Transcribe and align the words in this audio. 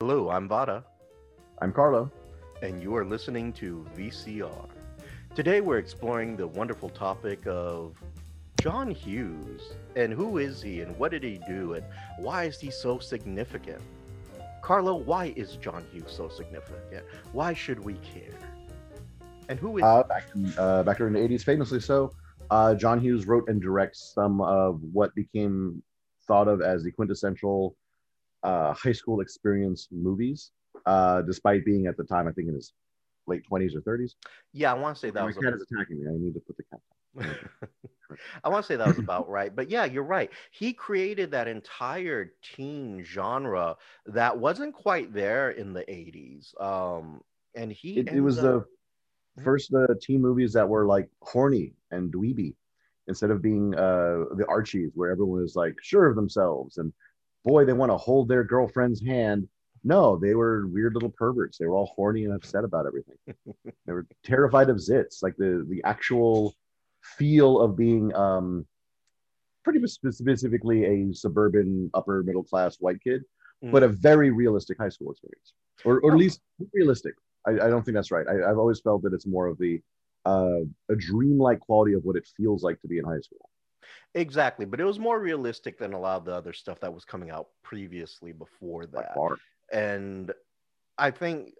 Hello, 0.00 0.30
I'm 0.30 0.46
Vada, 0.46 0.84
I'm 1.60 1.72
Carlo. 1.72 2.08
and 2.62 2.80
you 2.80 2.94
are 2.94 3.04
listening 3.04 3.52
to 3.54 3.84
VCR. 3.96 4.68
Today 5.34 5.60
we're 5.60 5.78
exploring 5.78 6.36
the 6.36 6.46
wonderful 6.46 6.88
topic 6.88 7.44
of 7.48 7.96
John 8.60 8.92
Hughes 8.92 9.72
and 9.96 10.12
who 10.12 10.38
is 10.38 10.62
he 10.62 10.82
and 10.82 10.96
what 10.98 11.10
did 11.10 11.24
he 11.24 11.40
do 11.48 11.72
and 11.74 11.84
why 12.16 12.44
is 12.44 12.60
he 12.60 12.70
so 12.70 13.00
significant? 13.00 13.82
Carlo, 14.62 14.94
why 14.94 15.32
is 15.34 15.56
John 15.56 15.84
Hughes 15.90 16.12
so 16.16 16.28
significant? 16.28 17.04
Why 17.32 17.52
should 17.52 17.80
we 17.80 17.94
care? 17.94 18.38
And 19.48 19.58
who 19.58 19.78
is 19.78 19.82
Uh, 19.84 20.04
back, 20.04 20.26
in, 20.36 20.52
uh, 20.58 20.84
back 20.84 20.98
during 20.98 21.14
the 21.14 21.18
80s, 21.20 21.42
famously 21.42 21.80
so, 21.80 22.12
uh, 22.52 22.72
John 22.76 23.00
Hughes 23.00 23.26
wrote 23.26 23.48
and 23.48 23.60
directs 23.60 24.12
some 24.14 24.40
of 24.42 24.80
what 24.92 25.12
became 25.16 25.82
thought 26.28 26.46
of 26.46 26.62
as 26.62 26.84
the 26.84 26.92
quintessential 26.92 27.74
uh, 28.42 28.72
high 28.74 28.92
school 28.92 29.20
experience 29.20 29.88
movies, 29.90 30.52
uh, 30.86 31.22
despite 31.22 31.64
being 31.64 31.86
at 31.86 31.96
the 31.96 32.04
time, 32.04 32.28
I 32.28 32.32
think 32.32 32.48
in 32.48 32.54
his 32.54 32.72
late 33.26 33.44
20s 33.44 33.74
or 33.74 33.80
30s. 33.82 34.16
Yeah, 34.52 34.72
I 34.72 34.74
want 34.74 34.96
to 34.96 35.00
say 35.00 35.10
that 35.10 35.22
My 35.22 35.26
was 35.26 35.36
cat 35.36 35.54
is 35.54 35.62
attacking 35.70 36.00
me. 36.02 36.08
I 36.08 36.12
need 36.18 36.34
to 36.34 36.40
put 36.40 36.56
the 36.56 36.64
cat 36.64 36.80
down. 37.16 37.36
I 38.44 38.48
want 38.48 38.64
to 38.64 38.66
say 38.66 38.76
that 38.76 38.88
was 38.88 38.98
about 38.98 39.28
right. 39.28 39.54
But 39.54 39.70
yeah, 39.70 39.84
you're 39.84 40.02
right. 40.02 40.30
He 40.50 40.72
created 40.72 41.30
that 41.32 41.48
entire 41.48 42.32
teen 42.42 43.02
genre 43.04 43.76
that 44.06 44.38
wasn't 44.38 44.74
quite 44.74 45.12
there 45.12 45.50
in 45.50 45.72
the 45.72 45.88
80s. 45.90 46.54
Um, 46.60 47.22
and 47.54 47.72
he 47.72 48.00
It, 48.00 48.08
it 48.12 48.20
was 48.20 48.38
up- 48.38 48.44
the 48.44 48.64
first 49.44 49.72
uh, 49.74 49.94
teen 50.00 50.20
movies 50.20 50.52
that 50.54 50.68
were 50.68 50.86
like 50.86 51.08
horny 51.22 51.74
and 51.90 52.12
dweeby 52.12 52.54
instead 53.06 53.30
of 53.30 53.42
being 53.42 53.74
uh, 53.74 54.24
the 54.36 54.44
Archies, 54.48 54.92
where 54.94 55.10
everyone 55.10 55.40
was 55.40 55.56
like 55.56 55.74
sure 55.82 56.06
of 56.06 56.16
themselves 56.16 56.78
and 56.78 56.92
boy, 57.44 57.64
they 57.64 57.72
want 57.72 57.90
to 57.92 57.96
hold 57.96 58.28
their 58.28 58.44
girlfriend's 58.44 59.04
hand. 59.04 59.48
No, 59.84 60.16
they 60.18 60.34
were 60.34 60.66
weird 60.66 60.94
little 60.94 61.10
perverts. 61.10 61.56
They 61.58 61.66
were 61.66 61.74
all 61.76 61.92
horny 61.94 62.24
and 62.24 62.34
upset 62.34 62.64
about 62.64 62.86
everything. 62.86 63.16
they 63.86 63.92
were 63.92 64.06
terrified 64.24 64.68
of 64.70 64.76
zits, 64.78 65.22
like 65.22 65.36
the 65.36 65.64
the 65.68 65.82
actual 65.84 66.54
feel 67.02 67.60
of 67.60 67.76
being 67.76 68.12
um, 68.14 68.66
pretty 69.64 69.84
spe- 69.86 70.08
specifically 70.10 70.84
a 70.84 71.12
suburban 71.14 71.90
upper 71.94 72.22
middle 72.24 72.42
class 72.42 72.76
white 72.80 73.00
kid, 73.02 73.22
but 73.62 73.82
a 73.82 73.88
very 73.88 74.30
realistic 74.30 74.76
high 74.78 74.88
school 74.88 75.10
experience, 75.12 75.54
or 75.84 76.00
or 76.00 76.10
Oh. 76.10 76.14
at 76.14 76.18
least 76.18 76.40
realistic. 76.74 77.14
I, 77.46 77.52
I 77.52 77.68
don't 77.70 77.84
think 77.84 77.94
that's 77.94 78.10
right. 78.10 78.26
I, 78.28 78.50
I've 78.50 78.58
always 78.58 78.80
felt 78.80 79.02
that 79.04 79.12
it's 79.14 79.26
more 79.26 79.46
of 79.46 79.58
the 79.58 79.80
uh, 80.26 80.60
a 80.90 80.96
dreamlike 80.96 81.60
quality 81.60 81.92
of 81.94 82.02
what 82.04 82.16
it 82.16 82.26
feels 82.36 82.62
like 82.64 82.80
to 82.82 82.88
be 82.88 82.98
in 82.98 83.04
high 83.04 83.20
school. 83.20 83.48
Exactly, 84.14 84.64
but 84.66 84.80
it 84.80 84.84
was 84.84 84.98
more 84.98 85.20
realistic 85.20 85.78
than 85.78 85.92
a 85.92 85.98
lot 85.98 86.16
of 86.16 86.24
the 86.24 86.34
other 86.34 86.52
stuff 86.52 86.80
that 86.80 86.92
was 86.92 87.04
coming 87.04 87.30
out 87.30 87.48
previously 87.62 88.32
before 88.32 88.86
that. 88.86 89.14
And 89.72 90.32
I 90.96 91.10
think 91.10 91.54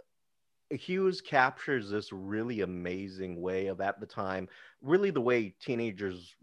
Hughes 0.70 1.20
captures 1.20 1.90
this 1.90 2.12
really 2.12 2.60
amazing 2.60 3.40
way 3.40 3.66
of 3.68 3.80
at 3.80 4.00
the 4.00 4.06
time, 4.06 4.48
really 4.82 5.10
the 5.10 5.20
way 5.20 5.54
teenagers 5.60 6.34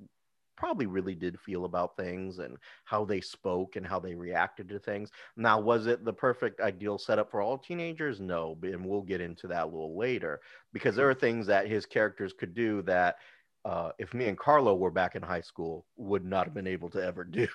probably 0.55 0.85
really 0.85 1.15
did 1.15 1.39
feel 1.39 1.65
about 1.65 1.97
things 1.97 2.39
and 2.39 2.57
how 2.85 3.03
they 3.03 3.21
spoke 3.21 3.75
and 3.75 3.85
how 3.85 3.99
they 3.99 4.15
reacted 4.15 4.69
to 4.69 4.79
things. 4.79 5.11
Now, 5.35 5.59
was 5.59 5.85
it 5.85 6.05
the 6.05 6.13
perfect 6.13 6.61
ideal 6.61 6.97
setup 6.97 7.29
for 7.29 7.41
all 7.41 7.57
teenagers? 7.57 8.19
No, 8.19 8.57
and 8.63 8.85
we'll 8.85 9.01
get 9.01 9.21
into 9.21 9.47
that 9.47 9.63
a 9.63 9.65
little 9.65 9.97
later 9.97 10.41
because 10.73 10.95
there 10.95 11.07
hmm. 11.07 11.11
are 11.11 11.19
things 11.19 11.47
that 11.47 11.67
his 11.67 11.85
characters 11.85 12.33
could 12.33 12.53
do 12.53 12.81
that 12.83 13.17
uh, 13.65 13.89
if 13.97 14.13
me 14.13 14.27
and 14.27 14.37
Carlo 14.37 14.75
were 14.75 14.91
back 14.91 15.15
in 15.15 15.23
high 15.23 15.41
school, 15.41 15.85
would 15.97 16.23
not 16.23 16.45
have 16.45 16.53
been 16.53 16.67
able 16.67 16.89
to 16.91 17.03
ever 17.03 17.23
do. 17.23 17.47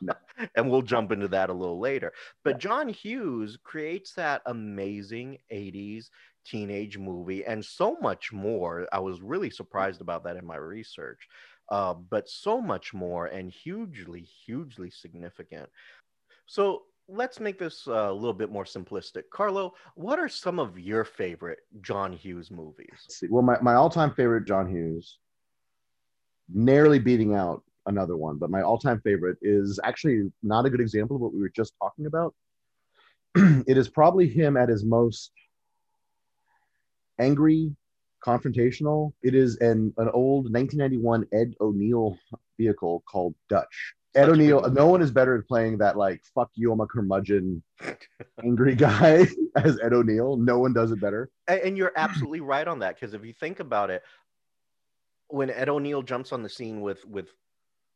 No. 0.00 0.14
And 0.56 0.68
we'll 0.68 0.82
jump 0.82 1.12
into 1.12 1.28
that 1.28 1.48
a 1.48 1.52
little 1.52 1.78
later. 1.78 2.12
But. 2.42 2.58
John 2.58 2.88
Hughes 2.88 3.56
creates 3.62 4.14
that 4.14 4.42
amazing 4.46 5.38
80s 5.52 6.06
teenage 6.44 6.98
movie 6.98 7.44
and 7.44 7.64
so 7.64 7.96
much 8.00 8.32
more. 8.32 8.86
I 8.92 8.98
was 9.00 9.20
really 9.20 9.50
surprised 9.50 10.00
about 10.00 10.24
that 10.24 10.36
in 10.36 10.46
my 10.46 10.56
research, 10.56 11.28
uh, 11.70 11.94
but 11.94 12.28
so 12.28 12.60
much 12.60 12.94
more 12.94 13.26
and 13.26 13.50
hugely, 13.50 14.20
hugely 14.20 14.90
significant. 14.90 15.68
So 16.46 16.82
let's 17.08 17.40
make 17.40 17.58
this 17.58 17.86
uh, 17.86 18.10
a 18.10 18.12
little 18.12 18.34
bit 18.34 18.50
more 18.50 18.64
simplistic. 18.64 19.24
Carlo, 19.30 19.74
what 19.94 20.18
are 20.18 20.28
some 20.28 20.58
of 20.58 20.78
your 20.78 21.04
favorite 21.04 21.60
John 21.80 22.12
Hughes 22.12 22.50
movies? 22.50 23.22
Well, 23.28 23.42
my, 23.42 23.58
my 23.60 23.74
all 23.74 23.90
time 23.90 24.12
favorite 24.14 24.46
John 24.46 24.68
Hughes, 24.68 25.18
narrowly 26.52 26.98
beating 26.98 27.34
out 27.34 27.62
another 27.86 28.16
one, 28.16 28.38
but 28.38 28.50
my 28.50 28.62
all 28.62 28.78
time 28.78 29.00
favorite 29.02 29.36
is 29.42 29.78
actually 29.84 30.30
not 30.42 30.64
a 30.66 30.70
good 30.70 30.80
example 30.80 31.16
of 31.16 31.22
what 31.22 31.34
we 31.34 31.40
were 31.40 31.50
just 31.54 31.74
talking 31.80 32.06
about. 32.06 32.34
it 33.34 33.76
is 33.76 33.88
probably 33.88 34.28
him 34.28 34.56
at 34.56 34.68
his 34.68 34.84
most 34.84 35.32
angry, 37.18 37.74
confrontational. 38.24 39.12
It 39.22 39.34
is 39.34 39.56
an, 39.58 39.92
an 39.98 40.08
old 40.10 40.52
1991 40.52 41.26
Ed 41.32 41.54
O'Neill 41.60 42.18
vehicle 42.58 43.02
called 43.08 43.34
Dutch. 43.48 43.94
Ed 44.16 44.28
O'Neill, 44.28 44.70
no 44.70 44.86
one 44.86 45.02
is 45.02 45.10
better 45.10 45.36
at 45.36 45.48
playing 45.48 45.78
that 45.78 45.96
like 45.96 46.22
fuck 46.34 46.48
you, 46.54 46.70
I'm 46.72 46.80
a 46.80 46.86
curmudgeon 46.86 47.62
angry 48.44 48.76
guy 48.76 49.26
as 49.56 49.78
Ed 49.82 49.92
O'Neill. 49.92 50.36
No 50.36 50.60
one 50.60 50.72
does 50.72 50.92
it 50.92 51.00
better. 51.00 51.30
A- 51.48 51.66
And 51.66 51.76
you're 51.76 51.92
absolutely 51.96 52.40
right 52.40 52.66
on 52.66 52.78
that 52.78 52.94
because 52.94 53.12
if 53.14 53.24
you 53.24 53.32
think 53.32 53.58
about 53.58 53.90
it, 53.90 54.02
when 55.34 55.50
Ed 55.50 55.68
O'Neill 55.68 56.02
jumps 56.02 56.32
on 56.32 56.44
the 56.44 56.48
scene 56.48 56.80
with 56.80 57.04
with 57.04 57.28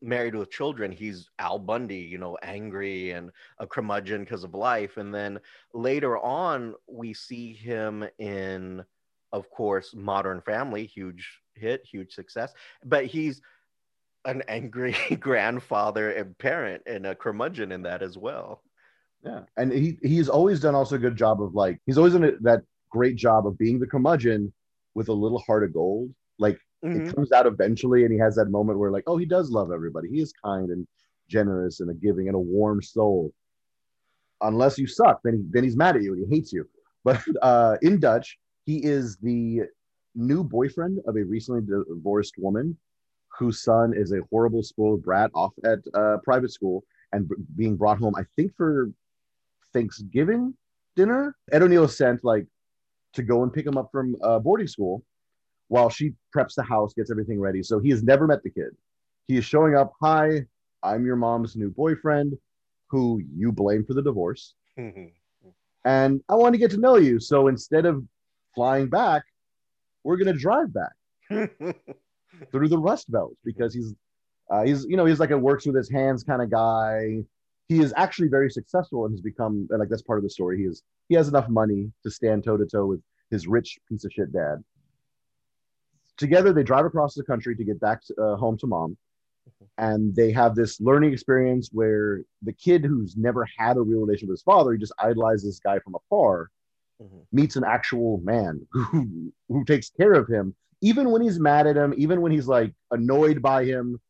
Married 0.02 0.34
with 0.34 0.50
Children, 0.50 0.90
he's 0.90 1.30
Al 1.38 1.58
Bundy, 1.58 1.98
you 1.98 2.18
know, 2.18 2.36
angry 2.42 3.12
and 3.12 3.30
a 3.58 3.66
curmudgeon 3.66 4.24
because 4.24 4.42
of 4.44 4.54
life. 4.54 4.96
And 4.96 5.14
then 5.14 5.38
later 5.72 6.18
on, 6.18 6.74
we 6.88 7.14
see 7.14 7.52
him 7.52 8.04
in, 8.18 8.84
of 9.32 9.50
course, 9.50 9.94
Modern 9.94 10.40
Family, 10.40 10.86
huge 10.86 11.40
hit, 11.54 11.84
huge 11.84 12.12
success. 12.12 12.52
But 12.84 13.06
he's 13.06 13.40
an 14.24 14.42
angry 14.48 14.96
grandfather 15.20 16.10
and 16.10 16.36
parent 16.38 16.82
and 16.86 17.06
a 17.06 17.14
curmudgeon 17.14 17.70
in 17.72 17.82
that 17.82 18.02
as 18.02 18.18
well. 18.18 18.62
Yeah, 19.24 19.42
and 19.56 19.72
he 19.72 19.98
he's 20.02 20.28
always 20.28 20.58
done 20.60 20.74
also 20.74 20.96
a 20.96 21.00
good 21.06 21.16
job 21.16 21.40
of 21.42 21.54
like 21.54 21.80
he's 21.86 21.98
always 21.98 22.14
done 22.14 22.36
that 22.40 22.62
great 22.90 23.16
job 23.16 23.46
of 23.46 23.58
being 23.58 23.78
the 23.78 23.86
curmudgeon 23.86 24.52
with 24.94 25.08
a 25.08 25.12
little 25.12 25.38
heart 25.40 25.62
of 25.64 25.72
gold. 25.72 26.12
Like 26.38 26.58
Mhm. 26.84 27.08
it 27.08 27.14
comes 27.14 27.32
out 27.32 27.46
eventually, 27.46 28.04
and 28.04 28.12
he 28.12 28.18
has 28.18 28.36
that 28.36 28.50
moment 28.50 28.78
where 28.78 28.90
like, 28.90 29.04
oh, 29.06 29.16
he 29.16 29.26
does 29.26 29.50
love 29.50 29.72
everybody. 29.72 30.08
He 30.08 30.20
is 30.20 30.32
kind 30.32 30.70
and 30.70 30.86
generous 31.28 31.80
and 31.80 31.90
a 31.90 31.94
giving 31.94 32.28
and 32.28 32.36
a 32.36 32.40
warm 32.40 32.82
soul. 32.82 33.32
Unless 34.40 34.78
you 34.78 34.86
suck, 34.86 35.20
then 35.24 35.34
he, 35.34 35.44
then 35.50 35.64
he's 35.64 35.76
mad 35.76 35.96
at 35.96 36.02
you 36.02 36.14
and 36.14 36.26
he 36.26 36.36
hates 36.36 36.52
you. 36.52 36.68
But 37.04 37.20
uh, 37.42 37.76
in 37.82 37.98
Dutch, 38.00 38.38
he 38.66 38.84
is 38.84 39.16
the 39.16 39.62
new 40.14 40.44
boyfriend 40.44 41.00
of 41.06 41.16
a 41.16 41.24
recently 41.24 41.62
divorced 41.62 42.34
woman 42.38 42.76
whose 43.38 43.62
son 43.62 43.92
is 43.94 44.12
a 44.12 44.20
horrible 44.30 44.62
spoiled 44.62 45.02
brat 45.02 45.30
off 45.34 45.52
at 45.64 45.78
uh, 45.94 46.18
private 46.24 46.50
school 46.50 46.84
and 47.12 47.28
b- 47.28 47.36
being 47.56 47.76
brought 47.76 47.98
home, 47.98 48.14
I 48.16 48.22
think 48.36 48.54
for 48.56 48.90
Thanksgiving 49.72 50.54
dinner. 50.96 51.36
Ed 51.52 51.62
O'Neill 51.62 51.88
sent 51.88 52.24
like 52.24 52.46
to 53.12 53.22
go 53.22 53.42
and 53.42 53.52
pick 53.52 53.66
him 53.66 53.76
up 53.76 53.90
from 53.92 54.16
uh, 54.22 54.38
boarding 54.38 54.66
school 54.66 55.04
while 55.68 55.88
she 55.88 56.12
preps 56.34 56.54
the 56.54 56.62
house, 56.62 56.92
gets 56.94 57.10
everything 57.10 57.40
ready. 57.40 57.62
So 57.62 57.78
he 57.78 57.90
has 57.90 58.02
never 58.02 58.26
met 58.26 58.42
the 58.42 58.50
kid. 58.50 58.76
He 59.26 59.36
is 59.36 59.44
showing 59.44 59.76
up. 59.76 59.92
Hi, 60.02 60.46
I'm 60.82 61.04
your 61.06 61.16
mom's 61.16 61.56
new 61.56 61.70
boyfriend, 61.70 62.36
who 62.88 63.22
you 63.34 63.52
blame 63.52 63.84
for 63.84 63.94
the 63.94 64.02
divorce, 64.02 64.54
and 65.84 66.20
I 66.28 66.34
want 66.34 66.54
to 66.54 66.58
get 66.58 66.70
to 66.72 66.78
know 66.78 66.96
you. 66.96 67.20
So 67.20 67.48
instead 67.48 67.84
of 67.86 68.02
flying 68.54 68.88
back, 68.88 69.22
we're 70.04 70.16
gonna 70.16 70.32
drive 70.32 70.72
back 70.72 70.92
through 72.50 72.68
the 72.68 72.78
Rust 72.78 73.10
Belt 73.10 73.36
because 73.44 73.74
he's 73.74 73.94
uh, 74.50 74.64
he's 74.64 74.84
you 74.84 74.96
know 74.96 75.04
he's 75.04 75.20
like 75.20 75.30
a 75.30 75.38
works 75.38 75.66
with 75.66 75.76
his 75.76 75.90
hands 75.90 76.24
kind 76.24 76.42
of 76.42 76.50
guy. 76.50 77.18
He 77.68 77.80
is 77.80 77.92
actually 77.98 78.28
very 78.28 78.50
successful 78.50 79.04
and 79.04 79.12
has 79.12 79.20
become 79.20 79.68
like 79.70 79.90
that's 79.90 80.02
part 80.02 80.18
of 80.18 80.24
the 80.24 80.30
story. 80.30 80.58
He 80.58 80.64
is 80.64 80.82
he 81.10 81.14
has 81.16 81.28
enough 81.28 81.50
money 81.50 81.92
to 82.02 82.10
stand 82.10 82.44
toe 82.44 82.56
to 82.56 82.64
toe 82.64 82.86
with 82.86 83.02
his 83.30 83.46
rich 83.46 83.78
piece 83.88 84.06
of 84.06 84.12
shit 84.12 84.32
dad. 84.32 84.64
Together, 86.18 86.52
they 86.52 86.62
drive 86.62 86.84
across 86.84 87.14
the 87.14 87.24
country 87.24 87.54
to 87.56 87.64
get 87.64 87.80
back 87.80 88.02
to, 88.04 88.14
uh, 88.20 88.36
home 88.36 88.58
to 88.58 88.66
mom, 88.66 88.96
and 89.78 90.14
they 90.14 90.30
have 90.32 90.54
this 90.54 90.80
learning 90.80 91.12
experience 91.12 91.70
where 91.72 92.22
the 92.42 92.52
kid 92.52 92.84
who's 92.84 93.16
never 93.16 93.46
had 93.56 93.76
a 93.76 93.80
real 93.80 94.00
relationship 94.00 94.28
with 94.30 94.38
his 94.38 94.42
father, 94.42 94.72
he 94.72 94.78
just 94.78 94.92
idolizes 94.98 95.44
this 95.44 95.60
guy 95.60 95.78
from 95.78 95.94
afar, 95.94 96.50
Mhm. 97.00 97.26
meets 97.32 97.54
an 97.56 97.62
actual 97.64 98.18
man 98.18 98.66
who 98.72 99.32
who 99.48 99.64
takes 99.64 99.88
care 99.90 100.12
of 100.14 100.26
him. 100.28 100.54
Even 100.80 101.10
when 101.10 101.22
he's 101.22 101.38
mad 101.40 101.66
at 101.68 101.76
him 101.76 101.94
even 101.96 102.20
when 102.20 102.32
he's 102.32 102.48
like 102.48 102.72
annoyed 102.90 103.40
by 103.42 103.64
him 103.64 104.00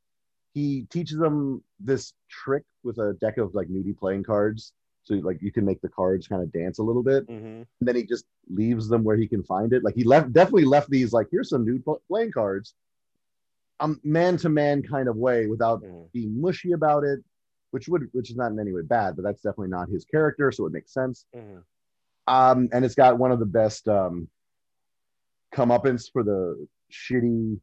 he 0.54 0.86
teaches 0.90 1.18
them 1.18 1.62
this 1.78 2.14
trick 2.28 2.64
with 2.82 2.98
a 2.98 3.12
deck 3.20 3.36
of 3.38 3.54
like 3.54 3.68
nudie 3.68 3.96
playing 3.96 4.22
cards 4.22 4.72
so 5.08 5.14
like 5.14 5.40
you 5.40 5.50
can 5.50 5.64
make 5.64 5.80
the 5.80 5.88
cards 5.88 6.28
kind 6.28 6.42
of 6.42 6.52
dance 6.52 6.78
a 6.78 6.82
little 6.82 7.02
bit 7.02 7.26
Mhm. 7.26 7.66
and 7.80 7.88
then 7.88 7.96
he 7.96 8.04
just 8.04 8.26
leaves 8.50 8.88
them 8.88 9.02
where 9.02 9.16
he 9.16 9.26
can 9.26 9.42
find 9.42 9.72
it 9.72 9.82
like 9.82 9.94
he 9.94 10.04
left 10.04 10.32
definitely 10.32 10.66
left 10.66 10.90
these 10.90 11.12
like 11.12 11.26
here's 11.30 11.48
some 11.48 11.64
new 11.64 11.82
playing 12.08 12.30
cards 12.30 12.74
um 13.80 13.98
man 14.04 14.36
to 14.36 14.48
man 14.50 14.82
kind 14.82 15.08
of 15.08 15.16
way 15.16 15.46
without 15.46 15.82
Mhm. 15.82 16.12
being 16.12 16.40
mushy 16.40 16.72
about 16.72 17.04
it 17.04 17.20
which 17.70 17.88
would 17.88 18.08
which 18.12 18.30
is 18.30 18.36
not 18.36 18.50
in 18.50 18.58
any 18.58 18.72
way 18.72 18.80
bad, 18.80 19.14
but 19.14 19.22
that's 19.22 19.42
definitely 19.42 19.68
not 19.68 19.90
his 19.90 20.02
character, 20.06 20.50
so 20.50 20.64
it 20.64 20.72
makes 20.72 20.90
sense. 20.90 21.26
Mhm. 21.36 21.62
Um, 22.26 22.68
and 22.72 22.82
it's 22.82 22.94
got 22.94 23.18
one 23.18 23.30
of 23.30 23.40
the 23.40 23.44
best 23.60 23.86
um, 23.88 24.26
comeuppance 25.54 26.10
for 26.10 26.22
the 26.22 26.66
shitty 26.90 27.60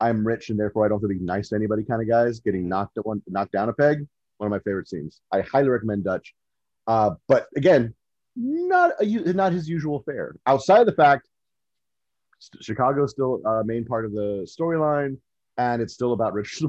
"I'm 0.00 0.26
rich 0.26 0.48
and 0.48 0.58
therefore 0.58 0.86
I 0.86 0.88
don't 0.88 1.02
have 1.02 1.08
to 1.10 1.14
be 1.18 1.20
nice 1.22 1.50
to 1.50 1.56
anybody" 1.56 1.84
kind 1.84 2.00
of 2.00 2.08
guys 2.08 2.40
getting 2.40 2.66
knocked 2.66 2.96
at 2.96 3.04
one 3.04 3.22
knocked 3.26 3.52
down 3.52 3.68
a 3.68 3.74
peg. 3.74 4.06
One 4.38 4.46
of 4.46 4.50
my 4.50 4.58
favorite 4.60 4.88
scenes. 4.88 5.20
I 5.30 5.42
highly 5.42 5.68
recommend 5.68 6.04
Dutch. 6.04 6.34
Uh, 6.86 7.10
but 7.28 7.46
again, 7.56 7.94
not 8.36 8.92
a, 9.00 9.32
not 9.32 9.52
his 9.52 9.68
usual 9.68 10.02
fare. 10.04 10.36
Outside 10.46 10.80
of 10.80 10.86
the 10.86 10.92
fact, 10.92 11.28
St- 12.38 12.62
Chicago 12.62 13.04
is 13.04 13.10
still 13.10 13.40
a 13.46 13.64
main 13.64 13.84
part 13.84 14.04
of 14.04 14.12
the 14.12 14.46
storyline, 14.46 15.18
and 15.58 15.82
it's 15.82 15.94
still 15.94 16.12
about 16.12 16.32
rich 16.32 16.62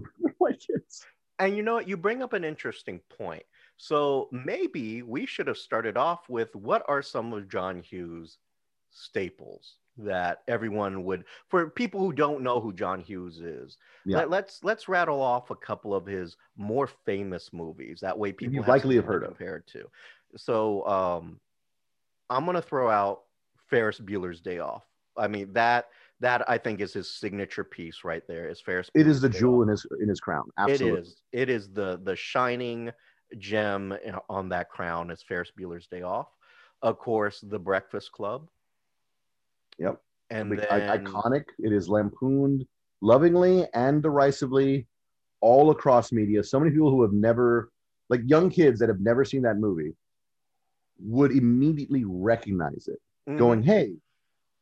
kids. 0.68 1.06
And 1.40 1.58
you 1.58 1.64
know 1.64 1.74
what? 1.74 1.88
You 1.88 1.98
bring 1.98 2.22
up 2.22 2.34
an 2.34 2.44
interesting 2.44 3.02
point. 3.18 3.44
So 3.78 4.30
maybe 4.32 5.02
we 5.02 5.26
should 5.26 5.48
have 5.48 5.58
started 5.58 5.98
off 5.98 6.30
with 6.30 6.56
what 6.56 6.84
are 6.88 7.02
some 7.02 7.34
of 7.34 7.50
John 7.50 7.82
Hughes' 7.82 8.38
staples 8.92 9.78
that 9.98 10.40
everyone 10.48 11.04
would 11.04 11.24
for 11.50 11.70
people 11.70 12.00
who 12.00 12.12
don't 12.14 12.42
know 12.42 12.60
who 12.60 12.74
John 12.74 13.00
Hughes 13.00 13.40
is. 13.40 13.78
Yeah. 14.06 14.18
Let, 14.18 14.30
let's 14.30 14.64
let's 14.64 14.88
rattle 14.88 15.22
off 15.22 15.52
a 15.52 15.56
couple 15.56 15.94
of 15.94 16.06
his 16.06 16.36
more 16.58 16.88
famous 17.06 17.52
movies. 17.54 18.00
That 18.02 18.18
way 18.18 18.32
people 18.32 18.56
you 18.56 18.64
likely 18.64 18.96
have 18.96 19.06
heard 19.06 19.20
to 19.22 19.28
of. 19.28 19.38
compare 19.38 19.64
to. 19.74 19.90
So 20.36 20.86
um 20.88 21.40
I'm 22.30 22.46
gonna 22.46 22.62
throw 22.62 22.90
out 22.90 23.22
Ferris 23.70 24.00
Bueller's 24.00 24.42
Day 24.42 24.60
Off. 24.60 24.84
I 25.16 25.28
mean 25.28 25.54
that 25.54 25.90
that 26.22 26.50
I 26.50 26.58
think 26.58 26.80
is 26.80 26.94
his 26.94 27.10
signature 27.10 27.64
piece 27.64 28.04
right 28.04 28.24
there. 28.28 28.48
Is 28.50 28.62
Ferris? 28.62 28.90
It 28.96 29.08
is 29.08 29.22
the 29.22 29.30
Day 29.30 29.40
jewel 29.40 29.60
Off. 29.60 29.64
in 29.64 29.70
his 29.70 29.86
in 30.02 30.10
his 30.10 30.20
crown. 30.20 30.50
Absolutely. 30.58 31.00
It 31.00 31.02
is. 31.02 31.22
It 31.34 31.50
is 31.50 31.70
the 31.70 32.00
the 32.04 32.16
shining 32.16 32.92
gem 33.38 33.94
on 34.30 34.50
that 34.50 34.70
crown 34.70 35.12
is 35.12 35.22
Ferris 35.22 35.52
Bueller's 35.58 35.88
Day 35.88 36.02
Off. 36.02 36.28
Of 36.82 36.98
course, 37.00 37.40
The 37.42 37.60
Breakfast 37.60 38.12
Club. 38.12 38.50
Yep. 39.80 40.02
And 40.30 40.52
then 40.52 40.66
I- 40.70 40.98
iconic. 40.98 41.46
It 41.60 41.72
is 41.74 41.90
lampooned 41.90 42.66
lovingly 43.02 43.68
and 43.74 44.02
derisively 44.02 44.88
all 45.42 45.72
across 45.72 46.12
media. 46.12 46.44
So 46.44 46.60
many 46.60 46.72
people 46.72 46.90
who 46.90 47.02
have 47.02 47.14
never, 47.14 47.72
like 48.10 48.22
young 48.26 48.50
kids 48.50 48.80
that 48.80 48.90
have 48.90 49.02
never 49.02 49.26
seen 49.26 49.42
that 49.44 49.58
movie, 49.58 49.94
would 51.00 51.32
immediately 51.32 52.04
recognize 52.06 52.88
it, 52.88 53.02
Mhm. 53.28 53.38
going, 53.38 53.64
"Hey, 53.64 53.98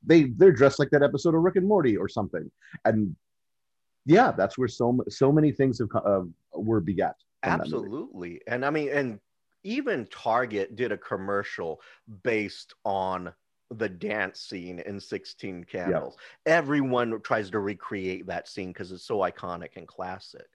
they 0.03 0.23
they're 0.23 0.51
dressed 0.51 0.79
like 0.79 0.89
that 0.89 1.03
episode 1.03 1.35
of 1.35 1.41
Rick 1.41 1.57
and 1.57 1.67
Morty 1.67 1.95
or 1.97 2.07
something." 2.09 2.49
And 2.85 3.15
yeah, 4.05 4.31
that's 4.31 4.57
where 4.57 4.67
so 4.67 5.03
so 5.09 5.31
many 5.31 5.51
things 5.51 5.77
have 5.79 5.89
uh, 5.93 6.23
were 6.53 6.79
begat. 6.81 7.15
from 7.43 7.57
that 7.57 7.69
movie. 7.69 7.75
absolutely. 7.75 8.41
And 8.47 8.65
I 8.65 8.69
mean, 8.69 8.89
and 8.89 9.19
even 9.63 10.07
Target 10.07 10.75
did 10.75 10.91
a 10.91 10.97
commercial 10.97 11.81
based 12.23 12.73
on 12.85 13.33
the 13.71 13.89
dance 13.89 14.39
scene 14.41 14.79
in 14.79 14.99
16 14.99 15.63
Candles. 15.65 16.17
Everyone 16.45 17.19
tries 17.21 17.49
to 17.51 17.59
recreate 17.59 18.27
that 18.27 18.47
scene 18.47 18.69
because 18.69 18.91
it's 18.91 19.05
so 19.05 19.19
iconic 19.19 19.77
and 19.77 19.87
classic. 19.87 20.47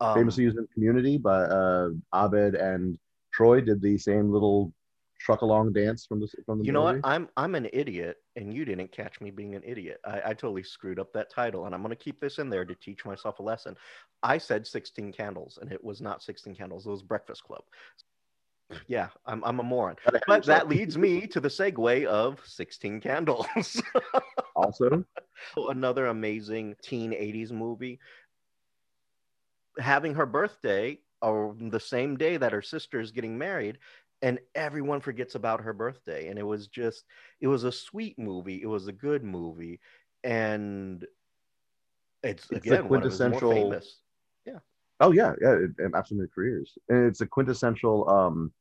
Um, 0.00 0.14
Famously 0.14 0.44
used 0.44 0.58
in 0.58 0.66
Community, 0.72 1.18
but 1.18 1.50
uh, 1.50 1.90
Abed 2.12 2.54
and 2.54 2.98
Troy 3.32 3.60
did 3.60 3.80
the 3.80 3.98
same 3.98 4.30
little 4.30 4.72
truck 5.20 5.42
along 5.42 5.72
dance 5.72 6.04
from 6.04 6.20
the 6.20 6.28
from 6.44 6.58
the 6.58 6.64
you 6.66 6.72
know 6.72 6.84
movie. 6.84 7.00
what 7.00 7.10
i'm 7.10 7.28
i'm 7.38 7.54
an 7.54 7.66
idiot 7.72 8.18
and 8.36 8.52
you 8.52 8.64
didn't 8.66 8.92
catch 8.92 9.22
me 9.22 9.30
being 9.30 9.54
an 9.54 9.62
idiot 9.64 9.98
i, 10.04 10.20
I 10.26 10.34
totally 10.34 10.62
screwed 10.62 10.98
up 10.98 11.14
that 11.14 11.30
title 11.30 11.64
and 11.64 11.74
i'm 11.74 11.80
going 11.80 11.90
to 11.90 11.96
keep 11.96 12.20
this 12.20 12.38
in 12.38 12.50
there 12.50 12.64
to 12.66 12.74
teach 12.74 13.06
myself 13.06 13.38
a 13.38 13.42
lesson 13.42 13.74
i 14.22 14.36
said 14.36 14.66
16 14.66 15.12
candles 15.12 15.58
and 15.62 15.72
it 15.72 15.82
was 15.82 16.02
not 16.02 16.22
16 16.22 16.54
candles 16.54 16.84
it 16.84 16.90
was 16.90 17.02
breakfast 17.02 17.42
club 17.42 17.62
yeah 18.86 19.08
i'm, 19.26 19.42
I'm 19.44 19.60
a 19.60 19.62
moron. 19.62 19.96
But 20.26 20.44
that 20.46 20.68
leads 20.68 20.96
me 20.96 21.26
to 21.28 21.40
the 21.40 21.48
segue 21.48 22.06
of 22.06 22.40
16 22.44 23.00
candles. 23.00 23.46
Also 24.56 25.04
another 25.56 26.06
amazing 26.06 26.76
teen 26.80 27.10
80s 27.10 27.50
movie. 27.50 27.98
Having 29.78 30.14
her 30.14 30.26
birthday 30.26 31.00
or 31.20 31.56
the 31.58 31.80
same 31.80 32.16
day 32.16 32.36
that 32.36 32.52
her 32.52 32.62
sister 32.62 33.00
is 33.00 33.10
getting 33.10 33.36
married 33.36 33.78
and 34.22 34.38
everyone 34.54 35.00
forgets 35.00 35.34
about 35.34 35.60
her 35.60 35.72
birthday 35.72 36.28
and 36.28 36.38
it 36.38 36.44
was 36.44 36.68
just 36.68 37.04
it 37.40 37.48
was 37.48 37.64
a 37.64 37.72
sweet 37.72 38.16
movie 38.18 38.62
it 38.62 38.66
was 38.66 38.86
a 38.86 38.92
good 38.92 39.24
movie 39.24 39.80
and 40.22 41.04
it's, 42.22 42.44
It's 42.44 42.48
the 42.48 42.56
again 42.56 42.88
one 42.88 43.02
of 43.02 43.10
his 43.10 43.18
more 43.20 43.30
quintessential- 43.30 43.52
famous 43.52 43.96
Oh 45.00 45.12
yeah, 45.12 45.34
yeah, 45.40 45.56
it, 45.78 45.92
absolutely 45.94 46.28
careers. 46.34 46.78
And 46.88 47.06
it's 47.06 47.20
a 47.20 47.26
quintessential 47.26 48.08
um 48.08 48.52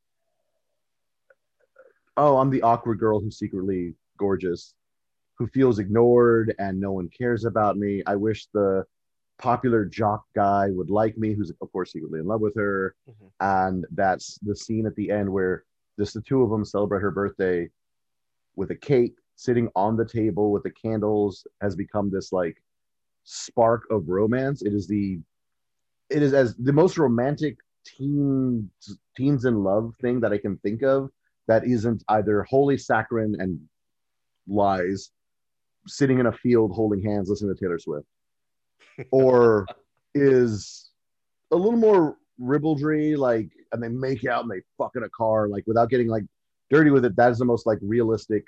oh, 2.17 2.37
I'm 2.37 2.49
the 2.49 2.61
awkward 2.61 2.99
girl 2.99 3.19
who's 3.19 3.37
secretly 3.37 3.95
gorgeous, 4.17 4.75
who 5.35 5.47
feels 5.47 5.79
ignored 5.79 6.53
and 6.59 6.79
no 6.79 6.91
one 6.91 7.09
cares 7.09 7.45
about 7.45 7.77
me. 7.77 8.03
I 8.05 8.15
wish 8.15 8.47
the 8.53 8.85
popular 9.39 9.85
jock 9.85 10.23
guy 10.35 10.69
would 10.69 10.89
like 10.89 11.17
me, 11.17 11.33
who's 11.33 11.51
of 11.61 11.71
course 11.71 11.91
secretly 11.91 12.19
in 12.19 12.27
love 12.27 12.41
with 12.41 12.55
her. 12.55 12.95
Mhm. 13.09 13.31
And 13.39 13.85
that's 13.91 14.37
the 14.39 14.55
scene 14.55 14.85
at 14.85 14.95
the 14.95 15.11
end 15.11 15.31
where 15.31 15.65
just 15.97 16.13
the 16.13 16.21
two 16.21 16.41
of 16.41 16.49
them 16.49 16.65
celebrate 16.65 17.01
her 17.01 17.11
birthday 17.11 17.69
with 18.55 18.71
a 18.71 18.75
cake 18.75 19.15
sitting 19.35 19.69
on 19.75 19.97
the 19.97 20.05
table 20.05 20.51
with 20.51 20.63
the 20.63 20.71
candles 20.71 21.45
has 21.61 21.75
become 21.75 22.09
this 22.09 22.31
like 22.31 22.61
spark 23.23 23.83
of 23.89 24.09
romance. 24.09 24.61
It 24.61 24.73
is 24.73 24.87
the 24.87 25.19
it 26.13 26.21
is 26.21 26.33
as 26.33 26.55
the 26.55 26.71
most 26.71 26.97
romantic 26.97 27.57
teen 27.85 28.69
teens 29.17 29.45
in 29.45 29.63
love 29.63 29.95
thing 29.99 30.19
that 30.21 30.31
I 30.31 30.37
can 30.37 30.57
think 30.57 30.83
of 30.83 31.09
that 31.47 31.65
isn't 31.65 32.03
either 32.07 32.43
holy 32.43 32.77
saccharine 32.77 33.35
and 33.39 33.59
lies, 34.47 35.11
sitting 35.87 36.19
in 36.19 36.27
a 36.27 36.31
field 36.31 36.71
holding 36.73 37.03
hands 37.03 37.29
listening 37.29 37.53
to 37.53 37.59
Taylor 37.59 37.79
Swift, 37.79 38.07
or 39.11 39.65
is 40.13 40.91
a 41.51 41.55
little 41.55 41.79
more 41.79 42.15
ribaldry, 42.37 43.15
like 43.15 43.49
and 43.71 43.81
they 43.81 43.89
make 43.89 44.25
out 44.25 44.43
and 44.43 44.51
they 44.51 44.61
fuck 44.77 44.91
in 44.95 45.03
a 45.03 45.09
car, 45.09 45.49
like 45.49 45.63
without 45.65 45.89
getting 45.89 46.07
like 46.07 46.23
dirty 46.69 46.91
with 46.91 47.05
it. 47.05 47.15
That 47.15 47.31
is 47.31 47.39
the 47.39 47.45
most 47.45 47.65
like 47.65 47.79
realistic 47.81 48.45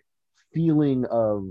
feeling 0.53 1.05
of, 1.05 1.47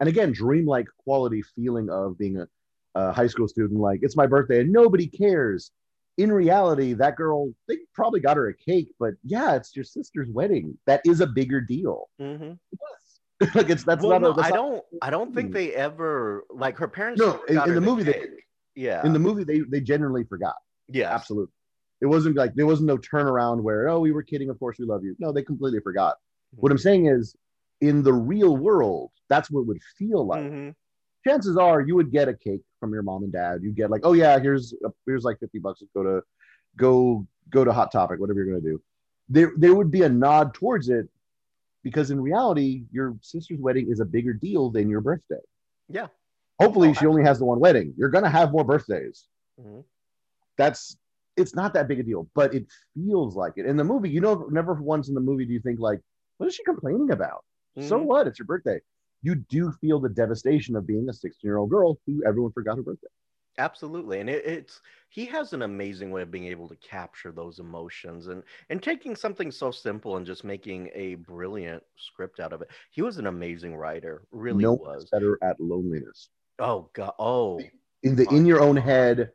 and 0.00 0.08
again, 0.08 0.32
dreamlike 0.32 0.86
quality 0.98 1.42
feeling 1.54 1.88
of 1.88 2.18
being 2.18 2.38
a 2.38 2.48
a 2.94 3.12
high 3.12 3.26
school 3.26 3.48
student 3.48 3.80
like 3.80 4.00
it's 4.02 4.16
my 4.16 4.26
birthday 4.26 4.60
and 4.60 4.72
nobody 4.72 5.06
cares. 5.06 5.70
In 6.18 6.30
reality 6.30 6.92
that 6.94 7.16
girl 7.16 7.52
they 7.68 7.78
probably 7.94 8.20
got 8.20 8.36
her 8.36 8.48
a 8.48 8.54
cake 8.54 8.88
but 9.00 9.14
yeah 9.24 9.54
it's 9.56 9.74
your 9.74 9.84
sister's 9.84 10.28
wedding. 10.30 10.76
That 10.86 11.00
is 11.06 11.20
a 11.20 11.26
bigger 11.26 11.60
deal. 11.60 12.08
Mhm. 12.20 12.58
like 13.54 13.70
it's 13.70 13.82
that's 13.84 14.02
well, 14.02 14.10
not 14.20 14.22
no, 14.22 14.30
a, 14.30 14.34
that's 14.34 14.46
i 14.46 14.50
not- 14.50 14.56
don't 14.56 14.84
i 15.02 15.10
don't 15.10 15.34
think 15.34 15.52
they 15.52 15.72
ever 15.74 16.44
like 16.50 16.76
her 16.78 16.86
parents 16.86 17.20
No, 17.20 17.40
in- 17.48 17.56
in 17.56 17.60
her 17.68 17.74
the 17.74 17.80
movie 17.80 18.02
they- 18.04 18.26
yeah. 18.74 19.04
In 19.04 19.12
the 19.12 19.18
movie 19.18 19.44
they 19.44 19.60
they 19.60 19.80
genuinely 19.80 20.24
forgot. 20.24 20.54
Yeah 20.88 21.12
absolutely. 21.14 21.52
It 22.02 22.06
wasn't 22.06 22.36
like 22.36 22.54
there 22.54 22.66
wasn't 22.66 22.88
no 22.88 22.98
turnaround 22.98 23.62
where 23.62 23.88
oh 23.88 23.98
we 24.00 24.12
were 24.12 24.22
kidding 24.22 24.50
of 24.50 24.58
course 24.58 24.78
we 24.78 24.84
love 24.86 25.02
you. 25.04 25.16
No 25.18 25.32
they 25.32 25.42
completely 25.42 25.80
forgot. 25.80 26.16
What 26.56 26.70
i'm 26.72 26.78
saying 26.78 27.06
is 27.06 27.34
in 27.80 28.02
the 28.02 28.12
real 28.12 28.54
world 28.56 29.10
that's 29.30 29.50
what 29.50 29.62
it 29.62 29.66
would 29.66 29.80
feel 29.98 30.26
like. 30.26 30.42
Mhm. 30.44 30.74
Chances 31.24 31.56
are 31.56 31.80
you 31.80 31.94
would 31.94 32.10
get 32.10 32.28
a 32.28 32.34
cake 32.34 32.62
from 32.80 32.92
your 32.92 33.02
mom 33.02 33.22
and 33.22 33.32
dad. 33.32 33.60
You 33.62 33.72
get 33.72 33.90
like, 33.90 34.02
oh 34.04 34.12
yeah, 34.12 34.38
here's 34.38 34.74
here's 35.06 35.24
like 35.24 35.38
fifty 35.40 35.58
bucks. 35.58 35.82
Go 35.94 36.02
to 36.02 36.22
go 36.76 37.26
go 37.50 37.64
to 37.64 37.72
Hot 37.72 37.92
Topic, 37.92 38.18
whatever 38.20 38.40
you're 38.44 38.48
gonna 38.54 38.60
do. 38.60 38.82
There 39.28 39.52
there 39.56 39.74
would 39.74 39.90
be 39.90 40.02
a 40.02 40.08
nod 40.08 40.54
towards 40.54 40.88
it 40.88 41.08
because 41.82 42.10
in 42.10 42.20
reality, 42.20 42.84
your 42.92 43.16
sister's 43.22 43.58
wedding 43.60 43.90
is 43.90 44.00
a 44.00 44.04
bigger 44.04 44.32
deal 44.32 44.70
than 44.70 44.88
your 44.88 45.00
birthday. 45.00 45.40
yeah 45.88 46.08
Hopefully, 46.60 46.90
Oh, 46.90 46.92
she 46.92 47.06
only 47.06 47.24
has 47.24 47.38
the 47.40 47.44
one 47.44 47.58
wedding. 47.58 47.92
You're 47.96 48.10
gonna 48.10 48.30
have 48.30 48.52
more 48.52 48.64
birthdays. 48.64 49.26
Mhm. 49.60 49.84
That's 50.56 50.96
it's 51.36 51.54
not 51.54 51.72
that 51.74 51.88
big 51.88 51.98
a 51.98 52.02
deal, 52.02 52.28
but 52.34 52.54
it 52.54 52.66
feels 52.94 53.34
like 53.34 53.54
it. 53.56 53.64
In 53.64 53.76
the 53.76 53.84
movie, 53.84 54.10
you 54.10 54.20
know, 54.20 54.46
never 54.50 54.74
once 54.74 55.08
in 55.08 55.14
the 55.14 55.20
movie 55.20 55.46
do 55.46 55.52
you 55.52 55.60
think 55.60 55.80
like, 55.80 56.00
what 56.36 56.46
is 56.46 56.54
she 56.54 56.62
complaining 56.62 57.10
about? 57.10 57.44
So 57.80 57.98
Mhm. 57.98 58.04
what? 58.04 58.26
It's 58.26 58.38
your 58.38 58.44
birthday. 58.46 58.80
You 59.22 59.36
do 59.36 59.72
feel 59.80 60.00
the 60.00 60.08
devastation 60.08 60.74
of 60.76 60.86
being 60.86 61.08
a 61.08 61.12
16 61.12 61.38
year 61.46 61.58
old 61.58 61.70
girl 61.70 61.98
who 62.06 62.22
everyone 62.26 62.52
forgot 62.52 62.76
her 62.76 62.82
birthday. 62.82 63.08
absolutely. 63.58 64.20
And 64.20 64.28
it, 64.28 64.44
it's 64.44 64.80
he 65.10 65.26
has 65.26 65.52
an 65.52 65.62
amazing 65.62 66.10
way 66.10 66.22
of 66.22 66.30
being 66.30 66.46
able 66.46 66.68
to 66.68 66.76
capture 66.76 67.32
those 67.32 67.58
emotions 67.58 68.26
and 68.28 68.42
and 68.70 68.82
taking 68.82 69.14
something 69.14 69.50
so 69.50 69.70
simple 69.70 70.16
and 70.16 70.26
just 70.26 70.42
making 70.42 70.90
a 70.94 71.16
brilliant 71.16 71.82
script 71.96 72.40
out 72.40 72.52
of 72.52 72.62
it. 72.62 72.68
He 72.90 73.02
was 73.02 73.18
an 73.18 73.26
amazing 73.26 73.76
writer 73.76 74.22
really 74.32 74.62
no 74.62 74.74
was. 74.74 75.08
better 75.10 75.38
at 75.42 75.60
loneliness. 75.60 76.30
oh 76.58 76.88
god 76.92 77.12
oh. 77.18 77.60
In 78.02 78.16
the 78.16 78.26
in 78.30 78.44
your 78.46 78.60
own 78.60 78.76
head, 78.76 79.30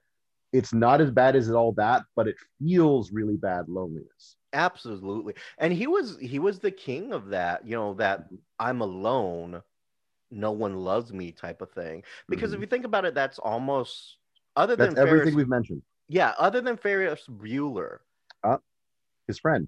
it's 0.51 0.73
not 0.73 0.99
as 0.99 1.11
bad 1.11 1.35
as 1.35 1.47
it 1.47 1.53
all 1.53 1.71
that, 1.73 2.03
but 2.15 2.27
it 2.27 2.35
feels 2.59 3.11
really 3.13 3.37
bad 3.37 3.69
loneliness. 3.69 4.35
absolutely. 4.51 5.35
And 5.57 5.71
he 5.71 5.87
was 5.87 6.17
he 6.19 6.39
was 6.39 6.59
the 6.59 6.71
king 6.71 7.13
of 7.13 7.29
that 7.29 7.65
you 7.65 7.75
know 7.75 7.93
that 7.93 8.25
mm-hmm. 8.25 8.35
i'm 8.59 8.81
alone 8.81 9.61
no 10.31 10.51
one 10.51 10.75
loves 10.75 11.13
me 11.13 11.31
type 11.31 11.61
of 11.61 11.69
thing 11.71 12.03
because 12.27 12.51
if 12.53 12.57
Mhm. 12.57 12.61
you 12.61 12.67
think 12.67 12.85
about 12.85 13.05
it 13.05 13.13
that's 13.15 13.39
almost 13.39 14.17
other 14.55 14.75
that's 14.75 14.93
than 14.95 15.01
everything 15.01 15.25
Ferris, 15.27 15.35
we've 15.35 15.47
mentioned. 15.49 15.81
yeah 16.07 16.33
other 16.37 16.61
than 16.61 16.75
Ferris 16.77 17.25
Bueller 17.27 17.99
his 19.27 19.39
friend. 19.39 19.67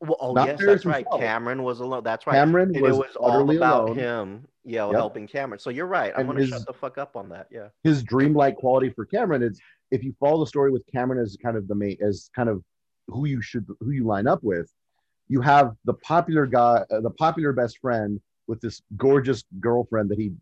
Well, 0.00 0.16
oh 0.20 0.32
Not 0.34 0.48
yes, 0.48 0.60
Ferris 0.60 0.74
that's 0.74 0.84
right. 0.86 0.96
himself. 1.06 1.20
Cameron 1.20 1.62
was 1.62 1.80
alone. 1.80 2.02
That's 2.04 2.26
right. 2.26 2.34
Cameron 2.34 2.74
and 2.74 2.82
was, 2.82 2.96
it 2.96 2.98
was 2.98 3.16
all 3.16 3.48
about 3.50 3.84
alone. 3.84 3.96
him, 3.96 4.48
yeah, 4.64 4.84
Yep. 4.86 4.94
helping 4.94 5.26
Cameron. 5.26 5.58
So 5.58 5.70
you're 5.70 5.86
right. 5.86 6.12
I'm 6.16 6.26
gonna 6.26 6.40
his- 6.40 6.50
shut 6.50 6.66
the 6.66 6.74
fuck 6.74 6.98
up 6.98 7.16
on 7.16 7.28
that. 7.30 7.46
Yeah. 7.50 7.68
his 7.82 8.02
dreamlike 8.02 8.56
quality 8.56 8.90
for 8.90 9.06
Cameron 9.06 9.42
is 9.42 9.58
if 9.90 10.04
you 10.04 10.12
follow 10.20 10.40
the 10.40 10.46
story 10.48 10.70
with 10.70 10.82
Cameron 10.92 11.18
as 11.22 11.38
kind 11.42 11.56
of 11.56 11.66
the 11.68 11.74
main 11.74 11.96
as 12.02 12.28
kind 12.36 12.50
of 12.50 12.62
who 13.06 13.24
you 13.26 13.40
should 13.40 13.66
who 13.80 13.92
you 13.92 14.04
line 14.04 14.26
up 14.26 14.42
with, 14.42 14.70
you 15.28 15.40
have 15.40 15.74
the 15.86 15.94
popular 15.94 16.44
guy, 16.44 16.84
uh, 16.90 17.00
the 17.00 17.10
popular 17.12 17.52
best 17.54 17.78
friend 17.78 18.20
with 18.48 18.60
this 18.60 18.82
gorgeous 18.96 19.44
girlfriend 19.60 20.08
that 20.08 20.18
he 20.18 20.32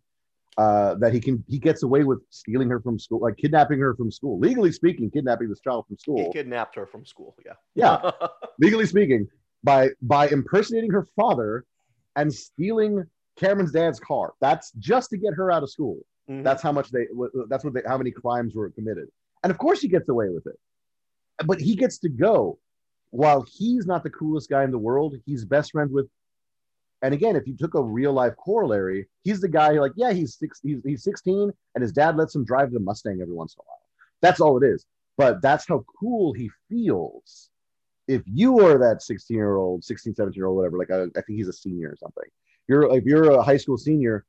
uh, 0.56 0.94
that 0.94 1.12
he 1.12 1.20
can 1.20 1.44
he 1.46 1.58
gets 1.58 1.82
away 1.82 2.02
with 2.04 2.20
stealing 2.30 2.70
her 2.70 2.80
from 2.80 2.98
school, 2.98 3.20
like 3.20 3.36
kidnapping 3.36 3.78
her 3.78 3.94
from 3.94 4.10
school. 4.10 4.38
Legally 4.38 4.72
speaking, 4.72 5.10
kidnapping 5.10 5.50
this 5.50 5.60
child 5.60 5.84
from 5.86 5.98
school. 5.98 6.16
He 6.16 6.32
kidnapped 6.32 6.75
her 6.76 6.86
from 6.86 7.04
school. 7.04 7.36
Yeah. 7.44 7.52
Yeah. 7.75 8.10
Legally 8.58 8.86
speaking, 8.86 9.28
by 9.62 9.90
by 10.00 10.28
impersonating 10.28 10.90
her 10.92 11.06
father 11.14 11.66
and 12.14 12.32
stealing 12.32 13.04
Cameron's 13.38 13.72
dad's 13.72 14.00
car. 14.00 14.32
That's 14.40 14.72
just 14.78 15.10
to 15.10 15.18
get 15.18 15.34
her 15.34 15.52
out 15.52 15.62
of 15.62 15.70
school. 15.70 15.98
Mhm. 16.30 16.42
That's 16.42 16.62
how 16.62 16.72
much 16.72 16.90
they. 16.90 17.06
That's 17.50 17.62
what 17.62 17.75
they. 17.75 17.82
How 17.86 17.98
many 17.98 18.10
crimes 18.10 18.54
were 18.54 18.70
committed, 18.70 19.08
and 19.42 19.50
of 19.50 19.58
course 19.58 19.80
he 19.82 19.88
gets 19.88 20.08
away 20.08 20.30
with 20.30 20.46
it. 20.46 20.58
But 21.44 21.60
he 21.60 21.76
gets 21.76 21.98
to 21.98 22.08
go, 22.08 22.58
while 23.10 23.44
he's 23.46 23.84
not 23.86 24.02
the 24.04 24.10
coolest 24.10 24.48
guy 24.48 24.64
in 24.64 24.70
the 24.70 24.78
world. 24.78 25.16
He's 25.26 25.44
best 25.44 25.72
friends 25.72 25.92
with. 25.92 26.06
And 27.02 27.12
again, 27.12 27.36
if 27.36 27.46
you 27.46 27.56
took 27.56 27.74
a 27.74 27.82
real 27.82 28.12
life 28.12 28.34
corollary, 28.36 29.06
he's 29.22 29.40
the 29.40 29.48
guy 29.48 29.74
who, 29.74 29.80
like, 29.80 29.92
yeah, 29.96 30.12
he's 30.12 30.36
six, 30.38 30.60
he's, 30.62 30.78
he's 30.84 31.04
16, 31.04 31.52
and 31.74 31.82
his 31.82 31.92
dad 31.92 32.16
lets 32.16 32.34
him 32.34 32.44
drive 32.44 32.72
the 32.72 32.80
Mustang 32.80 33.20
every 33.20 33.34
once 33.34 33.54
in 33.54 33.60
a 33.60 33.66
while. 33.66 33.80
That's 34.22 34.40
all 34.40 34.62
it 34.62 34.66
is. 34.66 34.86
But 35.18 35.42
that's 35.42 35.66
how 35.68 35.84
cool 35.98 36.32
he 36.32 36.50
feels. 36.68 37.50
If 38.08 38.22
you 38.26 38.60
are 38.60 38.78
that 38.78 39.02
16 39.02 39.36
year 39.36 39.56
old, 39.56 39.84
16, 39.84 40.14
17 40.14 40.36
year 40.36 40.46
old, 40.46 40.56
whatever, 40.56 40.78
like 40.78 40.90
I, 40.90 41.02
I 41.02 41.22
think 41.22 41.38
he's 41.38 41.48
a 41.48 41.52
senior 41.52 41.90
or 41.90 41.96
something. 41.96 42.28
You're 42.68 42.94
if 42.96 43.04
you're 43.04 43.32
a 43.32 43.42
high 43.42 43.56
school 43.56 43.78
senior, 43.78 44.24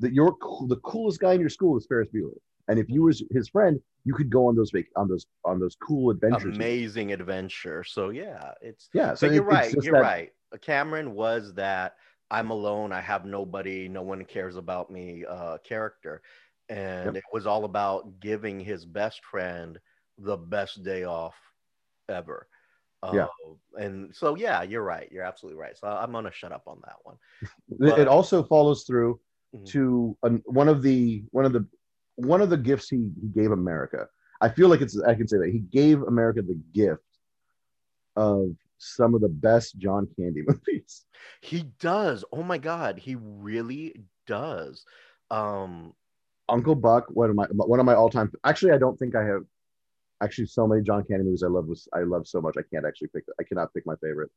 that 0.00 0.12
you're 0.12 0.36
the 0.66 0.80
coolest 0.82 1.20
guy 1.20 1.32
in 1.34 1.40
your 1.40 1.48
school 1.48 1.76
is 1.76 1.86
Ferris 1.86 2.08
Bueller. 2.14 2.36
And 2.68 2.78
if 2.78 2.88
you 2.88 3.02
was 3.02 3.22
his 3.30 3.48
friend, 3.48 3.80
you 4.04 4.14
could 4.14 4.30
go 4.30 4.46
on 4.46 4.56
those 4.56 4.70
vac- 4.70 4.90
on 4.96 5.08
those 5.08 5.26
on 5.44 5.58
those 5.58 5.76
cool 5.76 6.10
adventures. 6.10 6.56
Amazing 6.56 7.12
adventure. 7.12 7.82
So 7.84 8.10
yeah, 8.10 8.52
it's. 8.60 8.88
Yeah, 8.92 9.14
so 9.14 9.26
you're 9.26 9.42
right. 9.42 9.74
You're 9.82 9.94
that- 9.94 10.02
right. 10.02 10.32
Cameron 10.56 11.14
was 11.14 11.54
that 11.54 11.96
I'm 12.30 12.50
alone. 12.50 12.92
I 12.92 13.00
have 13.00 13.24
nobody. 13.24 13.88
No 13.88 14.02
one 14.02 14.24
cares 14.24 14.56
about 14.56 14.90
me. 14.90 15.24
Uh, 15.28 15.58
character, 15.58 16.22
and 16.68 17.06
Yep. 17.06 17.16
it 17.16 17.24
was 17.32 17.46
all 17.46 17.64
about 17.64 18.20
giving 18.20 18.60
his 18.60 18.84
best 18.84 19.24
friend 19.24 19.78
the 20.18 20.36
best 20.36 20.82
day 20.82 21.04
off 21.04 21.34
ever. 22.08 22.48
Yeah. 23.12 23.26
Uh, 23.46 23.54
and 23.78 24.14
so 24.14 24.34
yeah, 24.36 24.62
you're 24.62 24.82
right. 24.82 25.08
You're 25.12 25.22
absolutely 25.24 25.60
right. 25.60 25.76
So 25.78 25.86
I'm 25.86 26.10
gonna 26.12 26.32
shut 26.32 26.52
up 26.52 26.64
on 26.66 26.80
that 26.84 26.96
one. 27.04 27.16
It- 27.70 27.78
But- 27.78 27.98
it 28.00 28.08
also 28.08 28.42
follows 28.42 28.84
through 28.84 29.20
Mhm. 29.54 29.66
to 29.68 30.16
an, 30.24 30.42
one 30.46 30.68
of 30.68 30.82
the 30.82 31.24
one 31.30 31.44
of 31.46 31.52
the 31.52 31.64
one 32.16 32.40
of 32.42 32.50
the 32.50 32.56
gifts 32.56 32.88
he, 32.88 33.10
he 33.20 33.28
gave 33.28 33.52
America. 33.52 34.08
I 34.40 34.48
feel 34.48 34.68
like 34.68 34.80
it's 34.80 34.98
I 35.00 35.14
can 35.14 35.28
say 35.28 35.38
that 35.38 35.50
he 35.50 35.60
gave 35.60 36.02
America 36.02 36.42
the 36.42 36.60
gift 36.72 37.04
of 38.16 38.50
some 38.78 39.14
of 39.14 39.20
the 39.20 39.28
best 39.28 39.76
John 39.78 40.08
Candy 40.16 40.42
movies. 40.46 41.04
He 41.40 41.64
does. 41.78 42.24
Oh 42.32 42.42
my 42.42 42.58
god, 42.58 42.98
he 42.98 43.16
really 43.16 43.94
does. 44.26 44.84
Um, 45.30 45.94
Uncle 46.48 46.74
Buck, 46.74 47.06
one 47.10 47.30
of 47.30 47.36
my 47.36 47.46
one 47.50 47.80
of 47.80 47.86
my 47.86 47.94
all 47.94 48.10
time. 48.10 48.32
Actually, 48.44 48.72
I 48.72 48.78
don't 48.78 48.98
think 48.98 49.14
I 49.14 49.24
have. 49.24 49.42
Actually, 50.20 50.46
so 50.46 50.66
many 50.66 50.82
John 50.82 51.04
Candy 51.04 51.24
movies 51.24 51.42
I 51.44 51.48
love 51.48 51.66
was 51.66 51.86
I 51.92 52.00
love 52.00 52.26
so 52.26 52.40
much 52.40 52.56
I 52.58 52.62
can't 52.72 52.86
actually 52.86 53.08
pick. 53.08 53.24
I 53.38 53.44
cannot 53.44 53.72
pick 53.74 53.86
my 53.86 53.94
favorite. 53.96 54.30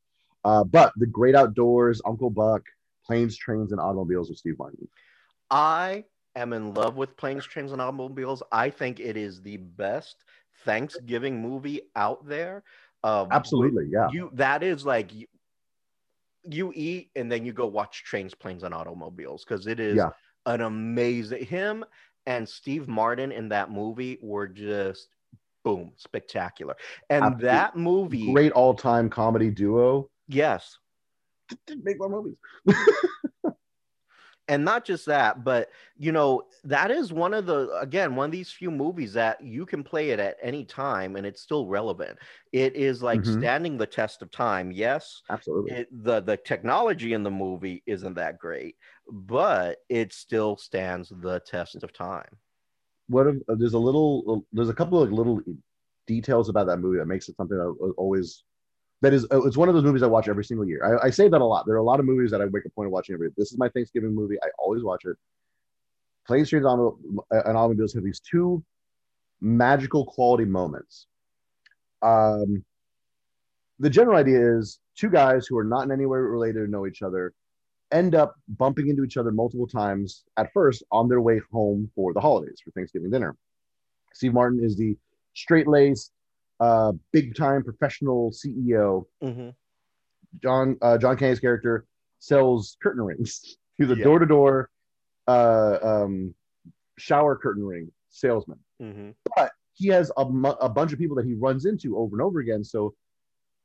Uh, 0.44 0.64
but 0.64 0.92
The 0.96 1.06
Great 1.06 1.34
Outdoors, 1.34 2.00
Uncle 2.04 2.30
Buck, 2.30 2.62
Planes, 3.06 3.36
Trains, 3.36 3.72
and 3.72 3.80
Automobiles 3.80 4.28
with 4.28 4.38
Steve 4.38 4.58
Martin. 4.58 4.88
I 5.50 6.04
am 6.34 6.52
in 6.52 6.74
love 6.74 6.96
with 6.96 7.16
Planes, 7.16 7.44
Trains, 7.44 7.72
and 7.72 7.80
Automobiles. 7.80 8.42
I 8.50 8.70
think 8.70 9.00
it 9.00 9.16
is 9.16 9.40
the 9.40 9.56
best 9.56 10.24
Thanksgiving 10.64 11.40
movie 11.40 11.82
out 11.96 12.26
there. 12.26 12.64
Um, 13.04 13.28
Absolutely, 13.30 13.86
yeah. 13.90 14.08
You 14.10 14.30
that 14.34 14.62
is 14.62 14.84
like 14.86 15.12
you, 15.12 15.26
you 16.44 16.72
eat 16.74 17.10
and 17.16 17.30
then 17.30 17.44
you 17.44 17.52
go 17.52 17.66
watch 17.66 18.04
Trains, 18.04 18.34
Planes, 18.34 18.62
and 18.62 18.74
Automobiles 18.74 19.44
because 19.44 19.66
it 19.66 19.80
is 19.80 19.96
Yeah. 19.98 20.10
an 20.46 20.60
amazing. 20.62 21.44
Him 21.44 21.84
and 22.26 22.48
Steve 22.48 22.88
Martin 22.88 23.32
in 23.32 23.48
that 23.48 23.70
movie 23.70 24.18
were 24.22 24.46
just 24.48 25.08
boom 25.64 25.92
spectacular. 25.96 26.76
And 27.10 27.24
Absolutely. 27.24 27.46
that 27.48 27.76
movie, 27.76 28.32
Great 28.32 28.52
all 28.52 28.74
time 28.74 29.08
comedy 29.10 29.50
duo. 29.50 30.08
yes, 30.28 30.78
Didn't 31.66 31.84
make 31.84 31.98
more 31.98 32.08
movies. 32.08 32.36
and 34.52 34.64
not 34.64 34.84
just 34.84 35.06
that 35.06 35.44
but 35.44 35.70
you 35.96 36.12
know 36.12 36.42
that 36.64 36.90
is 36.90 37.12
one 37.12 37.34
of 37.34 37.46
the 37.46 37.70
again 37.80 38.14
one 38.16 38.26
of 38.26 38.32
these 38.32 38.52
few 38.52 38.70
movies 38.70 39.12
that 39.12 39.40
you 39.42 39.64
can 39.66 39.82
play 39.82 40.10
it 40.10 40.20
at 40.20 40.36
any 40.42 40.64
time 40.64 41.16
and 41.16 41.26
it's 41.26 41.40
still 41.42 41.66
relevant 41.66 42.18
it 42.52 42.74
is 42.76 43.02
like 43.02 43.24
Mhm. 43.24 43.24
standing 43.24 43.76
the 43.78 43.86
test 43.86 44.22
of 44.22 44.30
time 44.30 44.70
yes 44.70 45.22
Absolutely. 45.28 45.72
it, 45.72 45.88
the 46.04 46.20
the 46.20 46.36
technology 46.36 47.12
in 47.12 47.22
the 47.22 47.30
movie 47.30 47.82
isn't 47.86 48.14
that 48.14 48.38
great 48.38 48.76
but 49.10 49.78
it 49.88 50.12
still 50.12 50.56
stands 50.56 51.08
the 51.22 51.40
test 51.40 51.82
of 51.82 51.92
time 51.92 52.38
what 53.08 53.26
if, 53.26 53.36
uh, 53.48 53.54
there's 53.56 53.74
a 53.74 53.78
little 53.78 54.46
there's 54.52 54.68
a 54.68 54.74
couple 54.74 55.02
of 55.02 55.12
little 55.12 55.40
details 56.06 56.48
about 56.48 56.66
that 56.66 56.78
movie 56.78 56.98
that 56.98 57.06
makes 57.06 57.28
it 57.28 57.36
something 57.36 57.56
that 57.56 57.64
I 57.64 57.90
always 57.96 58.44
that 59.02 59.12
is 59.12 59.26
it's 59.30 59.56
one 59.56 59.68
of 59.68 59.74
those 59.74 59.84
movies 59.84 60.02
I 60.02 60.06
watch 60.06 60.28
every 60.28 60.44
single 60.44 60.66
year. 60.66 60.98
I, 61.02 61.08
I 61.08 61.10
say 61.10 61.28
that 61.28 61.40
a 61.40 61.44
lot. 61.44 61.66
There 61.66 61.74
are 61.74 61.78
a 61.78 61.84
lot 61.84 62.00
of 62.00 62.06
movies 62.06 62.30
that 62.30 62.40
I 62.40 62.46
make 62.46 62.64
a 62.64 62.70
point 62.70 62.86
of 62.86 62.92
watching 62.92 63.14
every. 63.14 63.28
This 63.36 63.52
is 63.52 63.58
my 63.58 63.68
Thanksgiving 63.68 64.14
movie. 64.14 64.36
I 64.42 64.46
always 64.58 64.82
watch 64.82 65.04
it. 65.04 65.16
Planes, 66.26 66.48
Trains, 66.48 66.64
and 66.64 67.56
Automobiles 67.56 67.92
have 67.94 68.04
these 68.04 68.20
two 68.20 68.64
magical 69.40 70.06
quality 70.06 70.44
moments. 70.44 71.08
Um, 72.00 72.64
the 73.80 73.90
general 73.90 74.16
idea 74.16 74.56
is 74.56 74.78
two 74.96 75.10
guys 75.10 75.46
who 75.48 75.58
are 75.58 75.64
not 75.64 75.82
in 75.82 75.90
any 75.90 76.06
way 76.06 76.18
related 76.18 76.62
or 76.62 76.68
know 76.68 76.86
each 76.86 77.02
other 77.02 77.34
end 77.90 78.14
up 78.14 78.34
bumping 78.48 78.88
into 78.88 79.04
each 79.04 79.16
other 79.16 79.32
multiple 79.32 79.66
times 79.66 80.24
at 80.36 80.52
first 80.52 80.82
on 80.92 81.08
their 81.08 81.20
way 81.20 81.40
home 81.52 81.90
for 81.94 82.14
the 82.14 82.20
holidays 82.20 82.60
for 82.64 82.70
Thanksgiving 82.70 83.10
dinner. 83.10 83.36
Steve 84.14 84.32
Martin 84.32 84.64
is 84.64 84.76
the 84.76 84.96
straight 85.34 85.66
laced, 85.66 86.12
uh, 86.62 86.92
big 87.12 87.34
time 87.34 87.62
professional 87.64 88.30
CEO. 88.30 89.04
mm-hmm. 89.22 89.50
John 90.42 90.78
uh, 90.80 90.96
John 90.96 91.16
Candy's 91.16 91.40
character 91.40 91.84
sells 92.18 92.76
curtain 92.82 93.02
rings. 93.02 93.58
He's 93.76 93.90
a 93.90 93.96
door 93.96 94.18
to 94.18 94.26
door 94.26 94.70
shower 96.98 97.36
curtain 97.36 97.64
ring 97.64 97.90
salesman. 98.10 98.58
Mm-hmm. 98.80 99.10
He 99.74 99.88
has 99.88 100.12
a, 100.16 100.22
a 100.22 100.68
bunch 100.68 100.92
of 100.92 100.98
people 100.98 101.16
that 101.16 101.26
he 101.26 101.34
runs 101.34 101.64
into 101.64 101.96
over 101.96 102.14
and 102.14 102.22
over 102.22 102.40
again. 102.40 102.62
So, 102.62 102.94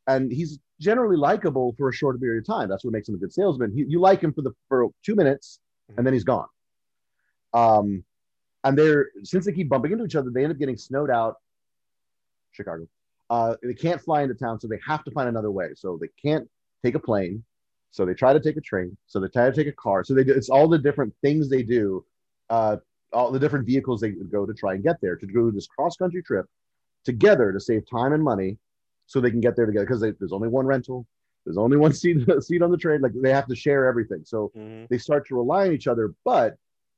and 0.08 0.32
he's 0.32 0.60
generally 0.80 1.18
likable 1.18 1.76
for 1.78 1.90
a 1.90 1.94
short 1.94 2.20
period 2.20 2.40
of 2.40 2.48
time. 2.48 2.70
That's 2.70 2.84
what 2.84 2.94
makes 2.94 3.10
him 3.10 3.16
a 3.16 3.18
good 3.18 3.34
salesman. 3.34 3.72
He, 3.76 3.86
you 3.88 4.00
like 4.00 4.22
him 4.22 4.34
for 4.34 4.42
the 4.42 4.52
for 4.70 4.90
two 5.06 5.16
minutes, 5.16 5.60
and 5.98 6.06
then 6.06 6.14
he's 6.14 6.24
gone. 6.24 6.48
Um, 7.54 8.04
and 8.64 8.78
they're 8.78 9.08
since 9.24 9.46
they 9.46 9.52
keep 9.52 9.70
bumping 9.70 9.92
into 9.92 10.06
each 10.06 10.16
other, 10.16 10.32
they 10.34 10.44
end 10.44 10.52
up 10.52 10.60
getting 10.60 10.78
snowed 10.78 11.12
out. 11.12 11.36
Chicago. 12.52 12.88
Uh, 13.30 13.56
they 13.62 13.74
can't 13.74 14.02
fly 14.02 14.22
into 14.22 14.36
town, 14.36 14.60
so 14.60 14.68
they 14.68 14.80
have 14.88 15.04
to 15.04 15.12
find 15.12 15.28
another 15.28 15.52
way. 15.52 15.70
So 15.76 15.98
they 16.00 16.08
can't 16.22 16.48
take 16.84 16.96
a 16.96 17.00
plane, 17.00 17.44
so 17.92 18.06
they 18.06 18.14
try 18.14 18.34
to 18.34 18.40
take 18.40 18.58
a 18.58 18.62
train. 18.62 18.96
So 19.08 19.20
they 19.20 19.28
try 19.28 19.50
to 19.50 19.56
take 19.56 19.68
a 19.68 19.74
car. 19.74 20.04
So 20.04 20.14
they 20.14 20.24
do, 20.24 20.34
it's 20.34 20.50
all 20.50 20.68
the 20.68 20.78
different 20.78 21.14
things 21.22 21.50
they 21.50 21.64
do, 21.64 22.06
uh, 22.50 22.78
all 23.14 23.32
the 23.32 23.40
different 23.40 23.66
vehicles 23.66 24.02
they 24.02 24.12
go 24.12 24.46
to 24.46 24.54
try 24.54 24.74
and 24.76 24.84
get 24.84 25.00
there 25.02 25.16
to 25.16 25.26
do 25.26 25.52
this 25.52 25.68
cross 25.68 25.96
country 25.98 26.24
trip 26.24 26.46
together 27.04 27.52
to 27.52 27.60
save 27.60 27.84
time 27.90 28.14
and 28.14 28.24
money, 28.24 28.58
so 29.06 29.20
they 29.20 29.32
can 29.32 29.40
get 29.42 29.56
there 29.56 29.66
together 29.66 29.86
because 29.86 30.02
there's 30.02 30.34
only 30.34 30.50
one 30.50 30.66
rental, 30.66 31.06
there's 31.46 31.58
only 31.58 31.78
one 31.78 31.94
seat 32.02 32.18
seat 32.42 32.62
on 32.62 32.72
the 32.72 32.78
train. 32.78 33.02
Like 33.02 33.14
they 33.22 33.32
have 33.32 33.48
to 33.48 33.56
share 33.56 33.86
everything. 33.86 34.24
So 34.26 34.52
Mm-hmm. 34.58 34.86
they 34.90 34.98
start 34.98 35.28
to 35.28 35.36
rely 35.36 35.68
on 35.68 35.74
each 35.74 35.88
other. 35.88 36.14
But 36.24 36.56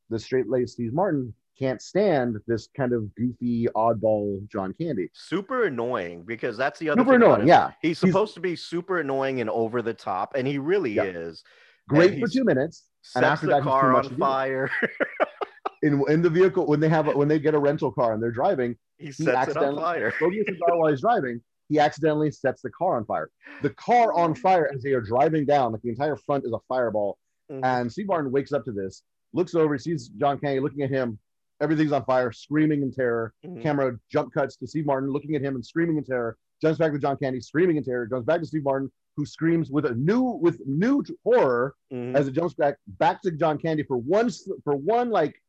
the 0.09 0.19
straight 0.19 0.49
laced 0.49 0.73
Steve 0.73 0.93
Martin 0.93 1.33
can't 1.59 1.81
stand 1.81 2.37
this 2.47 2.69
kind 2.75 2.93
of 2.93 3.13
goofy 3.15 3.67
oddball 3.75 4.47
John 4.47 4.73
Candy. 4.79 5.09
super 5.13 5.65
annoying 5.65 6.23
because 6.25 6.55
that's 6.57 6.79
the 6.79 6.89
other 6.89 7.01
Super 7.01 7.11
thing 7.13 7.23
annoying, 7.23 7.47
yeah. 7.47 7.71
he's 7.81 7.99
He's- 7.99 8.11
supposed 8.11 8.33
to 8.35 8.39
be 8.39 8.55
super 8.55 8.99
annoying 8.99 9.41
and 9.41 9.49
over 9.49 9.81
the 9.81 9.93
top 9.93 10.33
and 10.35 10.47
he 10.47 10.57
really 10.57 10.93
Yeah. 10.93 11.03
is 11.03 11.43
Great 11.89 12.19
for 12.19 12.27
two 12.27 12.43
minutes. 12.43 12.85
And 13.15 13.25
after 13.25 13.47
the 13.47 13.53
that, 13.53 13.63
car 13.63 13.95
on 13.95 14.15
fire 14.17 14.69
In 15.81 16.03
in 16.09 16.21
the 16.21 16.29
vehicle 16.29 16.67
when 16.67 16.79
they 16.81 16.89
have 16.89 17.07
when 17.15 17.27
they 17.29 17.39
get 17.39 17.55
a 17.55 17.59
rental 17.59 17.89
car 17.91 18.13
and 18.13 18.21
they're 18.21 18.31
driving, 18.31 18.75
he 18.97 19.11
sets 19.13 19.27
it 19.27 19.29
on 19.29 19.35
accidentally- 19.37 19.81
fire 19.81 20.13
Smokey 20.19 20.39
a 20.41 20.45
cigar 20.45 20.77
while 20.77 20.89
he's 20.91 21.01
driving, 21.01 21.41
he 21.69 21.79
accidentally 21.79 22.31
sets 22.31 22.61
the 22.61 22.69
car 22.69 22.97
on 22.97 23.05
fire. 23.05 23.29
The 23.61 23.69
car 23.71 24.13
on 24.13 24.35
fire 24.35 24.69
as 24.73 24.83
they 24.83 24.91
are 24.91 24.99
driving 25.01 25.45
down, 25.45 25.71
like 25.71 25.81
the 25.81 25.89
entire 25.89 26.17
front 26.17 26.43
is 26.45 26.51
a 26.51 26.59
fireball. 26.67 27.17
Mhm. 27.49 27.61
And 27.63 27.91
Steve 27.91 28.07
Martin 28.07 28.29
wakes 28.31 28.51
up 28.51 28.65
to 28.65 28.71
this, 28.73 29.03
looks 29.33 29.55
over, 29.55 29.77
sees 29.77 30.09
John 30.09 30.37
Candy 30.39 30.59
looking 30.59 30.81
at 30.83 30.89
him. 30.89 31.17
Everything's 31.61 31.91
on 31.91 32.05
fire, 32.05 32.31
screaming 32.31 32.81
in 32.83 32.91
terror. 32.91 33.33
Mhm. 33.45 33.61
Camera 33.61 33.97
jump 34.09 34.33
cuts 34.33 34.55
to 34.57 34.67
Steve 34.67 34.85
Martin 34.85 35.09
looking 35.09 35.35
at 35.35 35.41
him 35.41 35.55
and 35.55 35.65
screaming 35.65 35.97
in 35.97 36.03
terror. 36.03 36.37
jumps 36.61 36.77
back 36.77 36.91
to 36.91 36.99
John 36.99 37.15
Candy 37.15 37.39
screaming 37.39 37.77
in 37.77 37.83
terror, 37.85 38.05
goes 38.05 38.25
back 38.25 38.41
to 38.41 38.45
Steve 38.45 38.63
Martin, 38.65 38.91
who 39.15 39.25
screams 39.25 39.71
with 39.71 39.85
a 39.85 39.95
new 39.95 40.21
with 40.41 40.59
new 40.67 41.01
horror 41.23 41.73
Mhm. 41.93 42.15
as 42.15 42.27
it 42.27 42.31
jumps 42.33 42.53
back 42.53 42.77
back 42.99 43.21
to 43.21 43.31
John 43.31 43.57
Candy 43.57 43.83
for 43.83 43.95
one 43.97 44.29
for 44.65 44.75
one 44.75 45.09
like 45.09 45.41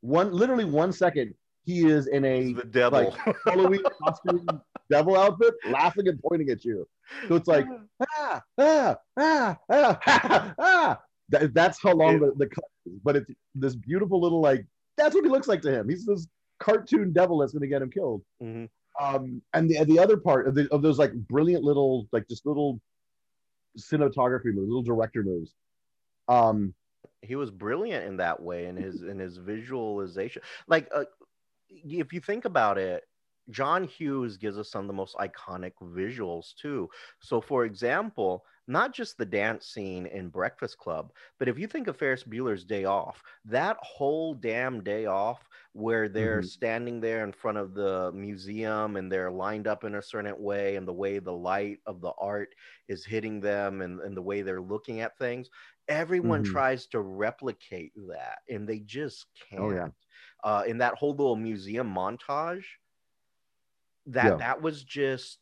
one 0.00 0.32
literally 0.32 0.64
one 0.64 0.92
second. 0.92 1.34
He 1.64 1.84
is 1.86 2.06
in 2.06 2.24
a 2.24 2.52
the 2.54 2.64
devil. 2.64 3.10
Halloween 3.44 3.82
costume 4.02 4.46
devil 4.88 5.14
outfit, 5.16 5.52
laughing 5.68 6.08
and 6.08 6.18
pointing 6.22 6.48
at 6.50 6.64
you. 6.64 6.88
So 7.28 7.34
it's 7.34 7.48
like 7.48 7.66
ah 8.16 8.42
ah 8.58 8.96
ah 9.18 9.58
ah 9.68 9.98
ah. 10.06 10.54
ah. 10.58 11.02
That, 11.30 11.52
that's 11.54 11.82
how 11.82 11.92
long 11.92 12.20
the, 12.20 12.32
the 12.36 12.46
cut 12.46 12.64
is. 12.86 12.98
But 13.04 13.16
it's 13.16 13.30
this 13.54 13.74
beautiful 13.74 14.20
little 14.20 14.40
like 14.40 14.64
that's 14.96 15.14
what 15.14 15.24
he 15.24 15.30
looks 15.30 15.48
like 15.48 15.62
to 15.62 15.72
him. 15.72 15.88
He's 15.88 16.06
this 16.06 16.26
cartoon 16.58 17.12
devil 17.12 17.38
that's 17.38 17.52
going 17.52 17.62
to 17.62 17.68
get 17.68 17.82
him 17.82 17.90
killed. 17.90 18.22
Mhm. 18.42 18.68
Um, 18.98 19.42
and 19.52 19.68
the 19.68 19.84
the 19.84 19.98
other 19.98 20.16
part 20.16 20.48
of, 20.48 20.54
the, 20.54 20.72
of 20.72 20.80
those 20.80 20.98
like 20.98 21.12
brilliant 21.12 21.64
little 21.64 22.08
like 22.12 22.26
just 22.28 22.46
little 22.46 22.80
cinematography 23.78 24.46
moves, 24.46 24.68
little 24.68 24.82
director 24.82 25.22
moves. 25.22 25.54
Um, 26.28 26.74
he 27.22 27.36
was 27.36 27.50
brilliant 27.50 28.06
in 28.06 28.16
that 28.18 28.40
way 28.40 28.66
in 28.66 28.76
his 28.76 29.02
in 29.02 29.18
his 29.18 29.36
visualization 29.36 30.42
like 30.66 30.88
uh, 30.94 31.04
if 31.68 32.12
you 32.12 32.20
think 32.20 32.44
about 32.44 32.78
it 32.78 33.04
john 33.50 33.84
hughes 33.84 34.36
gives 34.36 34.58
us 34.58 34.70
some 34.70 34.82
of 34.82 34.86
the 34.86 34.92
most 34.92 35.16
iconic 35.16 35.72
visuals 35.82 36.54
too 36.54 36.88
so 37.20 37.40
for 37.40 37.64
example 37.64 38.44
not 38.66 38.92
just 38.92 39.16
the 39.18 39.26
dance 39.26 39.66
scene 39.66 40.06
in 40.06 40.28
breakfast 40.28 40.78
club 40.78 41.12
but 41.38 41.48
if 41.48 41.58
you 41.58 41.66
think 41.66 41.86
of 41.88 41.96
ferris 41.96 42.24
bueller's 42.24 42.64
day 42.64 42.84
off 42.84 43.22
that 43.44 43.76
whole 43.82 44.34
damn 44.34 44.82
day 44.82 45.06
off 45.06 45.48
where 45.72 46.08
they're 46.08 46.42
Mhm. 46.42 46.50
standing 46.56 47.00
there 47.00 47.24
in 47.24 47.32
front 47.32 47.58
of 47.58 47.74
the 47.74 48.10
museum 48.12 48.96
and 48.96 49.10
they're 49.10 49.30
lined 49.30 49.66
up 49.66 49.84
in 49.84 49.94
a 49.94 50.02
certain 50.02 50.38
way 50.40 50.76
and 50.76 50.86
the 50.88 50.92
way 50.92 51.18
the 51.18 51.32
light 51.32 51.78
of 51.86 52.00
the 52.00 52.12
art 52.18 52.54
is 52.88 53.04
hitting 53.04 53.40
them 53.40 53.80
and, 53.82 54.00
and 54.00 54.16
the 54.16 54.22
way 54.22 54.42
they're 54.42 54.60
looking 54.60 55.00
at 55.00 55.16
things 55.18 55.48
everyone 55.88 56.42
Mhm. 56.42 56.42
tries 56.42 56.86
to 56.86 57.00
replicate 57.00 57.92
that 58.08 58.38
and 58.48 58.68
they 58.68 58.80
just 58.80 59.26
can't 59.34 59.56
Oh, 59.58 59.70
yeah. 59.70 59.90
uh, 60.44 60.64
in 60.66 60.78
that 60.78 60.94
whole 60.94 61.12
little 61.14 61.36
museum 61.36 61.92
montage 61.92 62.64
that 64.06 64.38
Yeah. 64.38 64.38
that 64.38 64.62
was 64.62 64.84
just 64.84 65.38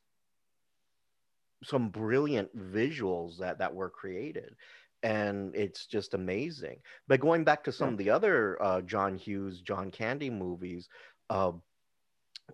some 1.64 1.90
brilliant 1.90 2.54
visuals 2.56 3.38
that 3.38 3.58
that 3.58 3.74
were 3.74 3.90
created 3.90 4.56
and 5.02 5.54
it's 5.56 5.86
just 5.86 6.14
amazing 6.14 6.80
but 7.08 7.20
going 7.20 7.44
back 7.44 7.64
to 7.64 7.72
some 7.72 7.88
Yeah. 7.88 7.92
of 7.92 7.98
the 7.98 8.10
other 8.10 8.60
uh, 8.62 8.80
john 8.82 9.16
hughes 9.16 9.60
john 9.62 9.90
candy 9.90 10.30
movies 10.30 10.88
uh, 11.30 11.52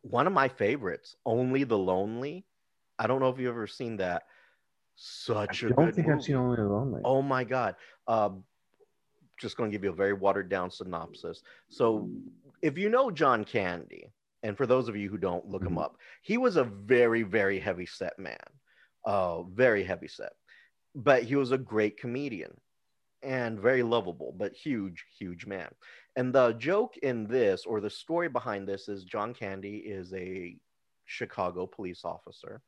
one 0.03 0.27
of 0.27 0.33
my 0.33 0.49
favorites 0.49 1.17
only 1.27 1.65
the 1.65 1.79
lonely 1.79 2.47
i 2.99 3.07
don't 3.07 3.21
know 3.21 3.29
if 3.31 3.39
you've 3.39 3.51
ever 3.51 3.67
seen 3.67 3.97
that 3.97 4.25
such 4.97 5.63
I 5.63 5.65
a 5.65 5.71
don't 5.71 5.95
think 5.95 6.09
movie. 6.09 6.09
I've 6.09 6.23
seen 6.23 6.37
Only 6.37 6.57
the 6.57 6.69
Lonely. 6.69 7.03
Oh 7.05 7.23
my 7.23 7.45
god. 7.45 7.77
Um, 8.07 8.45
just 9.39 9.57
going 9.57 9.71
to 9.71 9.75
give 9.77 9.85
you 9.85 9.91
a 9.91 9.95
very 9.95 10.13
watered 10.13 10.49
down 10.49 10.71
synopsis. 10.71 11.43
So, 11.69 12.11
if 12.63 12.79
you 12.79 12.89
know 12.91 13.11
John 13.11 13.45
Candy, 13.45 14.13
and 14.43 14.57
for 14.57 14.67
those 14.67 14.89
of 14.89 14.97
you 14.97 15.09
who 15.11 15.19
don't 15.19 15.47
look 15.47 15.67
him 15.67 15.79
Mhm. 15.79 15.79
up, 15.79 15.99
he 16.23 16.39
was 16.39 16.57
a 16.57 16.65
very, 16.65 17.23
very 17.23 17.59
heavy 17.59 17.87
set 17.87 18.19
man. 18.19 18.60
Uh, 19.05 19.43
very 19.43 19.85
heavy 19.85 20.09
set. 20.09 20.33
But 20.95 21.23
he 21.23 21.37
was 21.37 21.53
a 21.53 21.59
great 21.59 21.99
comedian 21.99 22.53
and 23.23 23.61
very 23.61 23.83
lovable, 23.83 24.35
but 24.37 24.55
huge, 24.55 25.05
huge 25.19 25.47
man. 25.47 25.69
And 26.17 26.35
the 26.35 26.53
joke 26.53 26.97
in 26.99 27.27
this, 27.27 27.65
or 27.65 27.81
the 27.81 27.91
story 27.91 28.29
behind 28.29 28.67
this, 28.67 28.89
is 28.89 29.05
John 29.05 29.35
Candy 29.35 29.77
is 29.77 30.13
a 30.13 30.57
Chicago 31.07 31.67
police 31.67 32.05
officer 32.05 32.63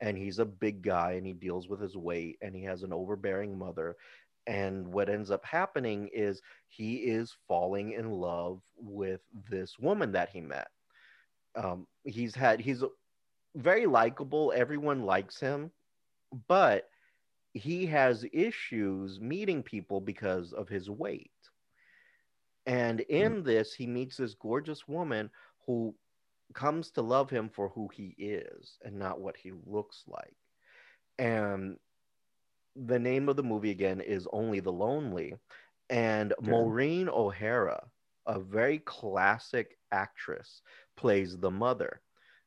and 0.00 0.16
he's 0.16 0.38
a 0.38 0.44
big 0.44 0.82
guy 0.82 1.12
and 1.12 1.26
he 1.26 1.32
deals 1.32 1.68
with 1.68 1.80
his 1.80 1.96
weight 1.96 2.36
and 2.42 2.54
he 2.54 2.62
has 2.62 2.82
an 2.82 2.92
overbearing 2.92 3.58
mother 3.58 3.96
and 4.46 4.86
what 4.86 5.08
ends 5.08 5.30
up 5.30 5.44
happening 5.44 6.08
is 6.12 6.40
he 6.68 6.96
is 6.96 7.34
falling 7.48 7.92
in 7.92 8.10
love 8.10 8.60
with 8.76 9.20
this 9.50 9.78
woman 9.78 10.12
that 10.12 10.28
he 10.28 10.40
met 10.40 10.68
um, 11.56 11.86
he's 12.04 12.34
had 12.34 12.60
he's 12.60 12.84
very 13.56 13.86
likable 13.86 14.52
everyone 14.56 15.02
likes 15.04 15.40
him 15.40 15.72
but 16.48 16.90
he 17.54 17.86
has 17.86 18.24
issues 18.32 19.20
meeting 19.20 19.62
people 19.62 20.00
because 20.00 20.52
of 20.52 20.68
his 20.68 20.90
weight 20.90 21.32
and 22.66 23.00
in 23.00 23.42
this 23.44 23.74
he 23.74 23.86
meets 23.86 24.18
this 24.18 24.34
gorgeous 24.34 24.88
woman 24.88 25.30
who 25.66 25.94
comes 26.54 26.90
to 26.92 27.02
love 27.02 27.30
him 27.30 27.48
for 27.48 27.70
who 27.70 27.88
he 27.88 28.14
is 28.18 28.78
and 28.84 28.98
not 28.98 29.20
what 29.20 29.36
he 29.36 29.52
looks 29.66 30.04
like. 30.08 30.36
And 31.18 31.78
the 32.76 32.98
name 32.98 33.28
of 33.28 33.36
the 33.36 33.42
movie 33.44 33.70
again 33.70 34.00
is 34.00 34.28
Only 34.32 34.60
the 34.60 34.72
Lonely. 34.72 35.36
And 35.90 36.34
Okay. 36.46 36.72
Maureen 36.80 37.08
O'Hara, 37.08 37.90
a 38.26 38.40
very 38.40 38.78
classic 38.80 39.78
actress, 39.92 40.62
plays 40.96 41.38
the 41.38 41.50
mother, 41.50 42.00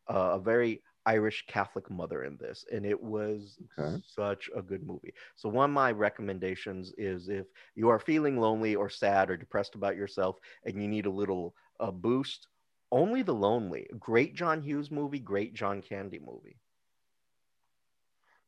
uh, 0.10 0.32
a 0.34 0.40
very 0.40 0.84
Irish 1.06 1.46
Catholic 1.48 1.90
mother 1.90 2.24
in 2.24 2.38
this. 2.38 2.66
And 2.72 2.86
it 2.86 3.02
was 3.02 3.58
Okay. 3.78 4.02
such 4.06 4.50
a 4.56 4.62
good 4.62 4.86
movie. 4.86 5.14
So, 5.36 5.50
one 5.50 5.70
of 5.70 5.74
my 5.74 5.92
recommendations 5.92 6.94
is 6.98 7.30
if 7.30 7.48
you 7.76 7.90
are 7.90 8.00
feeling 8.00 8.38
lonely 8.38 8.76
or 8.76 8.90
sad 8.90 9.30
or 9.30 9.38
depressed 9.38 9.76
about 9.76 9.96
yourself 9.96 10.38
and 10.66 10.82
you 10.82 10.88
need 10.88 11.06
a 11.06 11.10
little 11.12 11.56
uh, 11.80 11.92
boost, 11.92 12.48
only 12.92 13.22
the 13.22 13.34
Lonely. 13.34 13.88
Great 14.00 14.34
John 14.36 14.62
Hughes 14.62 14.90
movie, 14.92 15.20
great 15.20 15.54
John 15.54 15.82
Candy 15.82 16.20
movie. 16.20 16.58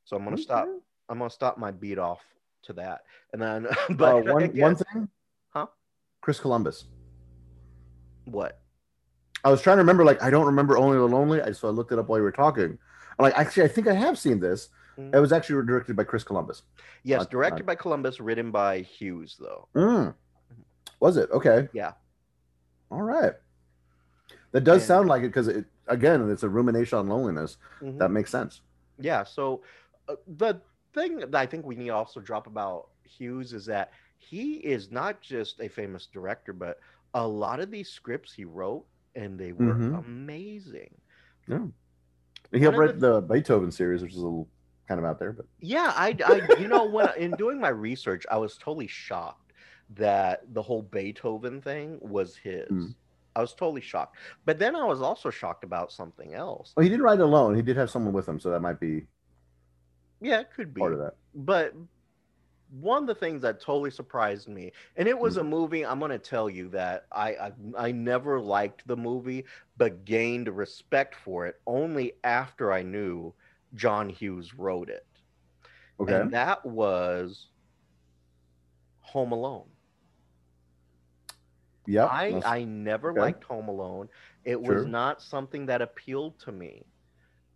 So 0.05 0.17
I'm 0.17 0.23
gonna 0.23 0.37
stop. 0.37 0.67
I'm 1.09 1.17
gonna 1.19 1.29
stop 1.29 1.57
my 1.57 1.71
beat 1.71 1.99
off 1.99 2.21
to 2.63 2.73
that, 2.73 3.01
and 3.33 3.41
then. 3.41 3.67
Uh, 3.89 3.93
But 3.93 4.25
one 4.25 4.43
again- 4.43 4.61
one 4.61 4.75
thing, 4.75 5.09
Huh? 5.49 5.67
Chris 6.21 6.39
Columbus. 6.39 6.85
What? 8.25 8.60
I 9.43 9.49
was 9.49 9.61
trying 9.61 9.77
to 9.77 9.81
remember, 9.81 10.03
like 10.05 10.21
I 10.21 10.29
don't 10.29 10.45
remember 10.45 10.77
Only 10.77 10.97
the 10.97 11.05
Lonely. 11.05 11.41
I 11.41 11.51
so 11.51 11.67
I 11.67 11.71
looked 11.71 11.91
it 11.91 11.99
up 11.99 12.07
while 12.09 12.19
you 12.19 12.23
were 12.23 12.31
talking. 12.31 12.77
I'm 13.19 13.23
like, 13.23 13.37
actually, 13.37 13.63
I 13.63 13.67
think 13.67 13.87
I 13.87 13.93
have 13.93 14.17
seen 14.17 14.39
this. 14.39 14.69
Mhm. 14.97 15.15
It 15.15 15.19
was 15.19 15.31
actually 15.31 15.65
directed 15.65 15.95
by 15.95 16.03
Chris 16.03 16.23
Columbus. 16.23 16.63
Yes, 17.03 17.21
Not- 17.21 17.31
directed 17.31 17.59
not- 17.59 17.65
by 17.67 17.75
Columbus, 17.75 18.19
written 18.19 18.51
by 18.51 18.81
Hughes, 18.81 19.37
though. 19.39 19.67
Mm. 19.75 20.13
Was 20.99 21.17
it 21.17 21.29
okay? 21.31 21.69
Yeah. 21.73 21.93
All 22.91 23.01
right. 23.01 23.33
That 24.51 24.61
does 24.63 24.81
And- 24.81 24.87
sound 24.87 25.09
like 25.09 25.23
it 25.23 25.27
because 25.27 25.47
it 25.47 25.65
again, 25.87 26.29
it's 26.29 26.43
a 26.43 26.49
rumination 26.49 26.99
on 26.99 27.07
loneliness. 27.07 27.57
Mhm. 27.81 27.97
That 27.97 28.11
makes 28.11 28.29
sense. 28.29 28.61
Yeah. 28.99 29.23
So 29.23 29.63
uh, 30.07 30.15
the 30.27 30.61
thing 30.93 31.17
that 31.17 31.33
I 31.35 31.45
think 31.45 31.65
we 31.65 31.75
need 31.75 31.87
to 31.87 31.95
also 31.95 32.19
drop 32.19 32.47
about 32.47 32.89
Hughes 33.03 33.53
is 33.53 33.65
that 33.67 33.91
he 34.17 34.55
is 34.57 34.91
not 34.91 35.21
just 35.21 35.59
a 35.61 35.67
famous 35.67 36.05
director, 36.05 36.53
but 36.53 36.79
a 37.13 37.27
lot 37.27 37.59
of 37.59 37.71
these 37.71 37.89
scripts 37.89 38.33
he 38.33 38.45
wrote 38.45 38.85
and 39.15 39.39
they 39.39 39.51
were 39.51 39.73
Mhm. 39.73 39.99
amazing. 40.05 40.93
Yeah. 41.47 41.65
He 42.51 42.57
One 42.57 42.61
helped 42.61 42.77
write 42.77 42.99
the- 42.99 43.19
the 43.19 43.21
Beethoven 43.21 43.71
series, 43.71 44.01
which 44.01 44.11
is 44.11 44.17
a 44.17 44.23
little 44.23 44.47
kind 44.87 44.99
of 44.99 45.05
out 45.05 45.19
there, 45.19 45.31
but 45.31 45.45
Yeah, 45.59 45.93
I, 45.95 46.15
I 46.25 46.59
you 46.59 46.67
know, 46.67 46.85
when 46.85 47.09
in 47.17 47.31
doing 47.31 47.59
my 47.59 47.69
research, 47.69 48.25
I 48.29 48.37
was 48.37 48.57
totally 48.57 48.87
shocked 48.87 49.53
that 49.91 50.53
the 50.53 50.61
whole 50.61 50.81
Beethoven 50.81 51.61
thing 51.61 51.97
was 52.01 52.35
his. 52.35 52.67
Mm. 52.69 52.95
I 53.35 53.41
was 53.41 53.53
totally 53.53 53.81
shocked. 53.81 54.17
But 54.45 54.59
then 54.59 54.75
I 54.75 54.83
was 54.85 55.01
also 55.01 55.29
shocked 55.29 55.63
about 55.63 55.91
something 55.91 56.33
else. 56.33 56.73
well, 56.75 56.83
he 56.83 56.89
didn't 56.89 57.03
write 57.03 57.19
alone. 57.21 57.55
He 57.55 57.61
did 57.61 57.77
have 57.77 57.89
someone 57.89 58.13
with 58.13 58.27
him, 58.27 58.39
so 58.39 58.49
that 58.51 58.61
might 58.61 58.79
be 58.79 59.07
Yeah, 60.19 60.41
it 60.41 60.51
could 60.53 60.73
be. 60.73 60.79
part 60.79 60.93
of 60.93 60.99
that. 60.99 61.15
But 61.33 61.73
one 62.71 63.03
of 63.03 63.07
the 63.07 63.15
things 63.15 63.41
that 63.43 63.59
totally 63.61 63.91
surprised 63.91 64.47
me, 64.47 64.71
and 64.95 65.07
it 65.07 65.17
was 65.17 65.37
a 65.37 65.43
Mm-hmm. 65.43 65.45
movie. 65.45 65.85
I'm 65.85 65.99
gonna 65.99 66.19
tell 66.19 66.49
you 66.49 66.69
that 66.69 67.05
I, 67.11 67.29
I 67.35 67.51
I 67.77 67.91
never 67.91 68.39
liked 68.39 68.87
the 68.87 68.97
movie, 68.97 69.45
but 69.77 70.05
gained 70.05 70.47
respect 70.49 71.15
for 71.15 71.47
it 71.47 71.55
only 71.67 72.13
after 72.23 72.71
I 72.71 72.83
knew 72.83 73.35
John 73.73 74.09
Hughes 74.09 74.53
wrote 74.55 74.89
it, 74.89 75.05
Okay. 75.99 76.07
and 76.07 76.33
that 76.33 76.65
was 76.65 77.49
Home 79.11 79.31
Alone. 79.31 79.69
Yep. 81.87 82.19
I 82.21 82.37
I 82.43 82.63
never 82.65 83.13
okay. 83.13 83.13
liked 83.13 83.43
Home 83.45 83.67
Alone. 83.69 84.09
It 84.43 84.61
was 84.61 84.85
not 84.85 85.21
something 85.21 85.65
that 85.67 85.81
appealed 85.81 86.39
to 86.41 86.51
me. 86.51 86.90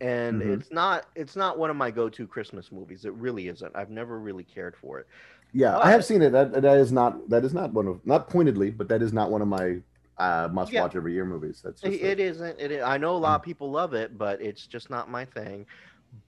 And 0.01 0.41
Mhm. 0.41 0.41
it's 0.41 0.71
not 0.71 1.05
it's 1.15 1.35
not 1.35 1.57
one 1.57 1.69
of 1.69 1.77
my 1.77 1.89
go-to 1.91 2.27
Christmas 2.27 2.71
movies. 2.71 3.05
It 3.05 3.13
really 3.13 3.47
isn't. 3.47 3.75
I've 3.75 3.89
never 3.89 4.19
really 4.19 4.43
cared 4.43 4.75
for 4.75 4.99
it. 4.99 5.07
yeah, 5.53 5.77
I 5.79 5.91
have 5.91 6.03
seen 6.03 6.21
it. 6.21 6.31
That 6.31 6.51
that 6.61 6.77
is 6.77 6.91
not 6.91 7.29
that 7.29 7.45
is 7.45 7.53
not 7.53 7.71
one 7.73 7.87
of 7.87 8.05
not 8.05 8.29
pointedly, 8.29 8.71
but 8.71 8.89
that 8.89 9.01
is 9.01 9.13
not 9.13 9.31
one 9.31 9.41
of 9.41 9.47
my 9.47 9.77
uh, 10.17 10.49
must 10.51 10.73
Yeah. 10.73 10.81
watch 10.81 10.95
every 10.95 11.13
year 11.13 11.25
movies. 11.25 11.61
That's 11.63 11.81
It, 11.81 11.93
just 11.93 12.01
it 12.01 12.19
isn't. 12.19 12.59
It 12.59 12.81
I 12.81 12.97
know 12.97 13.15
a 13.15 13.17
Mm. 13.23 13.23
lot 13.27 13.35
of 13.37 13.43
people 13.43 13.71
love 13.71 13.93
it, 13.93 14.17
but 14.17 14.41
it's 14.41 14.67
just 14.67 14.89
not 14.89 15.09
my 15.09 15.25
thing. 15.25 15.65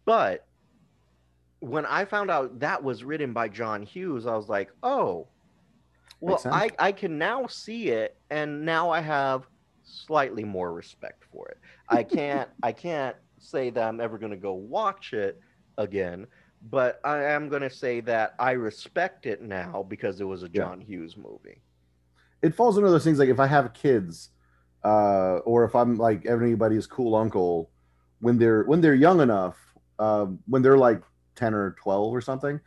But 0.06 0.48
when 1.60 1.86
I 1.86 2.06
found 2.06 2.30
out 2.30 2.60
that 2.60 2.84
was 2.84 3.04
written 3.04 3.34
by 3.34 3.50
John 3.50 3.82
Hughes, 3.84 4.26
I 4.28 4.36
was 4.36 4.48
like, 4.50 4.72
"Oh, 4.84 5.30
well, 6.22 6.48
I 6.52 6.72
I 6.80 6.94
can 6.94 7.18
now 7.20 7.48
see 7.48 7.90
it, 7.90 8.16
and 8.32 8.66
now 8.66 8.92
I 8.92 9.02
have 9.02 9.48
slightly 9.84 10.46
more 10.46 10.74
respect 10.74 11.26
for 11.32 11.50
it. 11.50 11.58
I 11.90 12.04
can't 12.04 12.50
I 12.64 12.74
can't 12.74 13.18
say 13.48 13.70
that 13.70 13.84
I'm 13.88 14.00
ever 14.02 14.18
going 14.18 14.32
to 14.32 14.38
go 14.38 14.54
watch 14.54 15.14
it 15.14 15.40
again, 15.78 16.28
but 16.70 17.00
I 17.04 17.24
am 17.24 17.50
going 17.50 17.62
to 17.62 17.70
say 17.70 18.02
that 18.02 18.36
I 18.40 18.52
respect 18.52 19.26
it 19.26 19.42
now 19.42 19.86
because 19.88 20.20
it 20.20 20.26
was 20.26 20.44
a 20.44 20.48
Yeah. 20.48 20.64
John 20.64 20.82
Hughes 20.82 21.16
movie. 21.18 21.62
it 22.44 22.54
falls 22.54 22.78
into 22.78 22.90
those 22.90 23.04
things 23.04 23.18
like 23.20 23.30
if 23.30 23.40
I 23.40 23.48
have 23.48 23.74
kids, 23.74 24.30
uh, 24.84 25.38
or 25.40 25.64
if 25.64 25.74
I'm 25.76 25.98
like 25.98 26.26
anybody's 26.28 26.86
cool 26.86 27.16
uncle, 27.16 27.72
when 28.20 28.38
they're 28.38 28.64
when 28.64 28.80
they're 28.82 28.94
young 28.96 29.22
enough, 29.22 29.58
uh, 29.98 30.26
when 30.48 30.62
they're 30.62 30.78
like 30.78 31.02
ten 31.36 31.54
or 31.56 31.72
twelve 31.82 32.14
or 32.14 32.22
something, 32.22 32.60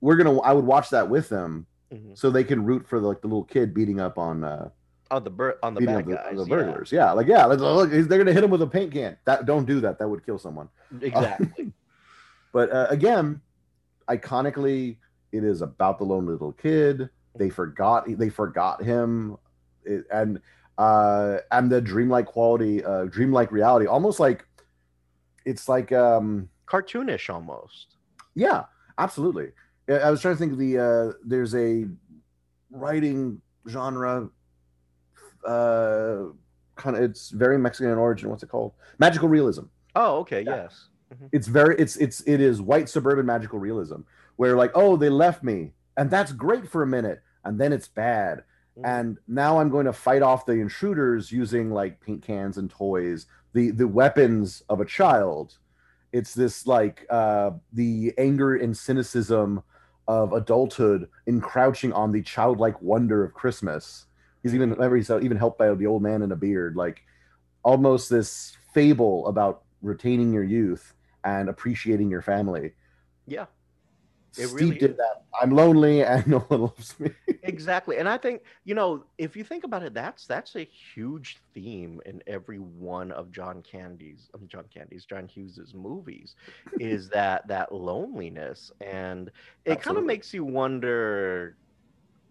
we're 0.00 0.16
gonna 0.16 0.38
I 0.40 0.52
would 0.52 0.64
watch 0.64 0.90
that 0.90 1.08
with 1.08 1.28
them 1.28 1.66
Mhm. 1.92 2.16
so 2.18 2.30
they 2.30 2.44
can 2.44 2.64
root 2.64 2.86
for 2.86 2.98
the, 3.00 3.06
like 3.06 3.20
the 3.20 3.26
little 3.28 3.44
kid 3.44 3.72
beating 3.74 4.00
up 4.00 4.16
on 4.18 4.42
uh, 4.44 4.68
On 5.10 5.22
the 5.22 5.30
bur- 5.30 5.58
on 5.62 5.74
the 5.74 5.80
bad 5.82 6.06
the, 6.06 6.14
guys. 6.14 6.36
the 6.36 6.42
yeah. 6.42 6.48
burglars. 6.48 6.92
Yeah. 6.92 7.12
like 7.12 7.26
yeah, 7.28 7.44
like, 7.46 7.60
look, 7.60 7.90
they're 7.90 8.18
gonna 8.18 8.32
hit 8.32 8.42
him 8.42 8.50
with 8.50 8.62
a 8.62 8.66
paint 8.66 8.92
can. 8.92 9.16
That 9.24 9.46
don't 9.46 9.64
do 9.64 9.80
that. 9.80 9.98
That 9.98 10.08
would 10.08 10.24
kill 10.26 10.38
someone. 10.38 10.68
Exactly. 11.00 11.72
But 12.56 12.72
uh, 12.72 12.86
again, 12.88 13.42
iconically, 14.08 14.96
it 15.30 15.44
is 15.44 15.60
about 15.60 15.98
the 15.98 16.04
lone 16.04 16.24
little 16.24 16.52
kid. 16.52 17.10
They 17.34 17.50
forgot 17.50 18.06
they 18.08 18.30
forgot 18.30 18.82
him, 18.82 19.36
it, 19.84 20.06
and 20.10 20.40
uh, 20.78 21.38
and 21.50 21.70
the 21.70 21.82
dreamlike 21.82 22.24
quality, 22.24 22.82
uh, 22.82 23.04
dreamlike 23.04 23.52
reality, 23.52 23.86
almost 23.86 24.18
like 24.20 24.46
it's 25.44 25.68
like 25.68 25.92
um, 25.92 26.48
Cartoonish 26.66 27.28
almost. 27.28 27.96
yeah, 28.34 28.64
absolutely. 28.96 29.50
I 29.86 29.92
I 29.94 30.10
was 30.10 30.22
trying 30.22 30.36
to 30.36 30.38
think 30.38 30.52
of 30.52 30.58
the 30.58 30.78
uh, 30.78 31.12
there's 31.26 31.54
a 31.54 31.84
writing 32.70 33.42
genre, 33.68 34.30
uh, 35.46 36.24
kind 36.76 36.96
of 36.96 37.02
it's 37.02 37.30
very 37.30 37.58
Mexican 37.58 37.90
in 37.92 37.98
origin. 37.98 38.28
What's 38.30 38.42
it 38.42 38.48
called? 38.48 38.72
Magical 38.98 39.28
realism 39.28 39.64
Oh, 39.94 40.18
okay. 40.18 40.42
Yeah. 40.42 40.56
Yes. 40.56 40.88
it's 41.32 41.46
very 41.46 41.76
it's 41.78 41.96
it's 41.96 42.20
it 42.26 42.40
is 42.40 42.60
white 42.60 42.88
suburban 42.88 43.24
magical 43.24 43.58
realism 43.58 44.00
where 44.36 44.56
like 44.56 44.72
oh 44.74 44.96
they 44.96 45.08
left 45.08 45.42
me 45.44 45.72
and 45.96 46.10
that's 46.10 46.32
great 46.32 46.68
for 46.68 46.82
a 46.82 46.86
minute 46.86 47.22
and 47.44 47.58
then 47.60 47.72
it's 47.72 47.86
bad 47.88 48.42
Mhm. 48.76 48.82
and 48.84 49.18
now 49.28 49.58
i'm 49.60 49.70
going 49.70 49.86
to 49.86 49.92
fight 49.92 50.20
off 50.20 50.44
the 50.44 50.52
intruders 50.52 51.30
using 51.32 51.70
like 51.70 52.00
paint 52.00 52.22
cans 52.22 52.58
and 52.58 52.68
toys 52.68 53.26
the 53.54 53.70
the 53.70 53.86
weapons 53.88 54.62
of 54.68 54.80
a 54.80 54.84
child 54.84 55.56
it's 56.12 56.34
this 56.34 56.66
like 56.66 57.06
uh 57.08 57.52
the 57.72 58.12
anger 58.18 58.56
and 58.56 58.76
cynicism 58.76 59.62
of 60.08 60.32
adulthood 60.34 61.08
encroaching 61.26 61.92
on 61.92 62.10
the 62.12 62.20
childlike 62.20 62.82
wonder 62.82 63.22
of 63.24 63.32
christmas 63.32 64.06
he's 64.46 64.54
even 64.54 64.70
remember 64.70 64.96
he's 64.96 65.10
even 65.10 65.36
helped 65.36 65.58
by 65.58 65.72
the 65.74 65.86
old 65.86 66.02
man 66.02 66.22
in 66.22 66.30
a 66.32 66.36
beard 66.36 66.76
like 66.76 67.02
almost 67.64 68.08
this 68.08 68.56
fable 68.72 69.26
about 69.26 69.62
retaining 69.82 70.32
your 70.32 70.44
youth 70.44 70.94
and 71.24 71.48
appreciating 71.48 72.08
your 72.10 72.22
family 72.22 72.72
Yeah. 73.26 73.46
It 74.38 74.48
Steve 74.48 74.52
really 74.52 74.78
did 74.78 74.90
is. 74.92 74.96
that 74.98 75.24
i'm 75.40 75.50
lonely 75.50 76.02
and 76.04 76.26
no 76.34 76.38
one 76.40 76.60
loves 76.62 76.98
me 77.00 77.10
exactly 77.42 77.96
and 77.98 78.08
i 78.08 78.16
think 78.18 78.42
you 78.64 78.74
know 78.74 79.04
if 79.18 79.34
you 79.36 79.42
think 79.44 79.64
about 79.64 79.82
it 79.82 79.94
that's 79.94 80.26
that's 80.26 80.54
a 80.56 80.64
huge 80.94 81.38
theme 81.54 82.00
in 82.06 82.22
every 82.26 82.58
one 82.58 83.10
of 83.12 83.32
john 83.32 83.62
candy's 83.62 84.28
um, 84.34 84.46
john 84.46 84.64
candy's 84.72 85.04
john 85.06 85.26
hughes's 85.26 85.74
movies 85.74 86.36
is 86.78 87.08
that 87.18 87.46
that 87.48 87.72
loneliness 87.72 88.70
and 88.80 89.30
it 89.64 89.80
kind 89.80 89.96
of 89.96 90.04
makes 90.04 90.32
you 90.34 90.44
wonder 90.44 91.56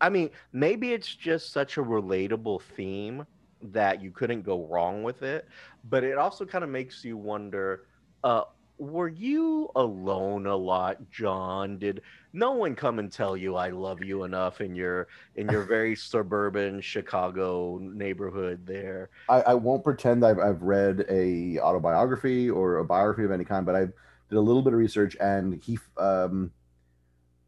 i 0.02 0.10
mean 0.10 0.30
maybe 0.54 0.94
it's 0.94 1.14
just 1.14 1.52
such 1.52 1.78
a 1.78 1.82
relatable 1.82 2.62
theme 2.76 3.26
that 3.62 4.02
you 4.02 4.12
couldn't 4.12 4.42
go 4.42 4.66
wrong 4.68 5.04
with 5.04 5.24
it 5.24 5.48
but 5.90 6.04
it 6.04 6.18
also 6.18 6.46
kind 6.46 6.64
of 6.64 6.70
makes 6.70 7.04
you 7.04 7.18
wonder 7.18 7.86
uh 8.24 8.44
were 8.78 9.08
you 9.08 9.70
alone 9.76 10.48
a 10.48 10.56
lot 10.56 10.98
john? 11.10 11.78
Did 11.78 12.02
no 12.34 12.52
one 12.52 12.76
come 12.76 13.00
and 13.00 13.12
tell 13.12 13.38
you 13.38 13.56
i 13.56 13.70
love 13.70 14.04
you 14.04 14.24
enough 14.24 14.60
in 14.60 14.76
your 14.76 15.08
in 15.36 15.48
your 15.48 15.64
very 15.64 15.96
suburban 15.96 16.82
chicago 16.82 17.80
neighborhood 17.82 18.66
there? 18.66 19.10
I, 19.30 19.42
I 19.42 19.54
won't 19.54 19.84
pretend 19.84 20.26
I've, 20.26 20.40
I've 20.40 20.62
read 20.62 21.06
a 21.10 21.60
autobiography 21.60 22.50
or 22.50 22.78
a 22.78 22.86
biography 22.86 23.24
of 23.24 23.32
any 23.32 23.46
kind, 23.46 23.66
but 23.66 23.76
I 23.76 23.86
did 24.30 24.38
a 24.38 24.42
little 24.42 24.62
bit 24.62 24.74
of 24.74 24.80
research, 24.80 25.16
and 25.22 25.62
he, 25.64 25.78
um, 25.98 26.52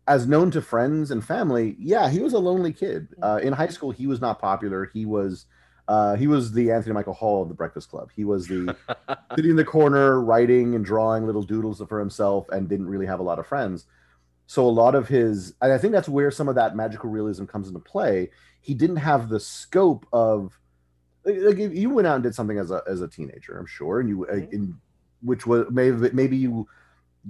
as 0.08 0.28
known 0.28 0.52
to 0.52 0.62
friends 0.62 1.12
and 1.12 1.24
family, 1.24 1.76
yeah, 1.80 2.10
he 2.10 2.20
was 2.20 2.34
a 2.34 2.40
lonely 2.40 2.72
kid. 2.74 3.10
Uh, 3.22 3.40
in 3.44 3.54
high 3.54 3.68
school, 3.68 3.92
he 3.92 4.08
was 4.08 4.22
not 4.22 4.40
popular. 4.40 4.86
He 4.94 5.06
was, 5.06 5.46
uh, 5.88 6.16
he 6.16 6.28
was 6.28 6.54
the 6.54 6.72
Anthony 6.72 6.94
Michael 6.94 7.14
Hall 7.14 7.44
of 7.44 7.50
the 7.50 7.56
Breakfast 7.56 7.90
Club. 7.90 8.10
He 8.16 8.24
was 8.24 8.48
the 8.48 8.76
sitting 9.36 9.52
in 9.52 9.58
the 9.58 9.66
corner, 9.66 10.22
writing 10.22 10.76
and 10.76 10.86
drawing 10.86 11.26
little 11.26 11.44
doodles 11.44 11.82
for 11.88 12.00
himself, 12.00 12.48
and 12.50 12.70
didn't 12.70 12.88
really 12.88 13.06
have 13.06 13.20
a 13.20 13.24
lot 13.24 13.40
of 13.40 13.48
friends. 13.48 13.86
So 14.46 14.66
a 14.66 14.70
lot 14.72 14.96
of 14.96 15.10
his, 15.10 15.54
and 15.62 15.74
I 15.74 15.78
think 15.78 15.92
that's 15.92 16.08
where 16.08 16.32
some 16.32 16.48
of 16.48 16.56
that 16.56 16.76
magical 16.76 17.10
realism 17.10 17.44
comes 17.46 17.68
into 17.68 17.80
play. 17.82 18.30
He 18.62 18.74
didn't 18.74 18.96
have 18.98 19.28
the 19.28 19.40
scope 19.42 20.06
of 20.14 20.58
like 21.26 21.58
you 21.58 21.90
went 21.90 22.08
out 22.08 22.16
and 22.16 22.24
did 22.24 22.34
something 22.34 22.58
as 22.58 22.72
a 22.72 22.82
as 22.88 23.02
a 23.02 23.08
teenager, 23.10 23.58
I'm 23.58 23.66
sure, 23.66 24.00
and 24.00 24.08
you 24.08 24.26
Mhm. 24.32 24.54
in 24.54 24.78
which 25.22 25.46
was 25.46 25.66
maybe 25.70 26.10
maybe 26.14 26.38
you 26.38 26.66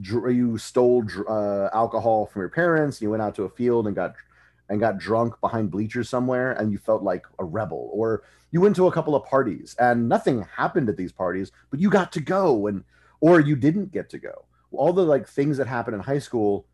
you 0.02 0.58
stole 0.58 1.04
uh, 1.28 1.70
alcohol 1.74 2.26
from 2.28 2.42
your 2.42 2.50
parents, 2.50 3.02
you 3.02 3.10
went 3.10 3.22
out 3.22 3.36
to 3.36 3.44
a 3.44 3.50
field 3.50 3.88
and 3.88 3.96
got 3.96 4.16
and 4.70 4.80
got 4.82 4.98
drunk 4.98 5.40
behind 5.40 5.72
bleachers 5.72 6.10
somewhere, 6.10 6.52
and 6.52 6.72
you 6.72 6.78
felt 6.78 7.02
like 7.02 7.26
a 7.40 7.46
rebel, 7.46 7.90
or 7.94 8.24
you 8.52 8.60
went 8.62 8.76
to 8.76 8.88
a 8.88 8.92
couple 8.92 9.16
of 9.16 9.24
parties 9.26 9.76
and 9.80 10.10
nothing 10.10 10.42
happened 10.56 10.90
at 10.90 10.98
these 10.98 11.12
parties, 11.14 11.52
but 11.70 11.80
you 11.80 11.90
got 11.90 12.12
to 12.12 12.20
go, 12.20 12.68
and 12.68 12.84
or 13.22 13.40
you 13.40 13.56
didn't 13.56 13.92
get 13.92 14.10
to 14.10 14.18
go. 14.20 14.46
All 14.72 14.92
the 14.94 15.04
like 15.04 15.28
things 15.28 15.58
that 15.58 15.68
happened 15.68 15.96
in 15.96 16.02
high 16.02 16.20
school 16.20 16.66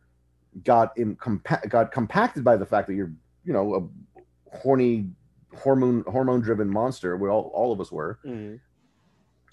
got 0.64 0.98
in 0.98 1.16
compa- 1.16 1.68
got 1.70 1.92
compacted 1.92 2.44
by 2.44 2.58
the 2.58 2.66
fact 2.66 2.88
that 2.88 2.96
you're 2.96 3.12
you 3.46 3.54
know 3.54 3.76
a 3.76 4.58
horny 4.58 5.10
hormone 5.56 6.04
hormone 6.08 6.42
driven 6.42 6.68
monster 6.70 7.16
we 7.18 7.30
all, 7.30 7.52
all 7.54 7.72
of 7.72 7.80
us 7.80 7.92
were 7.92 8.18
Mhm. 8.26 8.60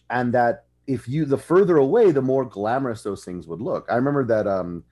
and 0.08 0.32
that 0.34 0.64
if 0.86 1.08
you 1.08 1.24
the 1.24 1.38
further 1.38 1.76
away 1.76 2.10
the 2.10 2.22
more 2.22 2.44
glamorous 2.44 3.02
those 3.02 3.24
things 3.24 3.46
would 3.46 3.60
look 3.60 3.86
i 3.90 3.94
remember 3.94 4.24
that 4.24 4.46
um 4.46 4.82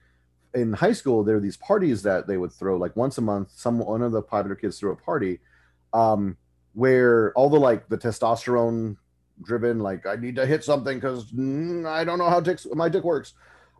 in 0.53 0.73
high 0.73 0.91
school 0.93 1.23
there 1.23 1.35
were 1.35 1.41
these 1.41 1.57
parties 1.57 2.01
that 2.03 2.27
they 2.27 2.37
would 2.37 2.51
throw 2.51 2.77
like 2.77 2.95
once 2.95 3.17
a 3.17 3.21
month 3.21 3.49
some 3.55 3.79
one 3.79 4.01
of 4.01 4.11
the 4.11 4.21
popular 4.21 4.55
kids 4.55 4.79
threw 4.79 4.91
a 4.91 4.95
party 4.95 5.39
um 5.93 6.37
where 6.73 7.33
all 7.33 7.49
the 7.49 7.59
like 7.59 7.87
the 7.89 7.97
testosterone 7.97 8.95
driven 9.41 9.79
like 9.79 10.05
i 10.05 10.15
need 10.15 10.35
to 10.35 10.45
hit 10.45 10.63
something 10.63 10.97
because 10.97 11.25
i 11.87 12.03
don't 12.03 12.17
know 12.19 12.29
how 12.29 12.39
dicks, 12.39 12.67
my 12.73 12.89
dick 12.89 13.03
works 13.03 13.33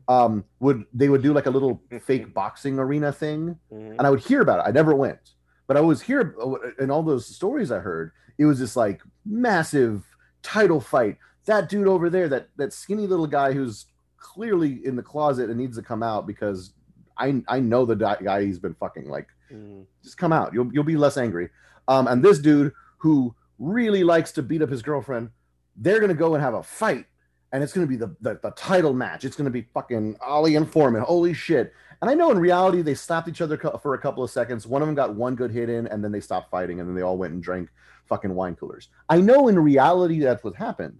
um 0.08 0.44
would 0.60 0.86
they 0.94 1.10
would 1.10 1.22
do 1.22 1.34
like 1.34 1.46
a 1.46 1.50
little 1.52 1.82
fake 2.02 2.34
boxing 2.34 2.80
arena 2.80 3.12
thing 3.12 3.56
Mhm. 3.72 3.92
and 3.98 4.02
I 4.02 4.10
would 4.10 4.22
hear 4.22 4.42
about 4.42 4.60
it. 4.60 4.68
I 4.68 4.72
never 4.72 4.96
went, 4.96 5.20
but 5.68 5.78
I 5.78 5.82
always 5.82 6.02
hear 6.02 6.36
in 6.80 6.90
all 6.90 7.04
those 7.04 7.28
stories 7.28 7.70
I 7.72 7.78
heard. 7.80 8.12
It 8.40 8.46
was 8.46 8.58
this 8.60 8.76
like 8.76 9.02
massive 9.26 10.04
title 10.42 10.80
fight. 10.80 11.18
That 11.50 11.68
dude 11.68 11.88
over 11.88 12.10
there, 12.12 12.30
that 12.30 12.50
that 12.58 12.74
skinny 12.74 13.08
little 13.08 13.26
guy 13.28 13.54
who's 13.54 13.88
clearly 14.18 14.86
in 14.86 14.96
the 14.96 15.02
closet 15.04 15.50
and 15.50 15.58
needs 15.58 15.78
to 15.78 15.84
come 15.84 16.04
out 16.04 16.28
because 16.28 16.74
I 17.18 17.42
I 17.48 17.60
know 17.60 17.86
the 17.86 17.96
guy 17.96 18.44
he's 18.44 18.60
been 18.60 18.76
fucking. 18.76 19.10
Like, 19.10 19.28
Mhm. 19.52 19.86
just 20.04 20.18
come 20.18 20.32
out. 20.32 20.54
You'll 20.54 20.72
you'll 20.74 20.84
be 20.84 20.96
less 20.96 21.18
angry. 21.18 21.50
Um, 21.88 22.08
and 22.08 22.24
this 22.24 22.38
dude 22.38 22.72
who 23.00 23.34
really 23.58 24.04
likes 24.04 24.32
to 24.34 24.44
beat 24.44 24.62
up 24.62 24.70
his 24.70 24.84
girlfriend, 24.84 25.32
they're 25.76 26.00
gonna 26.00 26.14
go 26.14 26.36
and 26.36 26.44
have 26.44 26.54
a 26.54 26.62
fight, 26.62 27.06
and 27.52 27.64
it's 27.64 27.74
gonna 27.74 27.88
be 27.88 27.96
the 27.96 28.16
the, 28.22 28.40
the 28.44 28.52
title 28.52 28.94
match. 28.94 29.26
It's 29.26 29.36
gonna 29.36 29.50
be 29.50 29.64
fucking 29.74 30.18
Ali 30.22 30.56
and 30.56 30.70
Foreman. 30.70 31.02
Holy 31.02 31.34
shit! 31.34 31.74
And 32.02 32.12
I 32.12 32.14
know 32.14 32.30
in 32.30 32.38
reality 32.38 32.84
they 32.84 32.94
stopped 32.94 33.28
each 33.28 33.42
other 33.42 33.58
co- 33.58 33.78
for 33.80 33.96
a 33.96 34.00
couple 34.00 34.24
of 34.24 34.30
seconds. 34.30 34.68
One 34.68 34.84
of 34.84 34.88
them 34.88 34.96
got 34.96 35.16
one 35.16 35.34
good 35.36 35.50
hit 35.52 35.68
in, 35.70 35.88
and 35.88 36.04
then 36.04 36.12
they 36.12 36.22
stopped 36.22 36.52
fighting, 36.52 36.80
and 36.80 36.88
then 36.88 36.96
they 36.96 37.02
all 37.02 37.18
went 37.18 37.34
and 37.34 37.42
drank 37.42 37.70
fucking 38.06 38.36
wine 38.36 38.56
coolers. 38.56 38.90
I 39.10 39.20
know 39.20 39.48
in 39.48 39.58
reality 39.58 40.20
that's 40.20 40.44
what 40.44 40.56
happened, 40.56 41.00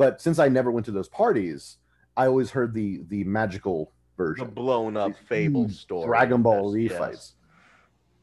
but 0.00 0.18
since 0.18 0.38
I 0.38 0.48
never 0.48 0.70
went 0.70 0.86
to 0.86 0.92
those 0.92 1.10
parties, 1.10 1.76
I 2.16 2.26
always 2.26 2.50
heard 2.50 2.72
the 2.72 3.02
the 3.08 3.22
magical 3.24 3.92
version, 4.16 4.46
the 4.46 4.50
blown 4.50 4.96
up 4.96 5.08
These 5.08 5.28
fable 5.28 5.68
story 5.68 6.06
Dragon 6.06 6.40
Ball 6.40 6.72
Z 6.72 6.80
Yes, 6.80 6.90
yes. 6.92 6.98
fights. 6.98 7.34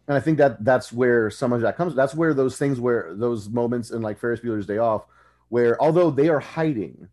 And 0.08 0.18
I 0.18 0.20
think 0.20 0.40
that 0.40 0.66
that's 0.66 0.92
where 0.92 1.30
some 1.30 1.54
of 1.54 1.62
that 1.62 1.78
comes. 1.78 1.94
That's 1.94 2.16
where 2.16 2.34
those 2.34 2.58
things 2.58 2.80
where 2.80 3.14
those 3.14 3.48
moments 3.50 3.92
in 3.92 4.02
like 4.02 4.18
Ferris 4.18 4.40
Bueller's 4.40 4.66
Day 4.66 4.80
Off, 4.80 5.06
where 5.50 5.80
although 5.80 6.10
they 6.10 6.30
are 6.30 6.40
hiding 6.40 7.10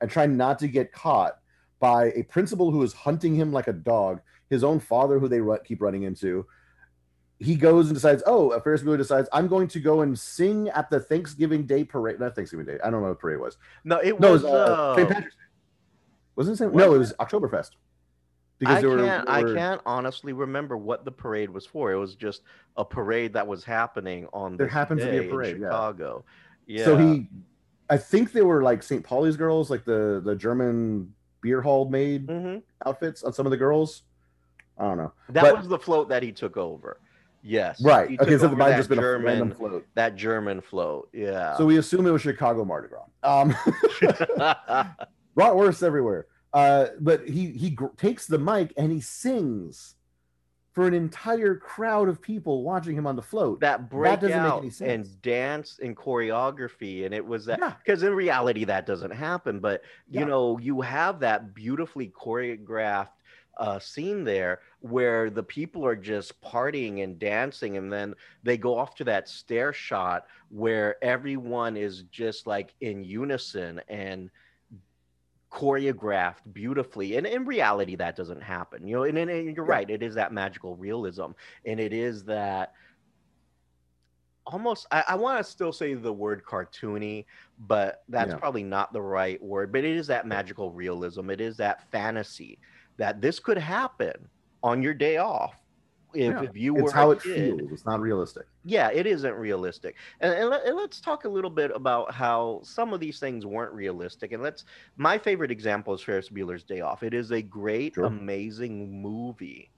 and 0.00 0.08
trying 0.08 0.36
not 0.36 0.60
to 0.60 0.68
get 0.68 0.92
caught 0.92 1.40
by 1.80 2.12
a 2.12 2.22
principal 2.22 2.70
who 2.70 2.84
is 2.84 2.92
hunting 2.92 3.34
him 3.34 3.50
like 3.50 3.66
a 3.66 3.72
dog, 3.72 4.20
his 4.48 4.62
own 4.62 4.78
father 4.78 5.18
who 5.18 5.26
they 5.26 5.40
keep 5.64 5.82
running 5.82 6.04
into, 6.04 6.46
he 7.44 7.54
goes 7.56 7.86
and 7.86 7.94
decides, 7.94 8.22
oh, 8.26 8.58
Ferris 8.60 8.82
Bueller 8.82 8.96
decides, 8.96 9.28
I'm 9.32 9.48
going 9.48 9.68
to 9.68 9.80
go 9.80 10.00
and 10.00 10.18
sing 10.18 10.68
at 10.70 10.88
the 10.90 11.00
Thanksgiving 11.00 11.66
Day 11.66 11.84
parade. 11.84 12.18
Not 12.20 12.34
Thanksgiving 12.34 12.66
Day. 12.66 12.78
I 12.82 12.90
don't 12.90 13.02
know 13.02 13.08
what 13.08 13.18
parade 13.18 13.38
was. 13.40 13.56
no 13.84 13.98
it 13.98 14.18
No, 14.20 14.28
it 14.28 14.32
was, 14.32 14.42
was 14.42 14.52
uh, 14.52 14.94
St. 14.96 15.10
uh, 15.10 15.14
Patrick's 15.14 15.36
Day. 15.36 15.42
Wasn't 16.36 16.54
it? 16.54 16.58
St. 16.58 16.74
No, 16.74 16.94
it 16.94 16.98
was 16.98 17.12
Oktoberfest. 17.14 17.70
I 18.66 18.80
they 18.80 18.86
were- 18.86 18.98
can't. 18.98 19.26
they 19.26 19.32
I 19.32 19.42
can't 19.42 19.80
honestly 19.84 20.32
remember 20.32 20.76
what 20.76 21.04
the 21.04 21.10
parade 21.12 21.50
was 21.50 21.66
for. 21.66 21.92
It 21.92 21.96
was 21.98 22.14
just 22.14 22.42
a 22.76 22.84
parade 22.84 23.32
that 23.34 23.46
was 23.46 23.62
happening 23.64 24.26
on. 24.32 24.56
There 24.56 24.66
happens 24.68 25.02
to 25.02 25.10
be 25.10 25.18
a 25.18 25.20
parade 25.20 25.24
in 25.24 25.30
parade, 25.30 25.60
yeah. 25.60 25.66
Chicago. 25.68 26.24
Yeah. 26.66 26.84
So 26.84 26.96
he 26.96 27.28
I 27.90 27.98
think 27.98 28.32
they 28.32 28.40
were 28.42 28.62
like 28.62 28.82
St. 28.82 29.04
Pauli's 29.04 29.36
girls, 29.36 29.70
like 29.70 29.84
the 29.84 30.22
the 30.24 30.34
German 30.34 31.12
beer 31.42 31.60
hall 31.60 31.88
made 31.90 32.26
hmm 32.30 32.56
outfits 32.86 33.22
on 33.22 33.32
some 33.34 33.44
of 33.46 33.50
the 33.50 33.56
girls. 33.58 34.02
I 34.78 34.84
don't 34.84 34.96
know. 34.96 35.12
That 35.28 35.42
But- 35.42 35.58
was 35.58 35.68
the 35.68 35.78
float 35.78 36.08
that 36.08 36.22
he 36.22 36.32
took 36.32 36.56
over. 36.56 37.00
Yes. 37.46 37.84
Right. 37.84 38.18
Okay, 38.18 38.30
so 38.38 38.44
it 38.44 38.46
over 38.46 38.56
might 38.56 38.74
just 38.76 38.88
been 38.88 38.98
a 38.98 39.02
German, 39.02 39.26
random 39.26 39.50
float. 39.52 39.86
that 39.94 40.16
German 40.16 40.62
float. 40.62 41.10
Yeah. 41.12 41.56
So 41.58 41.66
we 41.66 41.76
assume 41.76 42.06
it 42.06 42.10
was 42.10 42.22
Chicago 42.22 42.64
Mardi 42.64 42.88
Gras. 42.88 43.04
Um, 43.22 43.54
bratwurst 45.36 45.82
everywhere. 45.82 46.26
Uh, 46.52 46.86
but 47.00 47.28
he 47.28 47.50
he 47.50 47.70
gr- 47.70 47.86
takes 47.96 48.26
the 48.26 48.38
mic 48.38 48.72
and 48.76 48.90
he 48.92 49.00
sings 49.00 49.96
for 50.72 50.86
an 50.86 50.94
entire 50.94 51.54
crowd 51.56 52.08
of 52.08 52.20
people 52.22 52.62
watching 52.64 52.96
him 52.96 53.06
on 53.06 53.14
the 53.16 53.22
float. 53.22 53.60
that 53.60 53.88
break 53.90 54.22
make 54.22 54.32
out 54.32 54.64
and 54.80 55.22
dance 55.22 55.78
and 55.82 55.96
choreography 55.96 57.04
and 57.06 57.14
it 57.14 57.24
was 57.24 57.44
that 57.46 57.58
Yeah. 57.60 57.74
because 57.84 58.02
in 58.02 58.12
reality 58.14 58.64
that 58.64 58.84
doesn't 58.86 59.12
happen 59.12 59.60
but 59.60 59.82
you 60.08 60.20
Yeah. 60.20 60.26
know 60.26 60.58
you 60.58 60.80
have 60.80 61.20
that 61.20 61.54
beautifully 61.54 62.08
choreographed 62.08 63.08
uh, 63.58 63.78
scene 63.78 64.24
there 64.24 64.60
where 64.80 65.30
the 65.30 65.42
people 65.42 65.84
are 65.86 65.96
just 65.96 66.40
partying 66.42 67.02
and 67.04 67.18
dancing 67.18 67.76
and 67.76 67.92
then 67.92 68.14
they 68.42 68.56
go 68.56 68.76
off 68.76 68.94
to 68.96 69.04
that 69.04 69.28
stair 69.28 69.72
shot 69.72 70.26
where 70.48 71.02
everyone 71.04 71.76
is 71.76 72.02
just 72.10 72.46
like 72.46 72.74
in 72.80 73.02
unison 73.04 73.80
and 73.88 74.30
choreographed 75.50 76.40
beautifully 76.52 77.16
and 77.16 77.26
in 77.28 77.44
reality 77.44 77.94
that 77.94 78.16
doesn't 78.16 78.42
happen 78.42 78.86
you 78.88 78.96
know 78.96 79.04
and, 79.04 79.16
and- 79.16 79.30
and 79.30 79.56
you're 79.56 79.64
Yeah. 79.64 79.70
right 79.72 79.90
it 79.90 80.02
is 80.02 80.16
that 80.16 80.32
magical 80.32 80.74
realism 80.74 81.26
and 81.64 81.78
it 81.78 81.92
is 81.92 82.24
that 82.24 82.72
almost 84.46 84.86
i, 84.90 85.04
I 85.08 85.14
want 85.14 85.38
to 85.38 85.48
still 85.50 85.72
say 85.72 85.94
the 85.94 86.12
word 86.12 86.42
cartoony 86.44 87.24
but 87.68 88.02
that's 88.08 88.32
Yeah. 88.32 88.38
probably 88.38 88.64
not 88.64 88.92
the 88.92 89.00
right 89.00 89.40
word 89.40 89.70
but 89.72 89.84
it 89.84 89.96
is 89.96 90.08
that 90.08 90.26
magical 90.26 90.72
realism 90.72 91.30
it 91.30 91.40
is 91.40 91.56
that 91.58 91.88
fantasy 91.92 92.58
that 92.98 93.20
this 93.20 93.38
could 93.40 93.58
happen 93.58 94.28
on 94.62 94.82
your 94.82 94.94
day 94.94 95.16
off 95.18 95.54
if, 96.14 96.34
Yeah. 96.34 96.40
if 96.40 96.56
you 96.56 96.74
it's 96.74 96.92
were 96.92 96.92
how 96.92 97.10
it 97.10 97.20
kid 97.22 97.56
feels. 97.58 97.72
It's 97.72 97.84
not 97.86 98.00
realistic. 98.00 98.46
yeah, 98.64 98.90
it 98.92 99.06
isn't 99.06 99.34
realistic. 99.34 99.96
And, 100.20 100.32
and, 100.34 100.48
let, 100.50 100.64
and 100.66 100.76
let's 100.76 101.00
talk 101.00 101.24
a 101.24 101.28
little 101.28 101.50
bit 101.50 101.70
about 101.74 102.12
how 102.14 102.60
some 102.64 102.92
of 102.94 103.00
these 103.00 103.18
things 103.18 103.44
weren't 103.46 103.72
realistic. 103.74 104.32
And 104.32 104.42
let's, 104.42 104.64
my 104.96 105.18
favorite 105.18 105.50
example 105.50 105.94
is 105.94 106.02
Ferris 106.02 106.30
Bueller's 106.30 106.64
Day 106.64 106.80
Off. 106.80 107.02
It 107.02 107.14
is 107.14 107.30
a 107.32 107.42
great, 107.42 107.96
Sure. 107.96 108.06
amazing 108.06 109.02
movie. 109.02 109.72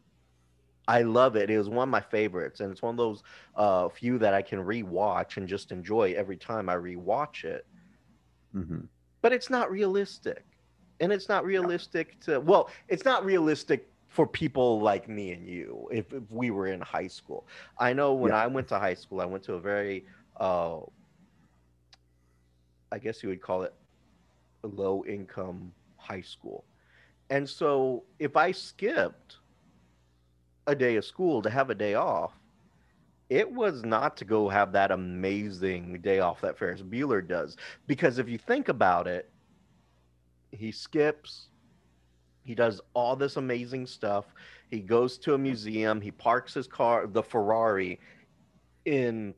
I 0.89 1.03
love 1.03 1.37
it. 1.37 1.51
It 1.51 1.59
was 1.59 1.69
one 1.69 1.89
of 1.89 1.93
my 1.93 2.01
favorites. 2.01 2.61
And 2.61 2.71
it's 2.71 2.83
one 2.83 2.95
of 2.95 2.99
those 2.99 3.23
uh, 3.57 3.89
few 3.89 4.19
that 4.19 4.35
I 4.35 4.43
can 4.43 4.61
rewatch 4.61 5.37
and 5.37 5.49
just 5.49 5.73
enjoy 5.73 6.13
every 6.17 6.37
time 6.37 6.69
I 6.69 6.75
rewatch 6.77 7.45
it. 7.45 7.67
hmm 8.53 8.87
But 9.23 9.33
it's 9.33 9.51
not 9.51 9.71
realistic. 9.71 10.56
And 11.01 11.13
it's 11.13 11.29
not 11.29 11.45
realistic 11.45 12.19
to, 12.21 12.41
well, 12.41 12.71
it's 12.89 13.05
not 13.05 13.25
realistic 13.25 13.89
for 14.09 14.27
people 14.27 14.81
like 14.81 15.09
me 15.09 15.33
and 15.33 15.47
you 15.47 15.89
if, 15.93 16.13
if 16.13 16.23
we 16.31 16.51
were 16.51 16.69
in 16.69 16.81
high 16.81 17.07
school. 17.09 17.47
I 17.79 17.93
know 17.93 18.15
when 18.15 18.33
Yeah. 18.33 18.43
I 18.43 18.47
went 18.47 18.69
to 18.69 18.79
high 18.79 18.95
school, 18.95 19.21
I 19.21 19.27
went 19.27 19.45
to 19.45 19.55
a 19.55 19.61
very, 19.61 20.07
uh, 20.41 20.79
I 22.91 22.99
guess 22.99 23.23
you 23.23 23.29
would 23.29 23.43
call 23.43 23.63
it 23.63 23.75
a 24.65 24.69
low 24.69 25.05
income 25.05 25.73
high 25.97 26.23
school. 26.23 26.65
And 27.29 27.49
so 27.49 28.05
if 28.19 28.37
I 28.37 28.53
skipped 28.53 29.39
a 30.67 30.75
day 30.75 30.97
of 30.97 31.05
school 31.05 31.43
to 31.43 31.51
have 31.51 31.71
a 31.71 31.75
day 31.75 31.95
off, 31.95 32.33
it 33.29 33.51
was 33.51 33.85
not 33.85 34.17
to 34.19 34.25
go 34.25 34.49
have 34.49 34.73
that 34.73 34.93
amazing 34.93 36.01
day 36.01 36.21
off 36.21 36.41
that 36.41 36.57
Ferris 36.57 36.83
Bueller 36.83 37.27
does. 37.27 37.57
Because 37.87 38.19
if 38.19 38.29
you 38.29 38.39
think 38.39 38.69
about 38.69 39.09
it, 39.09 39.31
he 40.53 40.71
skips, 40.73 41.49
he 42.45 42.55
does 42.55 42.81
all 42.95 43.17
this 43.17 43.37
amazing 43.37 43.87
stuff. 43.87 44.27
He 44.71 44.81
goes 44.81 45.19
to 45.19 45.35
a 45.35 45.39
museum, 45.39 46.01
he 46.01 46.11
parks 46.11 46.55
his 46.55 46.67
car, 46.67 47.07
the 47.07 47.23
Ferrari, 47.23 48.01
in 48.85 49.35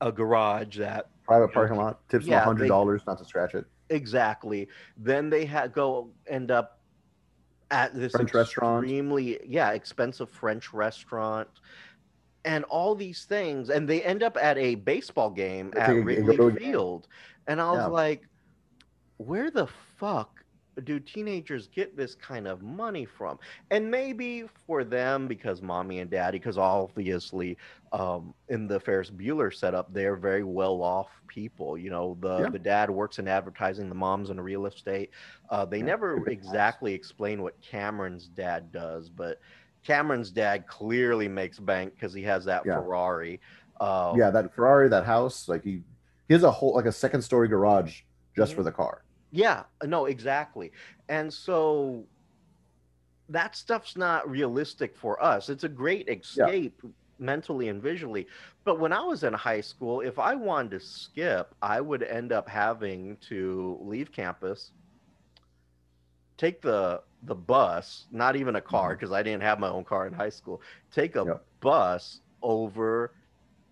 a 0.00 0.10
garage 0.12 0.78
that 0.78 1.08
Private 1.24 1.52
parking 1.52 1.76
lot 1.76 2.06
tips 2.08 2.26
Yeah, 2.26 2.40
them 2.40 2.44
hundred 2.46 2.64
they- 2.64 2.68
dollars 2.68 3.02
not 3.06 3.18
to 3.18 3.24
scratch 3.24 3.54
it. 3.54 3.64
exactly. 3.88 4.68
Then 4.96 5.30
they 5.30 5.44
had 5.46 5.72
go 5.72 6.10
end 6.26 6.50
up 6.50 6.80
at 7.70 7.94
this 7.94 8.12
French 8.12 8.34
restaurant. 8.34 8.84
extremely 8.84 9.40
yeah 9.46 9.70
expensive 9.70 10.28
French 10.28 10.72
restaurant, 10.74 11.48
and 12.44 12.64
all 12.64 12.94
these 12.94 13.24
things, 13.24 13.70
and 13.70 13.88
they 13.88 14.02
end 14.02 14.22
up 14.22 14.36
at 14.36 14.58
a 14.58 14.74
baseball 14.74 15.30
game 15.30 15.72
at 15.76 15.90
Wrigley 15.94 16.52
Field, 16.56 17.08
and 17.46 17.60
I 17.60 17.70
was 17.70 17.78
Yeah. 17.78 17.86
like, 17.86 18.28
where 19.18 19.50
the 19.50 19.68
fuck 19.96 20.40
do 20.82 20.98
teenagers 20.98 21.68
get 21.68 21.96
this 21.96 22.16
kind 22.16 22.48
of 22.48 22.60
money 22.62 23.04
from? 23.04 23.38
And 23.70 23.88
maybe 23.90 24.44
for 24.66 24.82
them, 24.82 25.28
because 25.28 25.62
mommy 25.62 26.00
and 26.00 26.10
daddy, 26.10 26.38
because 26.38 26.58
obviously 26.58 27.56
um, 27.92 28.34
in 28.48 28.66
the 28.66 28.80
Ferris 28.80 29.10
Bueller 29.10 29.54
setup, 29.54 29.92
they're 29.94 30.16
very 30.16 30.42
well 30.42 30.82
off 30.82 31.08
people. 31.28 31.78
You 31.78 31.90
know, 31.90 32.16
the, 32.20 32.40
Yeah. 32.40 32.48
the 32.50 32.58
dad 32.58 32.90
works 32.90 33.20
in 33.20 33.28
advertising, 33.28 33.88
the 33.88 33.94
mom's 33.94 34.30
in 34.30 34.40
real 34.40 34.66
estate. 34.66 35.10
Uh, 35.48 35.64
they 35.64 35.78
Yeah, 35.78 35.84
never 35.84 36.28
exactly 36.28 36.92
explain 36.92 37.40
what 37.42 37.60
Cameron's 37.60 38.26
dad 38.26 38.72
does, 38.72 39.10
but 39.10 39.38
Cameron's 39.84 40.32
dad 40.32 40.66
clearly 40.66 41.28
makes 41.28 41.60
bank 41.60 41.94
because 41.94 42.12
he 42.12 42.22
has 42.22 42.46
that 42.46 42.66
Yeah. 42.66 42.80
Ferrari. 42.80 43.40
Uh, 43.80 44.14
yeah, 44.16 44.30
that 44.30 44.52
Ferrari, 44.54 44.88
that 44.88 45.04
house, 45.04 45.48
like 45.48 45.62
he, 45.62 45.82
he 46.26 46.34
has 46.34 46.42
a 46.42 46.50
whole 46.50 46.74
like 46.74 46.86
a 46.86 46.92
second 46.92 47.22
story 47.22 47.46
garage 47.46 48.02
just 48.36 48.54
for 48.54 48.64
the 48.64 48.72
car. 48.72 49.03
Yeah, 49.34 49.64
uh, 49.82 49.86
no, 49.86 50.06
exactly. 50.06 50.72
And 51.08 51.32
so 51.32 52.06
that 53.28 53.56
stuff's 53.56 53.96
not 53.96 54.28
realistic 54.30 54.96
for 54.96 55.22
us. 55.22 55.48
It's 55.48 55.64
a 55.64 55.68
great 55.68 56.08
escape 56.08 56.82
mentally 57.18 57.68
and 57.68 57.82
visually. 57.82 58.26
But 58.64 58.78
when 58.80 58.92
I 58.92 59.02
was 59.04 59.24
in 59.24 59.34
high 59.34 59.60
school, 59.60 60.00
if 60.00 60.18
I 60.18 60.34
wanted 60.36 60.72
to 60.72 60.80
skip, 60.80 61.54
I 61.62 61.80
would 61.80 62.02
end 62.02 62.32
up 62.32 62.48
having 62.48 63.16
to 63.28 63.78
leave 63.82 64.12
campus, 64.12 64.72
take 66.36 66.62
the 66.62 67.02
the 67.22 67.34
bus, 67.34 68.06
not 68.10 68.36
even 68.36 68.56
a 68.56 68.60
car 68.62 68.94
mm-hmm. 68.94 68.96
because 68.96 69.12
I 69.12 69.22
didn't 69.22 69.42
have 69.42 69.58
my 69.58 69.68
own 69.68 69.84
car 69.84 70.06
in 70.06 70.12
high 70.12 70.30
school. 70.30 70.62
Take 70.90 71.16
a 71.16 71.26
Yep. 71.26 71.46
bus 71.60 72.20
over 72.42 73.14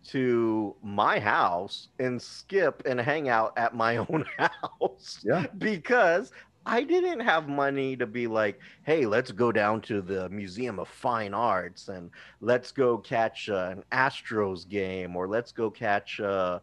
to 0.04 0.76
my 0.82 1.18
house 1.20 1.88
and 1.98 2.20
skip 2.20 2.82
and 2.86 3.00
hang 3.00 3.28
out 3.28 3.52
at 3.56 3.74
my 3.74 3.96
own 4.08 4.24
house 4.38 5.20
Yeah, 5.22 5.46
because 5.58 6.32
I 6.66 6.82
didn't 6.84 7.20
have 7.20 7.48
money 7.48 7.96
to 7.96 8.06
be 8.06 8.26
like, 8.26 8.60
hey, 8.84 9.06
let's 9.06 9.32
go 9.32 9.50
down 9.52 9.80
to 9.82 10.00
the 10.00 10.28
Museum 10.28 10.78
of 10.78 10.88
Fine 10.88 11.34
Arts 11.34 11.88
and 11.88 12.10
let's 12.40 12.70
go 12.72 12.98
catch 12.98 13.48
uh, 13.48 13.70
an 13.72 13.84
Astros 13.92 14.68
game 14.68 15.16
or 15.16 15.26
let's 15.28 15.52
go 15.52 15.70
catch, 15.70 16.20
uh, 16.20 16.60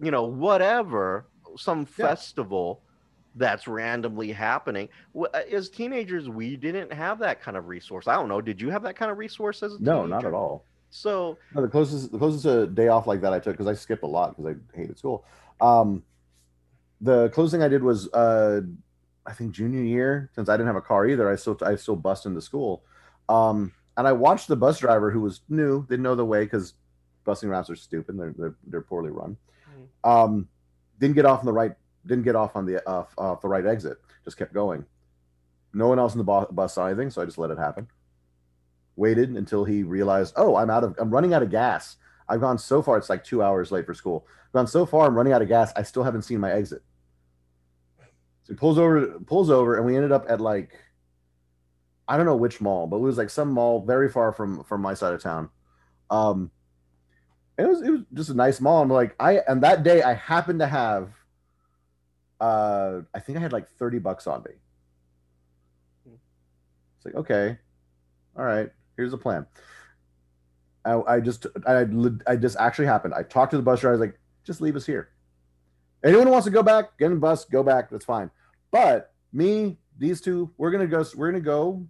you 0.00 0.10
know, 0.10 0.24
whatever, 0.24 1.28
some 1.56 1.86
Yeah. 1.96 2.16
festival 2.16 2.82
that's 3.34 3.68
randomly 3.68 4.32
happening. 4.32 4.88
Uh, 5.16 5.26
As 5.52 5.68
teenagers, 5.70 6.28
we 6.28 6.56
didn't 6.56 6.92
have 6.92 7.18
that 7.20 7.40
kind 7.40 7.56
of 7.56 7.66
resource. 7.68 8.08
I 8.08 8.14
don't 8.14 8.28
know. 8.28 8.40
Did 8.40 8.60
you 8.60 8.70
have 8.70 8.82
that 8.82 8.96
kind 8.96 9.10
of 9.10 9.18
resource 9.18 9.62
as 9.62 9.74
a 9.74 9.78
no, 9.78 10.06
teenager? 10.06 10.08
not 10.08 10.24
at 10.26 10.34
all. 10.34 10.66
So, 10.90 11.38
No, 11.54 11.62
the 11.62 11.68
closest 11.68 12.12
the 12.12 12.18
closest 12.18 12.44
a 12.46 12.66
day 12.66 12.88
off 12.88 13.06
like 13.06 13.20
that 13.20 13.32
I 13.32 13.38
took 13.38 13.54
because 13.54 13.66
I 13.66 13.74
skipped 13.74 14.02
a 14.02 14.06
lot 14.06 14.36
because 14.36 14.54
I 14.54 14.76
hated 14.76 14.98
school. 14.98 15.24
Um, 15.60 16.02
the 17.00 17.28
closest 17.30 17.52
thing 17.52 17.62
I 17.62 17.68
did 17.68 17.82
was 17.82 18.08
uh, 18.12 18.62
I 19.26 19.32
think 19.32 19.52
junior 19.52 19.82
year 19.82 20.30
since 20.34 20.48
I 20.48 20.54
didn't 20.54 20.68
have 20.68 20.76
a 20.76 20.82
car 20.82 21.06
either. 21.06 21.30
I 21.30 21.36
still 21.36 21.58
I 21.62 21.76
still 21.76 21.96
bust 21.96 22.26
into 22.26 22.40
school, 22.40 22.84
um, 23.28 23.72
and 23.96 24.06
I 24.06 24.12
watched 24.12 24.48
the 24.48 24.56
bus 24.56 24.78
driver 24.78 25.10
who 25.10 25.20
was 25.20 25.40
new, 25.48 25.86
didn't 25.86 26.02
know 26.02 26.14
the 26.14 26.24
way 26.24 26.44
because 26.44 26.74
busing 27.26 27.50
routes 27.50 27.68
are 27.68 27.76
stupid. 27.76 28.18
They're 28.18 28.34
they're, 28.36 28.56
they're 28.66 28.80
poorly 28.80 29.10
run. 29.10 29.36
Um, 30.04 30.48
didn't 30.98 31.16
get 31.16 31.26
off 31.26 31.40
on 31.40 31.46
the 31.46 31.52
right. 31.52 31.74
Didn't 32.06 32.24
get 32.24 32.36
off 32.36 32.56
on 32.56 32.64
the 32.64 32.86
off, 32.88 33.12
off 33.18 33.42
the 33.42 33.48
right 33.48 33.66
exit. 33.66 33.98
Just 34.24 34.36
kept 34.36 34.54
going. 34.54 34.84
No 35.74 35.88
one 35.88 35.98
else 35.98 36.14
in 36.14 36.18
the 36.18 36.24
bu- 36.24 36.52
bus 36.52 36.74
saw 36.74 36.86
anything, 36.86 37.10
so 37.10 37.20
I 37.20 37.26
just 37.26 37.36
let 37.36 37.50
it 37.50 37.58
happen 37.58 37.88
waited 38.96 39.30
until 39.30 39.64
he 39.64 39.82
realized, 39.82 40.34
oh, 40.36 40.56
I'm 40.56 40.70
out 40.70 40.84
of, 40.84 40.94
I'm 40.98 41.10
running 41.10 41.34
out 41.34 41.42
of 41.42 41.50
gas. 41.50 41.96
I've 42.28 42.40
gone 42.40 42.58
so 42.58 42.82
far, 42.82 42.96
it's 42.96 43.10
like 43.10 43.22
two 43.22 43.42
hours 43.42 43.70
late 43.70 43.86
for 43.86 43.94
school. 43.94 44.26
I've 44.46 44.52
gone 44.52 44.66
so 44.66 44.84
far, 44.84 45.06
I'm 45.06 45.14
running 45.14 45.32
out 45.32 45.42
of 45.42 45.48
gas. 45.48 45.72
I 45.76 45.82
still 45.82 46.02
haven't 46.02 46.22
seen 46.22 46.40
my 46.40 46.52
exit. 46.52 46.82
So 48.44 48.52
he 48.52 48.54
pulls 48.54 48.78
over, 48.78 49.18
pulls 49.26 49.50
over, 49.50 49.76
and 49.76 49.86
we 49.86 49.96
ended 49.96 50.12
up 50.12 50.26
at 50.28 50.40
like, 50.40 50.72
I 52.08 52.16
don't 52.16 52.26
know 52.26 52.36
which 52.36 52.60
mall, 52.60 52.86
but 52.86 52.96
it 52.96 53.00
was 53.00 53.18
like 53.18 53.30
some 53.30 53.50
mall 53.50 53.84
very 53.84 54.08
far 54.08 54.32
from 54.32 54.62
from 54.62 54.80
my 54.80 54.94
side 54.94 55.12
of 55.12 55.20
town. 55.20 55.50
Um, 56.08 56.52
it 57.58 57.66
was 57.66 57.82
it 57.82 57.90
was 57.90 58.02
just 58.14 58.30
a 58.30 58.34
nice 58.34 58.60
mall. 58.60 58.82
I'm 58.82 58.88
like, 58.88 59.16
I 59.18 59.40
and 59.48 59.62
that 59.64 59.82
day 59.82 60.02
I 60.02 60.14
happened 60.14 60.60
to 60.60 60.68
have, 60.68 61.10
uh, 62.40 63.00
I 63.12 63.18
think 63.18 63.38
I 63.38 63.40
had 63.40 63.52
like 63.52 63.68
thirty 63.68 63.98
bucks 63.98 64.28
on 64.28 64.44
me. 64.44 64.52
It's 66.96 67.06
like 67.06 67.16
okay, 67.16 67.58
all 68.36 68.44
right, 68.44 68.70
here's 68.96 69.10
the 69.10 69.18
plan. 69.18 69.46
I, 70.84 71.02
I 71.14 71.20
just 71.20 71.46
I 71.66 71.84
I 72.26 72.36
just 72.36 72.56
actually 72.58 72.86
happened. 72.86 73.14
I 73.14 73.22
talked 73.22 73.50
to 73.50 73.56
the 73.56 73.62
bus 73.62 73.80
driver. 73.80 73.94
I 73.94 73.98
was 73.98 74.08
like, 74.08 74.18
just 74.44 74.60
leave 74.60 74.76
us 74.76 74.86
here. 74.86 75.10
Anyone 76.04 76.30
wants 76.30 76.44
to 76.44 76.50
go 76.50 76.62
back, 76.62 76.96
get 76.98 77.06
in 77.06 77.14
the 77.14 77.20
bus, 77.20 77.44
go 77.44 77.62
back. 77.62 77.90
That's 77.90 78.04
fine. 78.04 78.30
But 78.70 79.12
me, 79.32 79.78
these 79.98 80.20
two, 80.20 80.50
we're 80.56 80.70
gonna 80.70 80.86
go. 80.86 81.04
We're 81.16 81.30
gonna 81.32 81.40
go. 81.40 81.84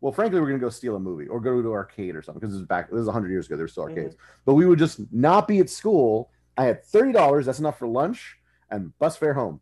Well, 0.00 0.12
frankly, 0.12 0.40
we're 0.40 0.48
gonna 0.48 0.58
go 0.58 0.70
steal 0.70 0.96
a 0.96 1.00
movie 1.00 1.28
or 1.28 1.40
go 1.40 1.62
to 1.62 1.68
an 1.68 1.72
arcade 1.72 2.16
or 2.16 2.22
something 2.22 2.40
because 2.40 2.54
this 2.54 2.60
is 2.60 2.66
back. 2.66 2.90
This 2.90 3.00
is 3.00 3.08
hundred 3.08 3.30
years 3.30 3.46
ago. 3.46 3.56
There's 3.56 3.72
still 3.72 3.84
mm-hmm. 3.84 3.98
arcades, 3.98 4.16
but 4.44 4.54
we 4.54 4.66
would 4.66 4.78
just 4.78 5.00
not 5.12 5.46
be 5.46 5.60
at 5.60 5.70
school. 5.70 6.30
I 6.56 6.64
had 6.64 6.84
thirty 6.84 7.12
dollars. 7.12 7.46
That's 7.46 7.60
enough 7.60 7.78
for 7.78 7.86
lunch 7.86 8.38
and 8.70 8.96
bus 8.98 9.16
fare 9.16 9.34
home. 9.34 9.60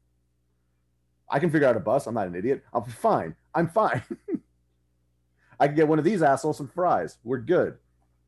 I 1.28 1.38
can 1.38 1.50
figure 1.50 1.68
out 1.68 1.76
a 1.76 1.80
bus. 1.80 2.06
I'm 2.06 2.14
not 2.14 2.28
an 2.28 2.34
idiot. 2.34 2.64
I'm 2.72 2.84
fine. 2.84 3.36
I'm 3.54 3.68
fine. 3.68 4.02
I 5.60 5.66
can 5.66 5.76
get 5.76 5.88
one 5.88 5.98
of 5.98 6.04
these 6.04 6.22
assholes 6.22 6.56
some 6.56 6.68
fries. 6.68 7.18
We're 7.24 7.38
good. 7.38 7.78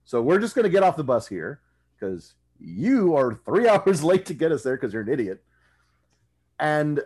So 0.05 0.23
we're 0.23 0.39
just 0.39 0.55
gonna 0.55 0.69
get 0.69 0.83
off 0.83 0.97
the 0.97 1.05
bus 1.05 1.27
here 1.27 1.61
because 1.99 2.35
you 2.59 3.17
are 3.17 3.35
three 3.35 3.69
hours 3.69 4.03
late 4.03 4.27
to 4.27 4.35
get 4.35 4.53
us 4.53 4.63
there 4.63 4.77
because 4.77 4.93
you're 4.93 5.03
an 5.03 5.09
idiot. 5.09 5.43
And 6.59 7.01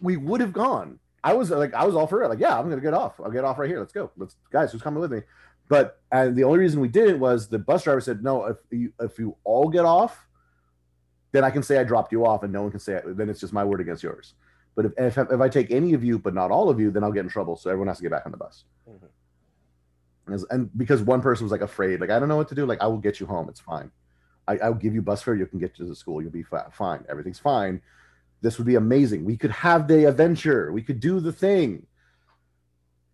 we 0.00 0.16
would 0.16 0.40
have 0.40 0.52
gone. 0.52 0.98
I 1.24 1.32
was 1.34 1.50
like, 1.50 1.74
I 1.74 1.84
was 1.84 1.94
all 1.94 2.06
for 2.06 2.22
it. 2.22 2.28
Like, 2.28 2.38
yeah, 2.38 2.58
I'm 2.58 2.68
gonna 2.68 2.80
get 2.80 2.94
off. 2.94 3.20
I'll 3.20 3.30
get 3.30 3.44
off 3.44 3.58
right 3.58 3.68
here. 3.68 3.80
Let's 3.80 3.92
go. 3.92 4.10
Let's 4.16 4.36
guys, 4.50 4.72
who's 4.72 4.82
coming 4.82 5.00
with 5.00 5.12
me? 5.12 5.22
But 5.68 6.00
and 6.10 6.34
the 6.34 6.44
only 6.44 6.58
reason 6.58 6.80
we 6.80 6.88
didn't 6.88 7.20
was 7.20 7.48
the 7.48 7.58
bus 7.58 7.84
driver 7.84 8.00
said, 8.00 8.22
no, 8.22 8.46
if 8.46 8.56
you 8.70 8.92
if 9.00 9.18
you 9.18 9.36
all 9.44 9.68
get 9.68 9.84
off, 9.84 10.26
then 11.32 11.44
I 11.44 11.50
can 11.50 11.62
say 11.62 11.78
I 11.78 11.84
dropped 11.84 12.12
you 12.12 12.26
off, 12.26 12.42
and 12.42 12.52
no 12.52 12.62
one 12.62 12.70
can 12.70 12.80
say 12.80 12.94
it. 12.94 13.16
then 13.16 13.28
it's 13.28 13.40
just 13.40 13.52
my 13.52 13.64
word 13.64 13.80
against 13.80 14.02
yours. 14.02 14.34
But 14.74 14.86
if, 14.86 14.92
if, 14.96 15.18
if 15.18 15.40
I 15.40 15.48
take 15.48 15.70
any 15.70 15.92
of 15.94 16.04
you, 16.04 16.18
but 16.18 16.34
not 16.34 16.50
all 16.50 16.70
of 16.70 16.78
you, 16.78 16.90
then 16.90 17.02
I'll 17.02 17.12
get 17.12 17.24
in 17.24 17.28
trouble. 17.28 17.56
So 17.56 17.68
everyone 17.68 17.88
has 17.88 17.96
to 17.96 18.02
get 18.02 18.12
back 18.12 18.26
on 18.26 18.32
the 18.32 18.38
bus. 18.38 18.64
Mm-hmm. 18.88 19.06
And, 20.28 20.44
and 20.50 20.78
because 20.78 21.02
one 21.02 21.20
person 21.20 21.44
was 21.44 21.52
like 21.52 21.60
afraid, 21.60 22.00
like 22.00 22.10
I 22.10 22.18
don't 22.18 22.28
know 22.28 22.36
what 22.36 22.48
to 22.48 22.54
do. 22.54 22.66
Like 22.66 22.82
I 22.82 22.86
will 22.86 22.98
get 22.98 23.20
you 23.20 23.26
home. 23.26 23.48
It's 23.48 23.60
fine. 23.60 23.90
I, 24.48 24.68
will 24.68 24.76
give 24.76 24.94
you 24.94 25.02
bus 25.02 25.22
fare. 25.22 25.34
You 25.34 25.46
can 25.46 25.58
get 25.58 25.76
to 25.76 25.84
the 25.84 25.94
school. 25.94 26.22
You'll 26.22 26.30
be 26.30 26.44
fine. 26.72 27.04
Everything's 27.08 27.38
fine. 27.38 27.82
This 28.40 28.56
would 28.56 28.66
be 28.66 28.76
amazing. 28.76 29.24
We 29.24 29.36
could 29.36 29.50
have 29.50 29.88
the 29.88 30.06
adventure. 30.06 30.72
We 30.72 30.82
could 30.82 31.00
do 31.00 31.20
the 31.20 31.32
thing. 31.32 31.86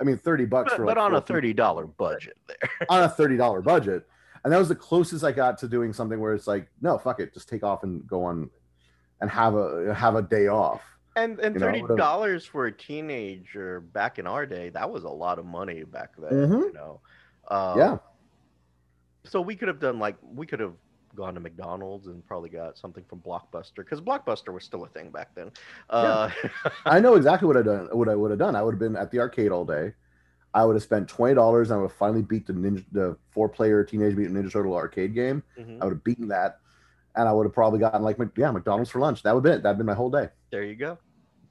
I 0.00 0.05
mean, 0.05 0.18
thirty 0.18 0.44
bucks 0.44 0.72
but, 0.72 0.77
for 0.77 0.85
but 0.85 0.96
like 0.96 1.05
on 1.05 1.14
a 1.14 1.20
thirty 1.20 1.53
dollar 1.53 1.87
budget 1.98 2.37
there. 2.46 2.70
on 2.88 3.03
a 3.03 3.09
thirty 3.09 3.37
dollar 3.37 3.62
budget, 3.62 4.07
and 4.44 4.53
that 4.53 4.59
was 4.59 4.68
the 4.68 4.74
closest 4.74 5.24
I 5.24 5.33
got 5.33 5.59
to 5.59 5.68
doing 5.68 5.92
something 5.92 6.20
where 6.20 6.35
it's 6.35 6.46
like, 6.46 6.68
no, 6.81 6.98
fuck 6.98 7.20
it, 7.20 7.33
just 7.33 7.48
take 7.48 7.64
off 7.64 7.83
and 7.83 8.07
go 8.07 8.24
on, 8.24 8.50
and 9.20 9.31
have 9.31 9.55
a 9.55 9.94
have 9.94 10.16
a 10.16 10.22
day 10.22 10.48
off. 10.48 10.83
And 11.16 11.38
and 11.38 11.59
thirty 11.59 11.83
dollars 11.96 12.44
for 12.44 12.66
a 12.66 12.72
teenager 12.72 13.81
back 13.81 14.18
in 14.18 14.27
our 14.27 14.46
day, 14.46 14.70
that 14.70 14.90
was 14.90 15.05
a 15.05 15.09
lot 15.09 15.38
of 15.38 15.46
money 15.46 15.85
back 15.85 16.11
then. 16.18 16.33
Mm-hmm. 16.33 16.53
You 16.55 16.72
know, 16.72 17.00
um, 17.48 17.79
yeah. 17.79 17.98
So 19.24 19.40
we 19.40 19.55
could 19.55 19.68
have 19.68 19.81
done 19.81 19.98
like 19.98 20.16
we 20.22 20.46
could 20.46 20.61
have 20.61 20.74
gone 21.14 21.35
to 21.35 21.40
McDonald's 21.40 22.07
and 22.07 22.27
probably 22.27 22.48
got 22.48 22.77
something 22.77 23.05
from 23.09 23.20
Blockbuster 23.20 23.77
because 23.77 24.00
Blockbuster 24.00 24.53
was 24.53 24.64
still 24.64 24.85
a 24.85 24.88
thing 24.88 25.11
back 25.11 25.35
then. 25.35 25.50
Uh, 25.90 26.31
yeah. 26.42 26.50
I 26.85 27.00
know 27.00 27.14
exactly 27.14 27.46
what 27.46 27.57
I 27.57 27.62
done. 27.62 27.88
What 27.92 28.09
I 28.09 28.14
would 28.14 28.31
have 28.31 28.38
done. 28.38 28.57
I 28.57 28.62
would 28.62 28.74
have 28.74 28.81
been 28.81 28.96
at 28.96 29.11
the 29.11 29.20
arcade 29.20 29.53
all 29.53 29.64
day. 29.64 29.92
I 30.53 30.64
would 30.64 30.77
have 30.77 30.83
spent 30.83 31.09
twenty 31.09 31.35
dollars 31.35 31.70
and 31.70 31.79
I 31.79 31.83
would 31.83 31.90
have 31.90 31.98
finally 31.98 32.22
beat 32.22 32.46
the 32.46 32.53
ninja, 32.53 32.85
the 32.92 33.16
four 33.31 33.48
player 33.48 33.85
Teenage 33.85 34.16
Mutant 34.16 34.38
Ninja 34.38 34.53
Turtle 34.53 34.74
arcade 34.74 35.14
game. 35.14 35.42
Mm-hmm. 35.59 35.83
I 35.83 35.85
would 35.85 35.94
have 35.94 36.05
beaten 36.05 36.29
that, 36.29 36.61
and 37.16 37.29
I 37.29 37.33
would 37.33 37.46
have 37.46 37.53
probably 37.53 37.79
gotten 37.79 38.03
like 38.03 38.18
yeah 38.37 38.50
McDonald's 38.50 38.90
for 38.90 39.00
lunch. 39.00 39.22
That 39.22 39.35
would 39.35 39.44
have 39.44 39.53
been 39.53 39.61
it. 39.61 39.62
That'd 39.62 39.79
been 39.79 39.87
my 39.87 39.94
whole 39.94 40.11
day. 40.11 40.29
There 40.50 40.62
you 40.62 40.74
go. 40.74 40.98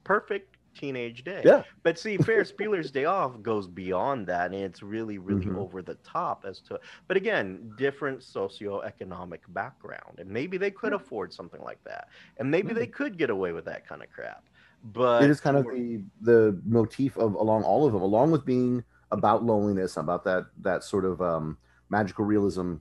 Perfect 0.04 0.54
teenage 0.74 1.24
day. 1.24 1.42
Yeah. 1.44 1.62
But 1.82 1.98
see, 1.98 2.16
Ferris 2.16 2.52
Bueller's 2.58 2.90
Day 2.90 3.04
Off 3.04 3.40
goes 3.42 3.66
beyond 3.66 4.26
that, 4.26 4.52
and 4.52 4.62
it's 4.62 4.82
really, 4.82 5.18
really 5.18 5.46
mm-hmm. 5.46 5.58
over 5.58 5.82
the 5.82 5.94
top 5.96 6.44
as 6.46 6.60
to. 6.62 6.78
But 7.08 7.16
again, 7.16 7.72
different 7.78 8.20
socioeconomic 8.20 9.40
background, 9.48 10.18
and 10.18 10.28
maybe 10.28 10.58
they 10.58 10.70
could 10.70 10.92
afford 10.92 11.32
something 11.32 11.62
like 11.62 11.82
that, 11.84 12.08
and 12.38 12.50
maybe 12.50 12.68
mm-hmm. 12.68 12.78
they 12.78 12.86
could 12.86 13.16
get 13.16 13.30
away 13.30 13.52
with 13.52 13.64
that 13.66 13.86
kind 13.88 14.02
of 14.02 14.10
crap. 14.10 14.44
But 14.92 15.22
it 15.22 15.30
is 15.30 15.40
kind 15.40 15.56
of 15.56 15.64
the 15.64 16.02
the 16.20 16.60
motif 16.66 17.16
of 17.16 17.34
along 17.34 17.62
all 17.62 17.86
of 17.86 17.92
them, 17.92 18.02
along 18.02 18.32
with 18.32 18.44
being 18.44 18.84
about 19.10 19.44
loneliness, 19.44 19.96
about 19.96 20.24
that 20.24 20.46
that 20.60 20.84
sort 20.84 21.04
of 21.06 21.22
um, 21.22 21.56
magical 21.88 22.24
realism 22.24 22.76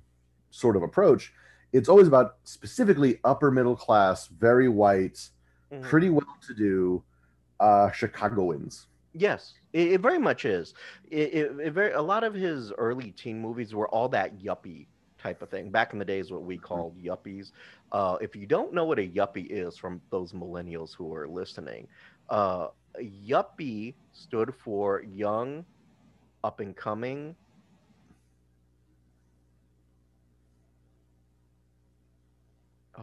sort 0.51 0.75
of 0.75 0.83
approach. 0.83 1.33
It's 1.73 1.89
always 1.89 2.07
about 2.07 2.37
specifically 2.43 3.19
upper 3.23 3.51
middle 3.51 3.75
class, 3.75 4.27
very 4.27 4.69
white, 4.69 5.29
mm-hmm. 5.71 5.81
pretty 5.81 6.09
well 6.09 6.37
to 6.47 6.53
do 6.53 7.03
uh, 7.59 7.91
Chicagoans. 7.91 8.87
Yes, 9.13 9.53
it, 9.73 9.93
it, 9.93 10.01
very 10.01 10.19
much 10.19 10.45
is. 10.45 10.73
It, 11.09 11.33
it, 11.33 11.59
it, 11.59 11.73
very 11.73 11.93
a 11.93 12.01
lot 12.01 12.23
of 12.23 12.33
his 12.33 12.71
early 12.77 13.11
teen 13.11 13.39
movies 13.39 13.73
were 13.73 13.87
all 13.89 14.07
that 14.09 14.39
yuppie 14.39 14.87
type 15.21 15.41
of 15.41 15.49
thing. 15.49 15.69
Back 15.69 15.93
in 15.93 15.99
the 15.99 16.05
days, 16.05 16.31
what 16.31 16.43
we 16.43 16.55
mm-hmm. 16.55 16.65
called 16.65 17.01
yuppies. 17.01 17.51
Uh, 17.91 18.17
if 18.21 18.35
you 18.35 18.45
don't 18.45 18.73
know 18.73 18.85
what 18.85 18.99
a 18.99 19.07
yuppie 19.07 19.47
is, 19.49 19.77
from 19.77 20.01
those 20.09 20.33
millennials 20.33 20.95
who 20.95 21.13
are 21.13 21.27
listening, 21.27 21.87
uh, 22.29 22.67
yuppie 22.99 23.93
stood 24.13 24.53
for 24.53 25.03
young, 25.03 25.65
up 26.43 26.59
and 26.59 26.75
coming. 26.75 27.35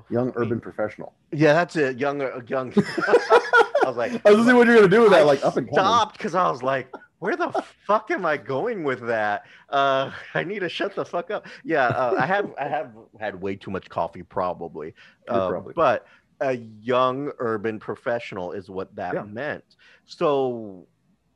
Young 0.08 0.32
urban 0.36 0.60
professional. 0.60 1.14
Yeah, 1.32 1.52
that's 1.52 1.76
it. 1.76 1.98
Young, 1.98 2.22
uh, 2.22 2.40
young. 2.46 2.72
I 2.76 3.86
was 3.86 3.96
like, 3.96 4.12
I 4.26 4.30
was 4.30 4.44
just 4.44 4.56
what 4.56 4.66
you're 4.66 4.76
gonna 4.76 4.88
do 4.88 5.02
with 5.02 5.10
that. 5.10 5.20
I 5.20 5.24
like 5.24 5.44
up 5.44 5.56
and 5.56 5.68
stopped 5.72 6.18
because 6.18 6.34
I 6.34 6.50
was 6.50 6.62
like, 6.62 6.94
where 7.20 7.36
the 7.36 7.50
fuck 7.86 8.10
am 8.10 8.26
I 8.26 8.36
going 8.36 8.82
with 8.82 9.06
that? 9.06 9.44
Uh, 9.68 10.10
I 10.34 10.44
need 10.44 10.60
to 10.60 10.68
shut 10.68 10.94
the 10.94 11.04
fuck 11.04 11.30
up. 11.30 11.46
Yeah, 11.64 11.86
uh, 11.86 12.16
I 12.18 12.26
have 12.26 12.52
I 12.58 12.68
have 12.68 12.92
had 13.18 13.40
way 13.40 13.56
too 13.56 13.70
much 13.70 13.88
coffee 13.88 14.22
probably, 14.22 14.94
uh, 15.28 15.48
probably. 15.48 15.74
but 15.74 16.06
a 16.40 16.54
young 16.80 17.30
urban 17.38 17.78
professional 17.78 18.52
is 18.52 18.70
what 18.70 18.94
that 18.96 19.14
yeah. 19.14 19.22
meant. 19.22 19.76
So 20.06 20.86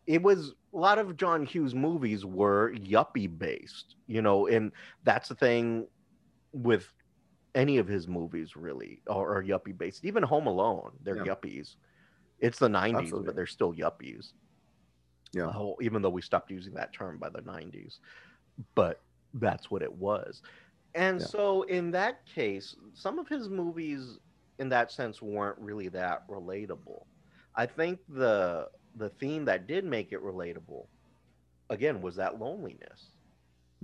it 0.07 0.23
was 0.23 0.55
a 0.73 0.79
lot 0.79 0.99
of 0.99 1.17
John 1.17 1.45
Hughes 1.45 1.75
movies 1.75 2.25
were 2.25 2.73
yuppie 2.73 3.39
based, 3.39 3.97
you 4.07 4.23
know, 4.23 4.47
and 4.47 4.73
that's 5.05 5.29
the 5.29 5.35
thing 5.35 5.87
with 6.53 6.89
any 7.55 7.79
of 7.79 7.87
his 7.87 8.09
movies 8.09 8.57
really 8.57 9.01
are, 9.09 9.37
are 9.37 9.43
yuppie 9.43 9.77
based. 9.77 10.05
Even 10.05 10.23
Home 10.23 10.47
Alone, 10.47 10.93
they're 11.03 11.19
yeah. 11.19 11.35
yuppies. 11.35 11.77
It's 12.41 12.59
the 12.59 12.69
90s, 12.69 12.99
Absolutely. 12.99 13.27
but 13.27 13.37
they're 13.37 13.47
still 13.47 13.73
yuppies. 13.73 14.33
Yeah. 15.33 15.53
Even 15.81 16.03
though 16.03 16.11
we 16.11 16.23
stopped 16.23 16.51
using 16.51 16.75
that 16.75 16.93
term 16.93 17.19
by 17.19 17.29
the 17.29 17.41
90s. 17.43 17.99
But 18.75 19.01
that's 19.35 19.71
what 19.71 19.83
it 19.83 19.93
was. 19.93 20.43
And 20.95 21.21
yeah. 21.21 21.27
so 21.27 21.63
in 21.63 21.91
that 21.93 22.25
case, 22.27 22.77
some 22.93 23.19
of 23.19 23.29
his 23.29 23.49
movies 23.49 24.19
in 24.59 24.69
that 24.69 24.93
sense 24.93 25.21
weren't 25.21 25.59
really 25.59 25.89
that 25.89 26.29
relatable. 26.29 27.05
I 27.57 27.67
think 27.67 28.01
the 28.09 28.69
the 28.97 29.09
theme 29.09 29.45
that 29.45 29.67
did 29.67 29.85
make 29.85 30.13
it 30.13 30.23
relatable 30.23 30.87
again 31.71 32.01
was 32.01 32.15
that 32.15 32.39
loneliness 32.39 33.07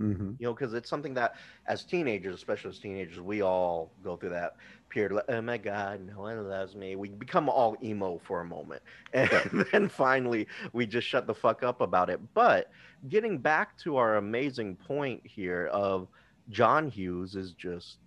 Mm-hmm. 0.01 0.31
You 0.39 0.47
know, 0.47 0.53
because 0.53 0.73
it's 0.73 0.89
something 0.89 1.13
that 1.15 1.35
as 1.67 1.83
teenagers, 1.83 2.35
especially 2.35 2.71
as 2.71 2.79
teenagers, 2.79 3.19
we 3.19 3.41
all 3.41 3.91
go 4.03 4.15
through 4.15 4.29
that 4.29 4.55
period. 4.89 5.11
Like, 5.13 5.25
oh 5.29 5.41
my 5.41 5.57
God, 5.57 6.01
no 6.05 6.21
one 6.21 6.49
loves 6.49 6.75
me. 6.75 6.95
We 6.95 7.09
become 7.09 7.49
all 7.49 7.77
emo 7.83 8.19
for 8.23 8.41
a 8.41 8.45
moment. 8.45 8.81
And 9.13 9.65
then 9.71 9.89
finally, 9.89 10.47
we 10.73 10.85
just 10.85 11.07
shut 11.07 11.27
the 11.27 11.35
fuck 11.35 11.63
up 11.63 11.81
about 11.81 12.09
it. 12.09 12.19
But 12.33 12.71
getting 13.09 13.37
back 13.37 13.77
to 13.79 13.97
our 13.97 14.17
amazing 14.17 14.75
point 14.75 15.21
here 15.25 15.67
of 15.67 16.07
John 16.49 16.89
Hughes 16.89 17.35
is 17.35 17.53
just 17.53 17.97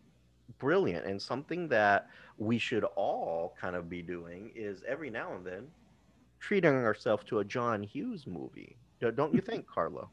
brilliant 0.58 1.06
and 1.06 1.20
something 1.20 1.68
that 1.68 2.08
we 2.38 2.58
should 2.58 2.84
all 2.84 3.54
kind 3.60 3.76
of 3.76 3.88
be 3.88 4.02
doing 4.02 4.50
is 4.54 4.82
every 4.86 5.10
now 5.10 5.34
and 5.34 5.44
then 5.44 5.66
treating 6.40 6.70
ourselves 6.70 7.24
to 7.24 7.38
a 7.38 7.44
John 7.44 7.82
Hughes 7.82 8.26
movie. 8.26 8.76
Don't 9.00 9.34
you 9.34 9.40
think, 9.46 9.66
Carlo? 9.66 10.10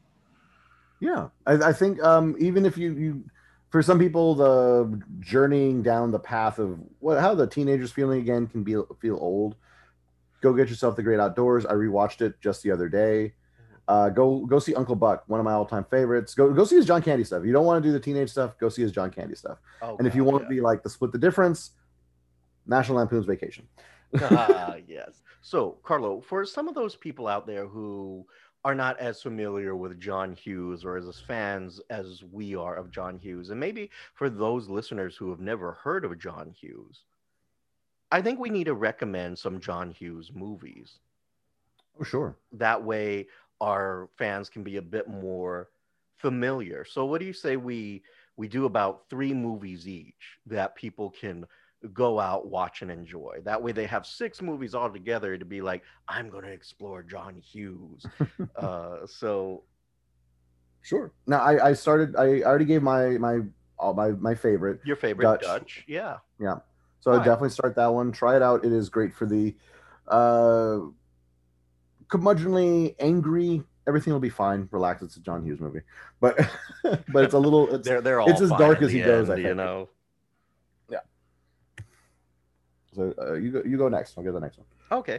Yeah, 1.02 1.30
I, 1.44 1.54
I 1.54 1.72
think 1.72 2.00
um, 2.00 2.36
even 2.38 2.64
if 2.64 2.78
you 2.78 2.92
you 2.92 3.24
for 3.70 3.82
some 3.82 3.98
people 3.98 4.36
the 4.36 5.02
journeying 5.18 5.82
down 5.82 6.12
the 6.12 6.20
path 6.20 6.60
of 6.60 6.78
what 7.00 7.20
how 7.20 7.34
the 7.34 7.44
teenagers 7.44 7.90
feeling 7.90 8.20
again 8.20 8.46
can 8.46 8.62
be 8.62 8.76
feel 9.00 9.18
old. 9.20 9.56
Go 10.42 10.52
get 10.52 10.68
yourself 10.68 10.94
the 10.94 11.02
Great 11.02 11.18
Outdoors. 11.18 11.66
I 11.66 11.72
rewatched 11.72 12.20
it 12.20 12.40
just 12.40 12.62
the 12.62 12.70
other 12.70 12.88
day. 12.88 13.34
Uh, 13.88 14.10
go 14.10 14.46
go 14.46 14.60
see 14.60 14.76
Uncle 14.76 14.94
Buck, 14.94 15.24
one 15.26 15.40
of 15.40 15.44
my 15.44 15.52
all 15.54 15.66
time 15.66 15.84
favorites. 15.90 16.34
Go 16.36 16.52
go 16.52 16.62
see 16.62 16.76
his 16.76 16.86
John 16.86 17.02
Candy 17.02 17.24
stuff. 17.24 17.40
If 17.40 17.46
you 17.46 17.52
don't 17.52 17.66
want 17.66 17.82
to 17.82 17.88
do 17.88 17.92
the 17.92 17.98
teenage 17.98 18.30
stuff, 18.30 18.56
go 18.58 18.68
see 18.68 18.82
his 18.82 18.92
John 18.92 19.10
Candy 19.10 19.34
stuff. 19.34 19.58
Oh, 19.82 19.96
and 19.96 20.06
if 20.06 20.14
you 20.14 20.22
want 20.22 20.42
yeah. 20.42 20.48
to 20.50 20.54
be 20.54 20.60
like 20.60 20.84
the 20.84 20.88
split 20.88 21.10
the 21.10 21.18
difference, 21.18 21.72
National 22.64 22.98
Lampoon's 22.98 23.26
Vacation. 23.26 23.66
ah, 24.20 24.76
yes. 24.86 25.22
So, 25.40 25.78
Carlo, 25.82 26.20
for 26.20 26.44
some 26.44 26.68
of 26.68 26.76
those 26.76 26.94
people 26.94 27.26
out 27.26 27.44
there 27.44 27.66
who 27.66 28.24
are 28.64 28.74
not 28.74 28.98
as 29.00 29.20
familiar 29.20 29.74
with 29.74 29.98
John 30.00 30.32
Hughes 30.34 30.84
or 30.84 30.96
as 30.96 31.20
fans 31.26 31.80
as 31.90 32.22
we 32.30 32.54
are 32.54 32.76
of 32.76 32.90
John 32.92 33.18
Hughes. 33.18 33.50
And 33.50 33.58
maybe 33.58 33.90
for 34.14 34.30
those 34.30 34.68
listeners 34.68 35.16
who 35.16 35.30
have 35.30 35.40
never 35.40 35.72
heard 35.72 36.04
of 36.04 36.18
John 36.18 36.50
Hughes, 36.50 37.04
I 38.12 38.22
think 38.22 38.38
we 38.38 38.50
need 38.50 38.64
to 38.64 38.74
recommend 38.74 39.38
some 39.38 39.58
John 39.58 39.90
Hughes 39.90 40.30
movies. 40.32 41.00
Oh, 42.00 42.04
sure. 42.04 42.36
That 42.52 42.82
way 42.84 43.26
our 43.60 44.08
fans 44.16 44.48
can 44.48 44.62
be 44.62 44.76
a 44.76 44.82
bit 44.82 45.08
more 45.08 45.70
familiar. 46.16 46.84
So 46.84 47.04
what 47.04 47.20
do 47.20 47.26
you 47.26 47.32
say 47.32 47.56
we 47.56 48.02
we 48.36 48.48
do 48.48 48.64
about 48.64 49.08
3 49.10 49.34
movies 49.34 49.88
each 49.88 50.38
that 50.46 50.74
people 50.74 51.10
can 51.10 51.46
go 51.92 52.20
out, 52.20 52.46
watch, 52.46 52.82
and 52.82 52.90
enjoy. 52.90 53.38
That 53.44 53.62
way, 53.62 53.72
they 53.72 53.86
have 53.86 54.06
six 54.06 54.40
movies 54.42 54.74
all 54.74 54.90
together 54.90 55.36
to 55.36 55.44
be 55.44 55.60
like, 55.60 55.82
I'm 56.08 56.30
going 56.30 56.44
to 56.44 56.50
explore 56.50 57.02
John 57.02 57.36
Hughes. 57.36 58.04
uh, 58.56 59.06
so, 59.06 59.64
sure. 60.82 61.12
Now, 61.26 61.40
I, 61.40 61.70
I 61.70 61.72
started. 61.72 62.16
I 62.16 62.42
already 62.42 62.64
gave 62.64 62.82
my 62.82 63.18
my 63.18 63.40
all 63.78 63.94
my 63.94 64.10
my 64.10 64.34
favorite. 64.34 64.80
Your 64.84 64.96
favorite 64.96 65.24
Dutch, 65.24 65.42
Dutch. 65.42 65.84
yeah, 65.86 66.18
yeah. 66.40 66.56
So 67.00 67.12
I 67.12 67.16
definitely 67.18 67.50
start 67.50 67.74
that 67.74 67.92
one. 67.92 68.12
Try 68.12 68.36
it 68.36 68.42
out. 68.42 68.64
It 68.64 68.70
is 68.70 68.88
great 68.88 69.12
for 69.12 69.26
the 69.26 69.56
uh, 70.06 70.78
curmudgeonly, 72.06 72.94
angry. 73.00 73.64
Everything 73.88 74.12
will 74.12 74.20
be 74.20 74.28
fine. 74.28 74.68
Relax. 74.70 75.02
It's 75.02 75.16
a 75.16 75.20
John 75.20 75.44
Hughes 75.44 75.58
movie, 75.58 75.80
but 76.20 76.36
but 77.08 77.24
it's 77.24 77.34
a 77.34 77.38
little. 77.38 77.74
It's, 77.74 77.88
they're 77.88 78.00
they're 78.00 78.20
all. 78.20 78.30
It's 78.30 78.40
as 78.40 78.50
dark 78.50 78.82
as 78.82 78.92
he 78.92 79.00
end, 79.00 79.06
goes. 79.06 79.30
I 79.30 79.34
think. 79.34 79.48
You 79.48 79.54
know. 79.56 79.88
Yeah. 80.88 80.98
So 82.94 83.14
uh, 83.18 83.34
you 83.34 83.50
go. 83.50 83.62
You 83.64 83.76
go 83.78 83.88
next. 83.88 84.16
I'll 84.16 84.24
get 84.24 84.34
the 84.34 84.40
next 84.40 84.58
one. 84.58 84.66
Okay, 85.00 85.18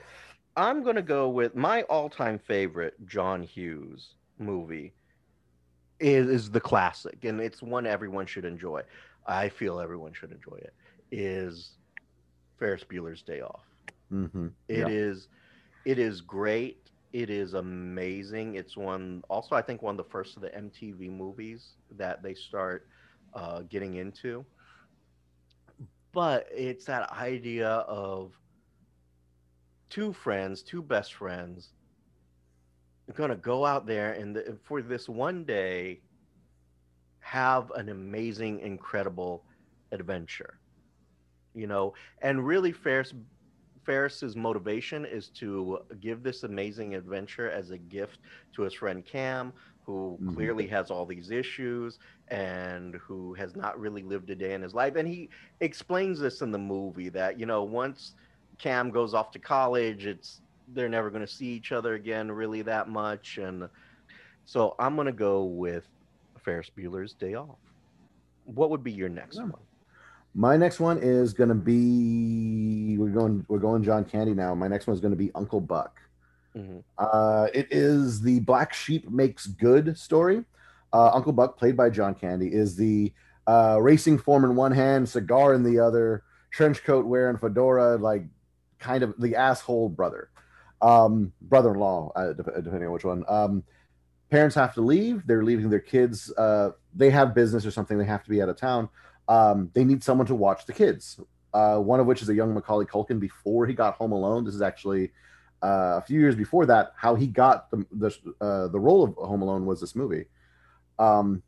I'm 0.55 0.83
gonna 0.83 1.01
go 1.01 1.29
with 1.29 1.55
my 1.55 1.81
all-time 1.83 2.39
favorite 2.39 2.93
John 3.05 3.41
Hughes 3.41 4.15
movie. 4.37 4.93
Is, 5.99 6.27
is 6.27 6.51
the 6.51 6.59
classic, 6.59 7.23
and 7.23 7.39
it's 7.39 7.61
one 7.61 7.85
everyone 7.85 8.25
should 8.25 8.45
enjoy. 8.45 8.81
I 9.25 9.47
feel 9.47 9.79
everyone 9.79 10.13
should 10.13 10.31
enjoy 10.31 10.57
it 10.57 10.73
is 11.13 11.73
Ferris 12.57 12.83
Bueller's 12.83 13.21
Day 13.21 13.41
Off. 13.41 13.61
Mm-hmm. 14.11 14.47
It 14.67 14.79
yeah. 14.79 14.87
is, 14.87 15.27
it 15.85 15.99
is 15.99 16.21
great. 16.21 16.89
It 17.13 17.29
is 17.29 17.53
amazing. 17.53 18.55
It's 18.55 18.75
one 18.75 19.23
also 19.29 19.55
I 19.55 19.61
think 19.61 19.83
one 19.83 19.93
of 19.93 20.03
the 20.03 20.11
first 20.11 20.35
of 20.35 20.41
the 20.41 20.49
MTV 20.49 21.11
movies 21.11 21.73
that 21.91 22.23
they 22.23 22.33
start 22.33 22.87
uh, 23.35 23.61
getting 23.69 23.95
into. 23.95 24.43
But 26.13 26.47
it's 26.51 26.85
that 26.85 27.11
idea 27.11 27.67
of 27.69 28.31
two 29.89 30.13
friends, 30.13 30.61
two 30.61 30.81
best 30.81 31.15
friends, 31.15 31.73
going 33.15 33.29
to 33.29 33.35
go 33.35 33.65
out 33.65 33.85
there 33.85 34.13
and 34.13 34.35
the, 34.35 34.57
for 34.63 34.81
this 34.81 35.09
one 35.09 35.43
day 35.43 36.01
have 37.19 37.71
an 37.71 37.89
amazing, 37.89 38.59
incredible 38.59 39.43
adventure. 39.91 40.59
You 41.53 41.67
know, 41.67 41.93
and 42.21 42.45
really 42.45 42.71
Ferris 42.71 43.13
Ferris's 43.83 44.35
motivation 44.35 45.05
is 45.05 45.27
to 45.29 45.79
give 45.99 46.23
this 46.23 46.43
amazing 46.43 46.95
adventure 46.95 47.49
as 47.49 47.71
a 47.71 47.77
gift 47.77 48.19
to 48.55 48.61
his 48.61 48.73
friend 48.73 49.05
Cam, 49.05 49.51
who 49.85 50.17
mm-hmm. 50.21 50.35
clearly 50.35 50.67
has 50.67 50.89
all 50.89 51.05
these 51.05 51.31
issues 51.31 51.99
and 52.29 52.95
who 52.95 53.33
has 53.33 53.55
not 53.55 53.79
really 53.79 54.03
lived 54.03 54.29
a 54.29 54.35
day 54.35 54.53
in 54.53 54.61
his 54.61 54.73
life. 54.73 54.95
And 54.95 55.07
he 55.07 55.29
explains 55.59 56.19
this 56.19 56.41
in 56.41 56.51
the 56.51 56.57
movie 56.57 57.09
that, 57.09 57.39
you 57.39 57.45
know, 57.45 57.63
once 57.63 58.13
Cam 58.57 58.89
goes 58.91 59.13
off 59.13 59.31
to 59.31 59.39
college, 59.39 60.05
it's 60.05 60.41
they're 60.73 60.89
never 60.89 61.09
going 61.09 61.25
to 61.25 61.31
see 61.31 61.47
each 61.47 61.71
other 61.71 61.95
again 61.95 62.31
really 62.31 62.61
that 62.61 62.87
much. 62.87 63.37
And 63.37 63.67
so 64.45 64.75
I'm 64.79 64.95
going 64.95 65.07
to 65.07 65.11
go 65.11 65.43
with 65.43 65.85
Ferris 66.43 66.71
Bueller's 66.75 67.13
Day 67.13 67.35
Off. 67.35 67.57
What 68.45 68.69
would 68.69 68.83
be 68.83 68.91
your 68.91 69.09
next 69.09 69.37
yeah. 69.37 69.43
one? 69.43 69.61
My 70.35 70.57
next 70.57 70.79
one 70.79 70.97
is 70.97 71.33
going 71.33 71.49
to 71.49 71.55
be 71.55 72.97
we're 72.97 73.09
going 73.09 73.45
we're 73.47 73.59
going 73.59 73.83
John 73.83 74.03
Candy 74.03 74.33
now. 74.33 74.55
My 74.55 74.67
next 74.67 74.87
one 74.87 74.95
is 74.95 74.99
going 74.99 75.11
to 75.11 75.17
be 75.17 75.31
Uncle 75.35 75.61
Buck. 75.61 75.99
Mm-hmm. 76.55 76.79
Uh, 76.97 77.47
it 77.53 77.67
is 77.71 78.21
the 78.21 78.39
Black 78.41 78.73
Sheep 78.73 79.09
Makes 79.09 79.47
Good 79.47 79.97
story. 79.97 80.43
Uh, 80.91 81.11
Uncle 81.13 81.31
Buck, 81.31 81.57
played 81.57 81.75
by 81.75 81.89
John 81.89 82.13
Candy, 82.13 82.47
is 82.47 82.75
the 82.75 83.11
uh, 83.47 83.79
racing 83.81 84.17
form 84.19 84.45
in 84.45 84.55
one 84.55 84.71
hand, 84.71 85.09
cigar 85.09 85.53
in 85.53 85.63
the 85.63 85.79
other, 85.79 86.23
trench 86.51 86.83
coat 86.83 87.05
wearing, 87.05 87.37
fedora, 87.37 87.97
like 87.97 88.23
kind 88.79 89.03
of 89.03 89.13
the 89.19 89.35
asshole 89.35 89.89
brother, 89.89 90.29
um, 90.81 91.33
brother-in-law, 91.41 92.11
uh, 92.15 92.33
depending 92.33 92.85
on 92.85 92.91
which 92.91 93.03
one. 93.03 93.23
Um, 93.27 93.63
parents 94.29 94.55
have 94.55 94.75
to 94.75 94.81
leave. 94.81 95.25
They're 95.25 95.43
leaving 95.43 95.69
their 95.69 95.79
kids. 95.79 96.31
Uh, 96.37 96.71
they 96.93 97.09
have 97.09 97.33
business 97.33 97.65
or 97.65 97.71
something. 97.71 97.97
They 97.97 98.05
have 98.05 98.23
to 98.23 98.29
be 98.29 98.41
out 98.41 98.49
of 98.49 98.57
town 98.57 98.89
um, 99.27 99.69
they 99.73 99.83
need 99.83 100.03
someone 100.03 100.27
to 100.27 100.35
watch 100.35 100.65
the 100.65 100.73
kids. 100.73 101.19
Uh, 101.53 101.77
one 101.77 101.99
of 101.99 102.07
which 102.07 102.21
is 102.21 102.29
a 102.29 102.35
young 102.35 102.53
Macaulay 102.53 102.85
Culkin 102.85 103.19
before 103.19 103.67
he 103.67 103.73
got 103.73 103.95
Home 103.95 104.11
Alone. 104.11 104.43
This 104.43 104.55
is 104.55 104.61
actually 104.61 105.11
uh, 105.63 105.97
a 105.97 106.01
few 106.01 106.19
years 106.19 106.35
before 106.35 106.65
that. 106.65 106.93
How 106.95 107.15
he 107.15 107.27
got 107.27 107.71
the 107.71 107.85
the, 107.91 108.35
uh, 108.41 108.67
the 108.67 108.79
role 108.79 109.03
of 109.03 109.15
Home 109.15 109.41
Alone 109.41 109.65
was 109.65 109.79
this 109.79 109.95
movie. 109.95 110.25
Um, 110.99 111.43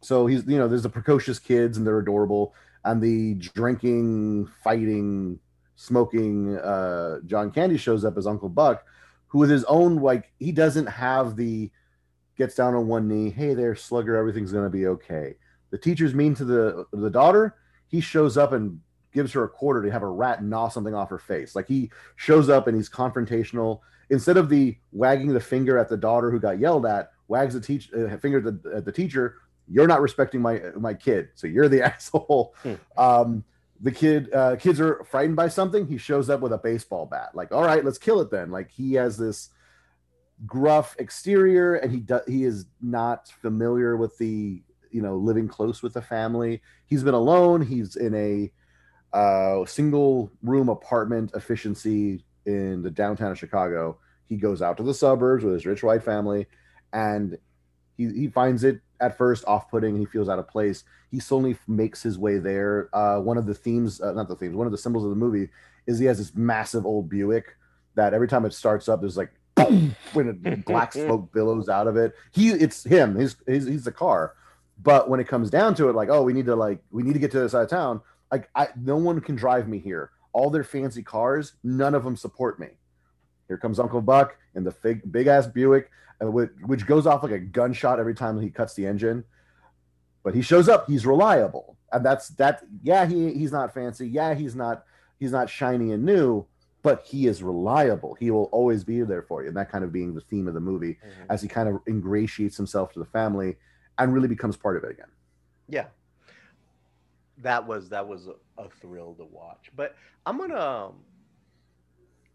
so 0.00 0.26
he's 0.26 0.46
you 0.46 0.58
know 0.58 0.68
there's 0.68 0.82
the 0.82 0.88
precocious 0.88 1.38
kids 1.38 1.76
and 1.76 1.86
they're 1.86 1.98
adorable, 1.98 2.54
and 2.84 3.02
the 3.02 3.34
drinking, 3.34 4.48
fighting, 4.62 5.38
smoking 5.76 6.56
uh, 6.58 7.20
John 7.26 7.50
Candy 7.50 7.76
shows 7.76 8.04
up 8.04 8.16
as 8.16 8.26
Uncle 8.26 8.48
Buck, 8.48 8.84
who 9.28 9.38
with 9.38 9.50
his 9.50 9.64
own 9.64 9.96
like 9.96 10.32
he 10.38 10.52
doesn't 10.52 10.86
have 10.86 11.36
the 11.36 11.70
gets 12.36 12.54
down 12.54 12.74
on 12.74 12.88
one 12.88 13.08
knee. 13.08 13.30
Hey 13.30 13.54
there, 13.54 13.74
Slugger, 13.74 14.16
everything's 14.16 14.52
gonna 14.52 14.70
be 14.70 14.86
okay 14.86 15.36
the 15.70 15.78
teacher's 15.78 16.14
mean 16.14 16.34
to 16.34 16.44
the 16.44 16.86
the 16.92 17.10
daughter. 17.10 17.56
He 17.88 18.00
shows 18.00 18.36
up 18.36 18.52
and 18.52 18.80
gives 19.18 19.32
her 19.32 19.42
a 19.42 19.48
quarter 19.48 19.82
to 19.82 19.90
have 19.90 20.04
a 20.04 20.08
rat 20.08 20.44
gnaw 20.44 20.68
something 20.68 20.94
off 20.94 21.10
her 21.10 21.18
face. 21.18 21.56
Like 21.56 21.66
he 21.66 21.90
shows 22.14 22.48
up 22.48 22.68
and 22.68 22.76
he's 22.76 22.88
confrontational. 22.88 23.80
Instead 24.10 24.36
of 24.36 24.48
the 24.48 24.78
wagging 24.92 25.32
the 25.32 25.40
finger 25.40 25.76
at 25.76 25.88
the 25.88 25.96
daughter 25.96 26.30
who 26.30 26.38
got 26.38 26.60
yelled 26.60 26.86
at, 26.86 27.10
wags 27.26 27.54
the 27.54 27.60
teach 27.60 27.92
uh, 27.92 28.16
finger 28.18 28.38
at 28.38 28.62
the, 28.62 28.76
at 28.76 28.84
the 28.84 28.92
teacher. 28.92 29.38
You're 29.66 29.88
not 29.88 30.02
respecting 30.02 30.40
my 30.40 30.62
my 30.76 30.94
kid, 30.94 31.30
so 31.34 31.48
you're 31.48 31.68
the 31.68 31.82
asshole. 31.94 32.54
Hmm. 32.62 32.74
Um, 32.96 33.44
the 33.80 33.90
kid 33.90 34.32
uh, 34.32 34.54
kids 34.54 34.78
are 34.78 35.02
frightened 35.10 35.34
by 35.34 35.48
something. 35.48 35.84
He 35.88 35.98
shows 35.98 36.30
up 36.30 36.40
with 36.40 36.52
a 36.52 36.58
baseball 36.58 37.04
bat. 37.04 37.30
Like, 37.34 37.50
all 37.50 37.64
right, 37.64 37.84
let's 37.84 37.98
kill 37.98 38.20
it 38.20 38.30
then. 38.30 38.52
Like 38.52 38.70
he 38.70 38.92
has 38.94 39.16
this 39.16 39.48
gruff 40.46 40.94
exterior, 41.00 41.74
and 41.74 41.90
he 41.90 41.98
does 41.98 42.22
he 42.28 42.44
is 42.44 42.66
not 42.80 43.26
familiar 43.42 43.96
with 43.96 44.16
the 44.18 44.62
you 44.92 45.02
know 45.02 45.16
living 45.16 45.48
close 45.48 45.82
with 45.82 45.94
the 45.94 46.02
family. 46.02 46.62
He's 46.86 47.02
been 47.02 47.14
alone. 47.14 47.62
He's 47.62 47.96
in 47.96 48.14
a 48.14 48.52
uh, 49.12 49.64
single 49.66 50.30
room 50.42 50.68
apartment 50.68 51.32
efficiency 51.34 52.24
in 52.46 52.82
the 52.82 52.90
downtown 52.90 53.32
of 53.32 53.38
Chicago. 53.38 53.98
He 54.26 54.36
goes 54.36 54.60
out 54.62 54.76
to 54.76 54.82
the 54.82 54.94
suburbs 54.94 55.44
with 55.44 55.54
his 55.54 55.66
rich 55.66 55.82
white 55.82 56.02
family, 56.02 56.46
and 56.92 57.38
he, 57.96 58.08
he 58.08 58.28
finds 58.28 58.64
it 58.64 58.80
at 59.00 59.16
first 59.16 59.44
off-putting. 59.46 59.96
He 59.96 60.06
feels 60.06 60.28
out 60.28 60.38
of 60.38 60.48
place. 60.48 60.84
He 61.10 61.20
slowly 61.20 61.56
makes 61.66 62.02
his 62.02 62.18
way 62.18 62.38
there. 62.38 62.90
Uh, 62.92 63.20
one 63.20 63.38
of 63.38 63.46
the 63.46 63.54
themes, 63.54 64.00
uh, 64.00 64.12
not 64.12 64.28
the 64.28 64.36
themes, 64.36 64.56
one 64.56 64.66
of 64.66 64.72
the 64.72 64.78
symbols 64.78 65.04
of 65.04 65.10
the 65.10 65.16
movie 65.16 65.48
is 65.86 65.98
he 65.98 66.04
has 66.04 66.18
this 66.18 66.34
massive 66.34 66.84
old 66.84 67.08
Buick 67.08 67.56
that 67.94 68.12
every 68.14 68.28
time 68.28 68.44
it 68.44 68.52
starts 68.52 68.88
up, 68.88 69.00
there's 69.00 69.16
like 69.16 69.32
when 70.12 70.62
black 70.66 70.92
smoke 70.92 71.32
billows 71.32 71.68
out 71.68 71.86
of 71.86 71.96
it. 71.96 72.14
He, 72.32 72.50
it's 72.50 72.84
him. 72.84 73.18
He's 73.18 73.36
he's, 73.46 73.66
he's 73.66 73.84
the 73.84 73.92
car. 73.92 74.34
But 74.80 75.08
when 75.08 75.18
it 75.18 75.26
comes 75.26 75.50
down 75.50 75.74
to 75.76 75.88
it, 75.88 75.96
like, 75.96 76.08
oh, 76.08 76.22
we 76.22 76.32
need 76.32 76.46
to 76.46 76.54
like 76.54 76.78
we 76.90 77.02
need 77.02 77.14
to 77.14 77.18
get 77.18 77.32
to 77.32 77.40
the 77.40 77.48
side 77.48 77.64
of 77.64 77.70
town. 77.70 78.00
Like, 78.30 78.48
I 78.54 78.68
no 78.76 78.96
one 78.96 79.20
can 79.20 79.36
drive 79.36 79.68
me 79.68 79.78
here. 79.78 80.10
All 80.32 80.50
their 80.50 80.64
fancy 80.64 81.02
cars, 81.02 81.54
none 81.64 81.94
of 81.94 82.04
them 82.04 82.16
support 82.16 82.60
me. 82.60 82.68
Here 83.48 83.56
comes 83.58 83.78
Uncle 83.78 84.02
Buck 84.02 84.36
in 84.54 84.64
the 84.64 84.74
big 84.82 85.10
big 85.10 85.26
ass 85.26 85.46
Buick, 85.46 85.90
uh, 86.20 86.26
which 86.26 86.86
goes 86.86 87.06
off 87.06 87.22
like 87.22 87.32
a 87.32 87.38
gunshot 87.38 87.98
every 87.98 88.14
time 88.14 88.40
he 88.40 88.50
cuts 88.50 88.74
the 88.74 88.86
engine. 88.86 89.24
But 90.22 90.34
he 90.34 90.42
shows 90.42 90.68
up. 90.68 90.86
He's 90.86 91.06
reliable, 91.06 91.76
and 91.92 92.04
that's 92.04 92.28
that. 92.30 92.62
Yeah, 92.82 93.06
he 93.06 93.32
he's 93.32 93.52
not 93.52 93.72
fancy. 93.72 94.06
Yeah, 94.08 94.34
he's 94.34 94.54
not 94.54 94.84
he's 95.18 95.32
not 95.32 95.48
shiny 95.48 95.92
and 95.92 96.04
new, 96.04 96.46
but 96.82 97.02
he 97.04 97.26
is 97.26 97.42
reliable. 97.42 98.14
He 98.14 98.30
will 98.30 98.44
always 98.44 98.84
be 98.84 99.02
there 99.02 99.22
for 99.22 99.42
you. 99.42 99.48
And 99.48 99.56
that 99.56 99.70
kind 99.70 99.84
of 99.84 99.92
being 99.92 100.14
the 100.14 100.20
theme 100.20 100.48
of 100.48 100.54
the 100.54 100.60
movie 100.60 100.94
mm-hmm. 100.94 101.30
as 101.30 101.42
he 101.42 101.48
kind 101.48 101.68
of 101.68 101.80
ingratiates 101.88 102.56
himself 102.56 102.92
to 102.92 102.98
the 102.98 103.04
family 103.06 103.56
and 103.98 104.12
really 104.12 104.28
becomes 104.28 104.56
part 104.56 104.76
of 104.76 104.84
it 104.84 104.90
again. 104.90 105.10
Yeah. 105.68 105.86
That 107.42 107.66
was 107.66 107.88
that 107.90 108.06
was 108.06 108.28
a, 108.28 108.62
a 108.62 108.68
thrill 108.80 109.14
to 109.14 109.24
watch. 109.24 109.70
But 109.76 109.94
I'm 110.26 110.38
gonna 110.38 110.58
um, 110.58 110.94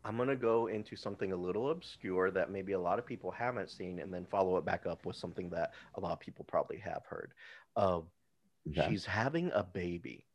I'm 0.05 0.17
gonna 0.17 0.35
go 0.35 0.67
into 0.67 0.95
something 0.95 1.31
a 1.31 1.35
little 1.35 1.71
obscure 1.71 2.31
that 2.31 2.51
maybe 2.51 2.73
a 2.73 2.79
lot 2.79 2.99
of 2.99 3.05
people 3.05 3.31
haven't 3.31 3.69
seen, 3.69 3.99
and 3.99 4.13
then 4.13 4.25
follow 4.29 4.57
it 4.57 4.65
back 4.65 4.85
up 4.85 5.05
with 5.05 5.15
something 5.15 5.49
that 5.49 5.71
a 5.95 5.99
lot 5.99 6.11
of 6.11 6.19
people 6.19 6.45
probably 6.45 6.77
have 6.77 7.03
heard. 7.07 7.31
Uh, 7.75 7.99
okay. 8.69 8.87
She's 8.89 9.05
having 9.05 9.51
a 9.53 9.63
baby. 9.63 10.25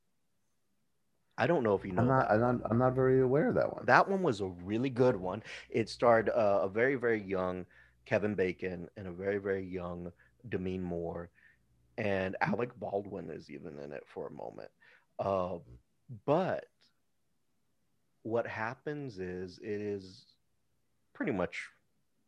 I 1.38 1.46
don't 1.46 1.62
know 1.62 1.74
if 1.74 1.84
you 1.84 1.92
know. 1.92 2.02
I'm 2.02 2.08
not, 2.08 2.30
I'm 2.30 2.40
not, 2.40 2.56
I'm 2.68 2.78
not. 2.78 2.94
very 2.94 3.20
aware 3.20 3.48
of 3.48 3.54
that 3.54 3.72
one. 3.72 3.86
That 3.86 4.08
one 4.08 4.22
was 4.22 4.40
a 4.40 4.46
really 4.46 4.90
good 4.90 5.14
one. 5.14 5.42
It 5.70 5.88
starred 5.88 6.28
uh, 6.30 6.60
a 6.62 6.68
very, 6.68 6.96
very 6.96 7.22
young 7.22 7.64
Kevin 8.06 8.34
Bacon 8.34 8.88
and 8.96 9.06
a 9.06 9.12
very, 9.12 9.38
very 9.38 9.64
young 9.64 10.10
Demi 10.48 10.78
Moore, 10.78 11.30
and 11.98 12.36
Alec 12.40 12.70
Baldwin 12.78 13.28
is 13.28 13.50
even 13.50 13.78
in 13.80 13.92
it 13.92 14.04
for 14.06 14.28
a 14.28 14.32
moment. 14.32 14.70
Uh, 15.18 15.58
but 16.24 16.64
what 18.22 18.46
happens 18.46 19.18
is 19.18 19.58
it 19.58 19.80
is 19.80 20.24
pretty 21.12 21.32
much 21.32 21.66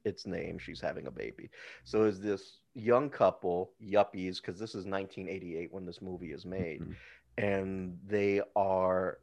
its 0.04 0.26
name. 0.26 0.58
She's 0.58 0.80
having 0.80 1.06
a 1.06 1.10
baby. 1.10 1.50
So 1.84 2.04
is 2.04 2.20
this 2.20 2.58
young 2.74 3.08
couple, 3.10 3.72
yuppies, 3.82 4.36
because 4.36 4.58
this 4.58 4.74
is 4.74 4.86
1988 4.86 5.72
when 5.72 5.86
this 5.86 6.02
movie 6.02 6.32
is 6.32 6.44
made, 6.44 6.80
Mhm. 6.80 6.96
and 7.38 7.98
they 8.06 8.42
are 8.56 9.20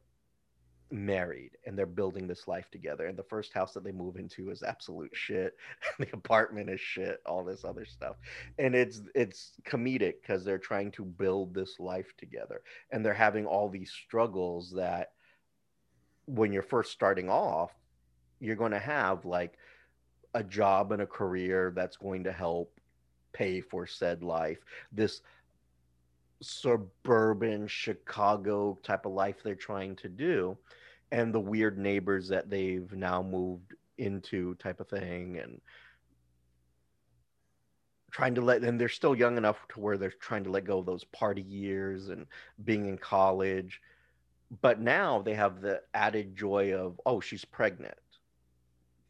married 0.90 1.52
and 1.66 1.76
they're 1.76 1.86
building 1.86 2.26
this 2.26 2.48
life 2.48 2.70
together. 2.70 3.06
And 3.06 3.18
the 3.18 3.22
first 3.22 3.52
house 3.52 3.74
that 3.74 3.84
they 3.84 3.92
move 3.92 4.16
into 4.16 4.50
is 4.50 4.62
absolute 4.62 5.10
shit. 5.12 5.56
the 5.98 6.08
apartment 6.12 6.70
is 6.70 6.80
shit, 6.80 7.20
all 7.26 7.44
this 7.44 7.64
other 7.64 7.84
stuff. 7.84 8.16
And 8.58 8.74
it's 8.74 9.02
it's 9.14 9.52
comedic 9.66 10.14
because 10.22 10.44
they're 10.44 10.58
trying 10.58 10.90
to 10.92 11.04
build 11.04 11.54
this 11.54 11.78
life 11.78 12.12
together 12.16 12.62
and 12.90 13.04
they're 13.04 13.14
having 13.14 13.46
all 13.46 13.68
these 13.68 13.90
struggles 13.90 14.72
that 14.76 15.12
when 16.26 16.52
you're 16.52 16.62
first 16.62 16.92
starting 16.92 17.30
off, 17.30 17.72
you're 18.40 18.56
going 18.56 18.72
to 18.72 18.78
have 18.78 19.24
like 19.24 19.58
a 20.34 20.44
job 20.44 20.92
and 20.92 21.02
a 21.02 21.06
career 21.06 21.72
that's 21.74 21.96
going 21.96 22.24
to 22.24 22.32
help 22.32 22.78
pay 23.32 23.60
for 23.60 23.86
said 23.86 24.22
life. 24.22 24.58
This 24.92 25.22
suburban 26.40 27.66
Chicago 27.66 28.78
type 28.82 29.06
of 29.06 29.12
life 29.12 29.36
they're 29.42 29.54
trying 29.54 29.96
to 29.96 30.08
do, 30.08 30.56
and 31.10 31.34
the 31.34 31.40
weird 31.40 31.78
neighbors 31.78 32.28
that 32.28 32.50
they've 32.50 32.92
now 32.92 33.22
moved 33.22 33.74
into, 33.96 34.54
type 34.56 34.80
of 34.80 34.88
thing, 34.88 35.38
and 35.38 35.60
trying 38.10 38.34
to 38.34 38.40
let 38.40 38.62
and 38.62 38.80
they're 38.80 38.88
still 38.88 39.14
young 39.14 39.36
enough 39.36 39.58
to 39.68 39.80
where 39.80 39.98
they're 39.98 40.10
trying 40.10 40.44
to 40.44 40.50
let 40.50 40.64
go 40.64 40.78
of 40.78 40.86
those 40.86 41.04
party 41.04 41.42
years 41.42 42.08
and 42.08 42.26
being 42.64 42.86
in 42.86 42.98
college. 42.98 43.80
But 44.62 44.80
now 44.80 45.20
they 45.20 45.34
have 45.34 45.60
the 45.60 45.82
added 45.94 46.36
joy 46.36 46.72
of 46.72 47.00
oh 47.04 47.20
she's 47.20 47.44
pregnant. 47.44 47.94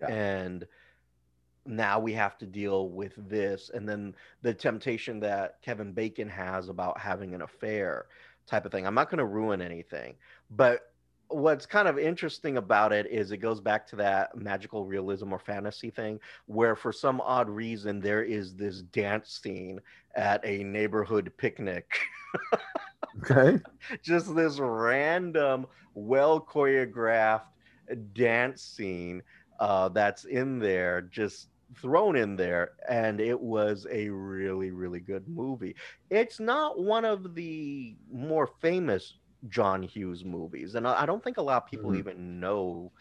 Yeah. 0.01 0.09
and 0.09 0.67
now 1.67 1.99
we 1.99 2.13
have 2.13 2.39
to 2.39 2.47
deal 2.47 2.89
with 2.89 3.13
this. 3.29 3.71
And 3.75 3.89
then 3.89 4.15
the 4.43 4.55
temptation 4.55 5.21
that 5.21 5.61
kevin 5.63 5.93
bacon 5.93 6.29
has 6.29 6.69
about 6.69 6.99
having 6.99 7.35
an 7.35 7.43
affair 7.43 8.07
type 8.47 8.65
of 8.65 8.73
thing. 8.73 8.87
I'm 8.87 8.95
not 8.95 9.11
going 9.11 9.19
to 9.19 9.27
ruin 9.27 9.61
anything 9.61 10.15
but 10.51 10.93
what's 11.29 11.67
kind 11.67 11.89
of 11.89 11.99
interesting 11.99 12.57
about 12.57 12.93
it 12.93 13.07
is 13.07 13.33
it 13.33 13.39
goes 13.39 13.61
back 13.61 13.87
to 13.87 13.97
that 13.97 14.37
magical 14.37 14.87
realism 14.87 15.33
or 15.33 15.39
fantasy 15.39 15.91
thing 15.91 16.19
where 16.47 16.75
for 16.75 16.93
some 16.93 17.21
odd 17.21 17.49
reason 17.49 18.01
there 18.01 18.23
is 18.23 18.55
this 18.55 18.83
dance 18.83 19.41
scene 19.43 19.81
at 20.17 20.41
a 20.45 20.65
neighborhood 20.65 21.31
picnic 21.39 22.01
Okay. 23.23 23.59
just 24.03 24.35
this 24.35 24.59
random, 24.59 25.67
well 25.95 26.41
choreographed 26.41 27.43
dance 28.13 28.63
scene 28.63 29.23
uh, 29.61 29.89
that's 29.89 30.25
in 30.25 30.59
there, 30.59 31.03
just 31.03 31.49
thrown 31.81 32.17
in 32.17 32.37
there, 32.37 32.71
and 32.89 33.21
it 33.21 33.39
was 33.39 33.87
a 33.91 34.09
really, 34.09 34.71
really 34.71 35.01
good 35.01 35.27
movie. 35.29 35.75
It's 36.11 36.41
not 36.41 36.79
one 36.79 37.05
of 37.05 37.35
the 37.35 37.97
more 38.13 38.49
famous 38.61 39.18
John 39.49 39.83
Hughes 39.83 40.25
movies, 40.25 40.75
and 40.75 40.87
I 40.87 41.03
I 41.03 41.07
don't 41.07 41.23
think 41.23 41.37
a 41.39 41.43
lot 41.43 41.63
of 41.63 41.67
people 41.71 41.93
Mhm. 41.93 41.95
even 41.95 42.41
know 42.41 42.93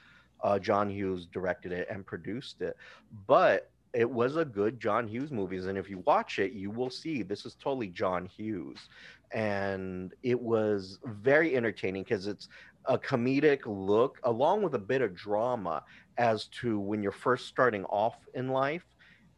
uh, 0.44 0.60
John 0.60 0.90
Hughes 0.90 1.28
directed 1.28 1.72
it 1.72 1.88
and 1.90 2.06
produced 2.06 2.62
it, 2.62 2.76
but 3.12 3.72
it 3.94 4.10
was 4.10 4.36
a 4.36 4.46
good 4.46 4.80
John 4.80 5.08
Hughes 5.08 5.32
movies, 5.32 5.66
and 5.66 5.78
if 5.78 5.90
you 5.90 6.00
watch 6.06 6.38
it, 6.40 6.52
you 6.52 6.70
will 6.70 6.90
see 6.90 7.24
this 7.24 7.46
is 7.46 7.56
totally 7.56 7.88
John 7.90 8.26
Hughes 8.26 8.88
and 9.32 10.14
it 10.24 10.40
was 10.40 11.00
very 11.06 11.56
entertaining 11.56 12.04
because 12.04 12.28
it's 12.28 12.48
a 12.86 12.98
comedic 12.98 13.62
look 13.66 14.20
along 14.24 14.62
with 14.62 14.76
a 14.76 14.80
bit 14.80 15.02
of 15.02 15.14
drama 15.16 15.84
as 16.18 16.48
to 16.48 16.80
when 16.80 17.02
you're 17.04 17.12
first 17.12 17.48
starting 17.48 17.84
off 17.86 18.16
in 18.34 18.50
life 18.50 18.86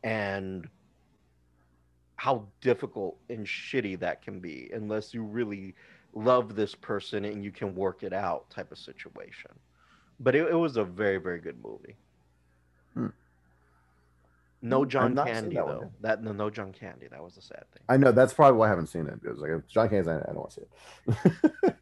and 0.03 0.69
how 2.17 2.51
difficult 2.61 3.19
and 3.29 3.45
shitty 3.45 3.99
that 3.99 4.21
can 4.21 4.39
be 4.41 4.69
unless 4.73 5.13
you 5.13 5.23
really 5.23 5.75
love 6.13 6.55
this 6.55 6.75
person 6.75 7.25
and 7.25 7.43
you 7.43 7.51
can 7.51 7.75
work 7.75 8.03
it 8.03 8.13
out 8.13 8.49
type 8.49 8.71
of 8.71 8.77
situation 8.77 9.51
but 10.19 10.35
it, 10.35 10.47
it 10.49 10.55
was 10.55 10.77
a 10.77 10.83
very 10.83 11.17
very 11.17 11.39
good 11.39 11.57
movie 11.63 11.95
Hmm. 12.95 13.07
no 14.61 14.83
john 14.85 15.05
I've 15.05 15.13
not 15.13 15.25
seen 15.27 15.33
candy 15.35 15.55
that 15.57 15.65
though 15.67 15.79
yet. 15.81 16.01
that 16.01 16.23
no, 16.23 16.31
no 16.31 16.49
john 16.49 16.71
candy 16.71 17.07
that 17.11 17.23
was 17.23 17.37
a 17.37 17.41
sad 17.41 17.63
thing 17.71 17.83
I 17.87 17.97
know 17.97 18.11
that's 18.11 18.33
probably 18.33 18.57
why 18.57 18.65
I 18.65 18.69
haven't 18.69 18.87
seen 18.87 19.05
it 19.07 19.21
because 19.21 19.39
like 19.39 19.51
John 19.67 19.89
Candy's, 19.89 20.07
I, 20.07 20.15
I 20.17 20.33
don't 20.33 20.37
want 20.37 20.51
to 20.51 20.61
see 20.61 20.67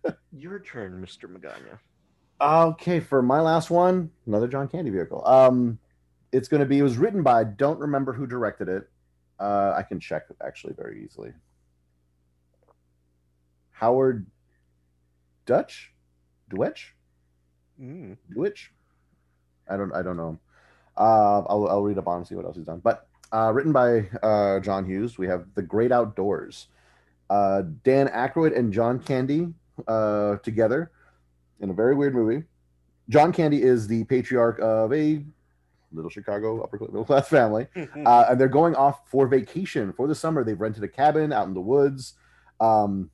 it. 0.05 0.15
your 0.37 0.59
turn 0.59 1.01
mr 1.05 1.29
magana 1.33 1.79
Okay, 2.39 2.99
for 2.99 3.23
my 3.23 3.41
last 3.41 3.71
one, 3.71 4.11
another 4.27 4.47
John 4.47 4.67
Candy 4.67 4.91
vehicle. 4.91 5.25
Um, 5.25 5.79
it's 6.31 6.47
going 6.47 6.59
to 6.59 6.67
be. 6.67 6.77
It 6.77 6.83
was 6.83 6.95
written 6.95 7.23
by. 7.23 7.39
I 7.39 7.43
don't 7.45 7.79
remember 7.79 8.13
who 8.13 8.27
directed 8.27 8.69
it. 8.69 8.87
Uh, 9.39 9.73
I 9.75 9.81
can 9.81 9.99
check 9.99 10.25
actually 10.45 10.73
very 10.77 11.03
easily. 11.03 11.31
Howard 13.79 14.25
Dutch, 15.45 15.91
Deutsch, 16.49 16.93
Mm. 17.79 18.17
Deutsch. 18.35 18.71
I 19.69 19.77
don't. 19.77 19.93
I 19.93 20.01
don't 20.01 20.17
know. 20.17 20.39
Uh, 20.97 21.41
I'll, 21.47 21.67
I'll 21.69 21.83
read 21.83 21.99
up 21.99 22.07
on 22.07 22.17
and 22.17 22.27
see 22.27 22.33
what 22.33 22.43
else 22.45 22.55
he's 22.55 22.65
done. 22.65 22.79
But 22.83 23.07
uh, 23.31 23.51
written 23.53 23.71
by 23.71 24.07
uh, 24.23 24.59
John 24.61 24.83
Hughes. 24.83 25.19
We 25.19 25.27
have 25.27 25.45
The 25.53 25.61
Great 25.61 25.91
Outdoors. 25.91 26.69
Uh, 27.29 27.61
Dan 27.83 28.07
Aykroyd 28.07 28.57
and 28.57 28.73
John 28.73 28.97
Candy 28.99 29.53
uh, 29.87 30.37
together 30.37 30.89
in 31.59 31.69
a 31.69 31.73
very 31.73 31.93
weird 31.93 32.15
movie. 32.15 32.45
John 33.09 33.31
Candy 33.31 33.61
is 33.61 33.87
the 33.87 34.05
patriarch 34.05 34.59
of 34.59 34.91
a 34.91 35.23
little 35.91 36.09
Chicago 36.09 36.61
upper 36.63 36.79
middle 36.79 37.05
class 37.05 37.27
family, 37.27 37.67
uh, 37.75 38.25
and 38.29 38.39
they're 38.39 38.47
going 38.47 38.73
off 38.75 39.01
for 39.09 39.27
vacation 39.27 39.93
for 39.93 40.07
the 40.07 40.15
summer. 40.15 40.43
They've 40.43 40.59
rented 40.59 40.83
a 40.83 40.87
cabin 40.87 41.31
out 41.31 41.47
in 41.47 41.53
the 41.53 41.61
woods, 41.61 42.15
um, 42.59 43.11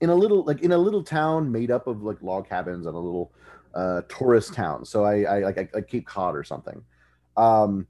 in 0.00 0.10
a 0.10 0.14
little 0.14 0.44
like 0.44 0.62
in 0.62 0.72
a 0.72 0.78
little 0.78 1.02
town 1.02 1.50
made 1.50 1.70
up 1.70 1.86
of 1.86 2.02
like 2.02 2.22
log 2.22 2.48
cabins 2.48 2.86
and 2.86 2.94
a 2.94 2.98
little 2.98 3.32
uh, 3.74 4.02
tourist 4.08 4.54
town. 4.54 4.84
So 4.84 5.04
I, 5.04 5.22
I 5.22 5.38
like 5.40 5.74
like 5.74 5.88
Cape 5.88 6.06
Cod 6.06 6.36
or 6.36 6.44
something. 6.44 6.82
Um, 7.36 7.86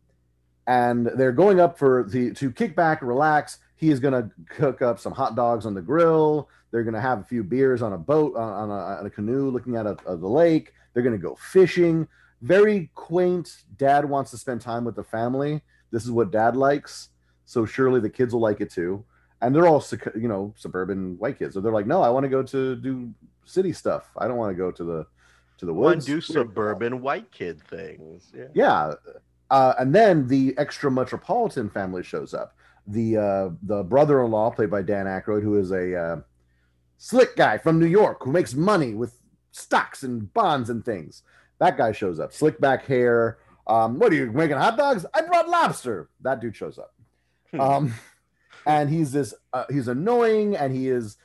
and 0.66 1.06
they're 1.06 1.32
going 1.32 1.60
up 1.60 1.78
for 1.78 2.04
the 2.04 2.32
to 2.34 2.50
kick 2.50 2.74
back, 2.74 3.02
relax. 3.02 3.58
He 3.76 3.90
is 3.90 4.00
going 4.00 4.14
to 4.14 4.30
cook 4.48 4.80
up 4.80 4.98
some 4.98 5.12
hot 5.12 5.36
dogs 5.36 5.66
on 5.66 5.74
the 5.74 5.82
grill. 5.82 6.48
They're 6.70 6.84
going 6.84 6.94
to 6.94 7.00
have 7.00 7.20
a 7.20 7.24
few 7.24 7.44
beers 7.44 7.82
on 7.82 7.92
a 7.92 7.98
boat 7.98 8.34
on, 8.36 8.48
on, 8.48 8.70
a, 8.70 8.98
on 9.00 9.06
a 9.06 9.10
canoe, 9.10 9.50
looking 9.50 9.76
at 9.76 9.84
the 10.04 10.14
lake. 10.14 10.72
They're 10.92 11.02
going 11.02 11.16
to 11.16 11.22
go 11.22 11.34
fishing. 11.34 12.08
Very 12.40 12.90
quaint. 12.94 13.64
Dad 13.76 14.08
wants 14.08 14.30
to 14.30 14.38
spend 14.38 14.60
time 14.60 14.84
with 14.84 14.96
the 14.96 15.04
family. 15.04 15.62
This 15.90 16.04
is 16.04 16.10
what 16.10 16.30
Dad 16.30 16.56
likes, 16.56 17.10
so 17.44 17.66
surely 17.66 18.00
the 18.00 18.10
kids 18.10 18.32
will 18.32 18.40
like 18.40 18.60
it 18.60 18.70
too. 18.70 19.04
And 19.42 19.54
they're 19.54 19.66
all 19.66 19.84
you 20.14 20.28
know 20.28 20.54
suburban 20.56 21.18
white 21.18 21.38
kids, 21.38 21.54
so 21.54 21.60
they're 21.60 21.72
like, 21.72 21.86
no, 21.86 22.02
I 22.02 22.08
want 22.08 22.24
to 22.24 22.30
go 22.30 22.42
to 22.42 22.76
do 22.76 23.12
city 23.44 23.72
stuff. 23.72 24.10
I 24.16 24.26
don't 24.26 24.36
want 24.36 24.52
to 24.52 24.56
go 24.56 24.70
to 24.70 24.84
the 24.84 25.06
to 25.58 25.66
the 25.66 25.74
woods. 25.74 26.06
do 26.06 26.20
suburban 26.20 27.00
white 27.00 27.30
kid 27.30 27.60
things. 27.62 28.32
Yeah. 28.34 28.46
Yeah. 28.54 28.94
Uh, 29.50 29.74
and 29.78 29.94
then 29.94 30.26
the 30.26 30.54
extra 30.58 30.90
metropolitan 30.90 31.70
family 31.70 32.02
shows 32.02 32.34
up. 32.34 32.56
The 32.86 33.16
uh, 33.16 33.50
the 33.62 33.82
brother-in-law, 33.82 34.50
played 34.50 34.70
by 34.70 34.82
Dan 34.82 35.06
Aykroyd, 35.06 35.42
who 35.42 35.58
is 35.58 35.70
a 35.70 35.96
uh, 35.96 36.16
slick 36.98 37.36
guy 37.36 37.58
from 37.58 37.78
New 37.78 37.86
York 37.86 38.22
who 38.22 38.32
makes 38.32 38.54
money 38.54 38.94
with 38.94 39.18
stocks 39.52 40.02
and 40.02 40.32
bonds 40.34 40.70
and 40.70 40.84
things. 40.84 41.22
That 41.60 41.76
guy 41.76 41.92
shows 41.92 42.20
up. 42.20 42.32
Slick 42.32 42.60
back 42.60 42.84
hair. 42.84 43.38
Um, 43.66 43.98
what 43.98 44.12
are 44.12 44.16
you 44.16 44.30
making 44.32 44.56
hot 44.56 44.76
dogs? 44.76 45.06
I 45.14 45.22
brought 45.22 45.48
lobster. 45.48 46.10
That 46.20 46.40
dude 46.40 46.56
shows 46.56 46.78
up. 46.78 46.92
Um, 47.60 47.94
and 48.66 48.88
he's 48.90 49.12
this. 49.12 49.34
Uh, 49.52 49.64
he's 49.70 49.88
annoying, 49.88 50.56
and 50.56 50.74
he 50.74 50.88
is 50.88 51.16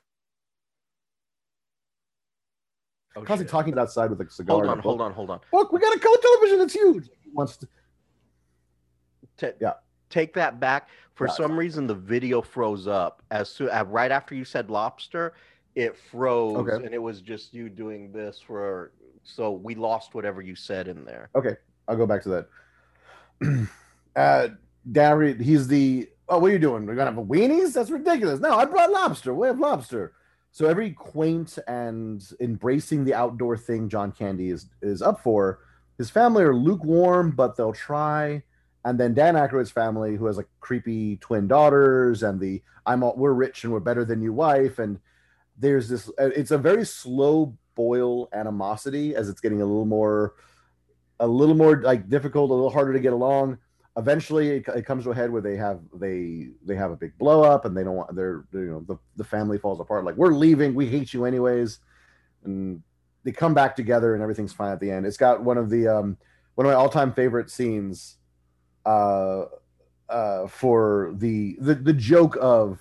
Oh, 3.16 3.22
constantly 3.22 3.46
shit. 3.46 3.52
talking 3.52 3.80
outside 3.80 4.10
with 4.12 4.22
a 4.22 4.30
cigar. 4.30 4.58
Hold 4.58 4.70
on, 4.70 4.80
hold 4.80 5.02
on, 5.02 5.14
hold 5.14 5.30
on. 5.32 5.40
Look, 5.52 5.72
we 5.72 5.80
got 5.80 5.96
a 5.96 6.00
color 6.00 6.18
television. 6.22 6.62
It's 6.62 6.74
huge. 6.74 7.06
He 7.24 7.32
wants 7.34 7.58
to. 7.58 7.68
Ta- 9.38 9.48
Yeah. 9.60 9.74
Take 10.10 10.34
that 10.34 10.60
back. 10.60 10.90
For 11.14 11.28
Yeah, 11.28 11.34
some 11.34 11.58
reason, 11.60 11.86
the 11.86 11.94
video 11.96 12.42
froze 12.42 12.88
up 12.88 13.22
as 13.30 13.50
soon 13.50 13.70
uh, 13.70 13.84
right 13.88 14.12
after 14.12 14.34
you 14.36 14.44
said 14.46 14.70
lobster. 14.72 15.34
It 15.76 15.96
froze, 15.98 16.58
Okay. 16.58 16.84
and 16.86 16.94
it 16.94 17.02
was 17.02 17.22
just 17.22 17.54
you 17.54 17.70
doing 17.70 18.12
this 18.12 18.40
for. 18.46 18.92
So 19.24 19.52
we 19.52 19.76
lost 19.76 20.16
whatever 20.16 20.42
you 20.42 20.56
said 20.56 20.88
in 20.88 21.04
there. 21.06 21.30
Okay, 21.36 21.56
I'll 21.88 21.98
go 21.98 22.08
back 22.08 22.24
to 22.24 22.48
that. 23.42 23.68
uh, 24.16 24.48
Gary, 24.92 25.34
he's 25.42 25.68
the. 25.68 26.10
Oh, 26.30 26.38
what 26.38 26.50
are 26.50 26.54
you 26.54 26.60
doing? 26.60 26.86
We're 26.86 26.96
gonna 26.96 27.12
have 27.12 27.18
a 27.18 27.24
weenies? 27.26 27.74
That's 27.74 27.90
ridiculous. 27.90 28.40
No, 28.40 28.56
I 28.56 28.66
brought 28.66 28.92
lobster. 28.92 29.34
We 29.34 29.48
have 29.48 29.60
lobster. 29.60 30.14
So 30.52 30.68
every 30.68 30.92
quaint 30.92 31.58
and 31.68 32.24
embracing 32.40 33.06
the 33.06 33.14
outdoor 33.14 33.58
thing 33.58 33.90
John 33.90 34.12
Candy 34.12 34.50
is 34.50 34.68
is 34.82 35.02
up 35.02 35.22
for. 35.22 35.60
His 35.98 36.10
family 36.10 36.44
are 36.44 36.56
lukewarm, 36.56 37.32
but 37.32 37.56
they'll 37.56 37.74
try. 37.74 38.44
And 38.86 39.00
then 39.00 39.14
Dan 39.14 39.36
Aykroyd's 39.36 39.72
family, 39.72 40.16
who 40.16 40.26
has 40.28 40.38
like 40.38 40.48
creepy 40.62 41.18
twin 41.18 41.48
daughters, 41.48 42.24
and 42.24 42.40
the 42.40 42.62
I'm 42.86 43.04
all, 43.04 43.16
we're 43.18 43.34
rich 43.34 43.64
and 43.64 43.74
we're 43.74 43.80
better 43.82 44.06
than 44.06 44.22
you 44.22 44.32
wife, 44.34 44.80
and 44.80 45.00
there's 45.58 45.90
this. 45.90 46.10
uh, 46.20 46.30
It's 46.36 46.52
a 46.52 46.58
very 46.58 46.86
slow 46.86 47.58
boil 47.76 48.30
animosity 48.34 49.16
as 49.16 49.30
it's 49.30 49.42
getting 49.42 49.62
a 49.62 49.66
little 49.66 49.86
more 49.86 50.36
a 51.20 51.28
little 51.28 51.56
more 51.56 51.82
like 51.82 52.10
difficult, 52.10 52.50
a 52.50 52.54
little 52.54 52.70
harder 52.70 52.94
to 52.94 53.00
get 53.00 53.14
along. 53.14 53.58
Eventually 54.00 54.50
it, 54.58 54.68
it 54.70 54.86
comes 54.86 55.04
to 55.04 55.12
a 55.12 55.16
head 55.16 55.32
where 55.32 55.42
they 55.42 55.58
have 55.58 55.82
they 55.94 56.48
they 56.66 56.76
have 56.76 56.92
a 56.92 56.96
big 56.96 57.16
blow 57.18 57.44
up 57.44 57.66
and 57.66 57.76
they 57.76 57.84
don't 57.84 57.96
want 57.96 58.16
their 58.16 58.46
you 58.54 58.72
know 58.72 58.84
the, 58.88 58.98
the 59.18 59.24
family 59.24 59.58
falls 59.58 59.80
apart 59.80 60.06
like 60.06 60.16
we're 60.16 60.34
leaving. 60.34 60.74
We 60.74 60.88
hate 60.88 61.14
you 61.14 61.26
anyways. 61.26 61.80
And 62.46 62.82
they 63.24 63.32
come 63.32 63.54
back 63.54 63.76
together 63.76 64.14
and 64.14 64.24
everything's 64.24 64.54
fine 64.54 64.72
at 64.72 64.80
the 64.80 64.90
end. 64.90 65.06
It's 65.06 65.18
got 65.18 65.44
one 65.44 65.58
of 65.58 65.70
the 65.70 65.88
um 65.88 66.18
one 66.56 66.66
of 66.66 66.72
my 66.72 66.76
all-time 66.76 67.14
favorite 67.14 67.52
scenes 67.52 68.18
uh 68.86 69.46
uh 70.08 70.48
for 70.48 71.14
the 71.16 71.58
the, 71.60 71.76
the 71.76 71.94
joke 71.94 72.38
of 72.42 72.80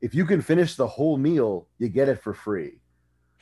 if 0.00 0.14
you 0.14 0.24
can 0.24 0.40
finish 0.40 0.74
the 0.76 0.86
whole 0.86 1.18
meal 1.18 1.68
you 1.78 1.88
get 1.88 2.08
it 2.08 2.22
for 2.22 2.32
free. 2.32 2.80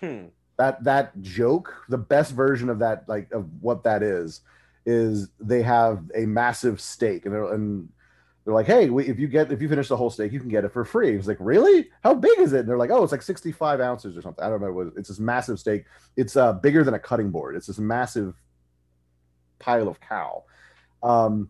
Hmm. 0.00 0.26
that 0.58 0.82
that 0.84 1.22
joke 1.22 1.84
the 1.88 1.96
best 1.96 2.32
version 2.32 2.68
of 2.68 2.80
that 2.80 3.08
like 3.08 3.30
of 3.32 3.48
what 3.62 3.84
that 3.84 4.02
is 4.02 4.40
is 4.86 5.28
they 5.40 5.62
have 5.62 6.04
a 6.14 6.26
massive 6.26 6.80
steak 6.80 7.24
and 7.24 7.34
they're 7.34 7.52
and 7.52 7.88
they're 8.44 8.54
like 8.54 8.66
hey 8.66 8.84
if 8.84 9.18
you 9.18 9.26
get 9.26 9.50
if 9.50 9.62
you 9.62 9.68
finish 9.68 9.88
the 9.88 9.96
whole 9.96 10.10
steak 10.10 10.32
you 10.32 10.40
can 10.40 10.48
get 10.48 10.64
it 10.64 10.72
for 10.72 10.84
free 10.84 11.16
it's 11.16 11.26
like 11.26 11.38
really 11.40 11.88
how 12.02 12.14
big 12.14 12.38
is 12.38 12.52
it 12.52 12.60
and 12.60 12.68
they're 12.68 12.76
like 12.76 12.90
oh 12.90 13.02
it's 13.02 13.12
like 13.12 13.22
65 13.22 13.80
ounces 13.80 14.16
or 14.16 14.22
something 14.22 14.44
i 14.44 14.48
don't 14.48 14.60
know 14.60 14.72
what 14.72 14.88
it's 14.96 15.08
this 15.08 15.18
massive 15.18 15.58
steak 15.58 15.84
it's 16.16 16.36
uh 16.36 16.52
bigger 16.52 16.84
than 16.84 16.94
a 16.94 16.98
cutting 16.98 17.30
board 17.30 17.56
it's 17.56 17.66
this 17.66 17.78
massive 17.78 18.34
pile 19.58 19.88
of 19.88 19.98
cow 20.00 20.44
um 21.02 21.48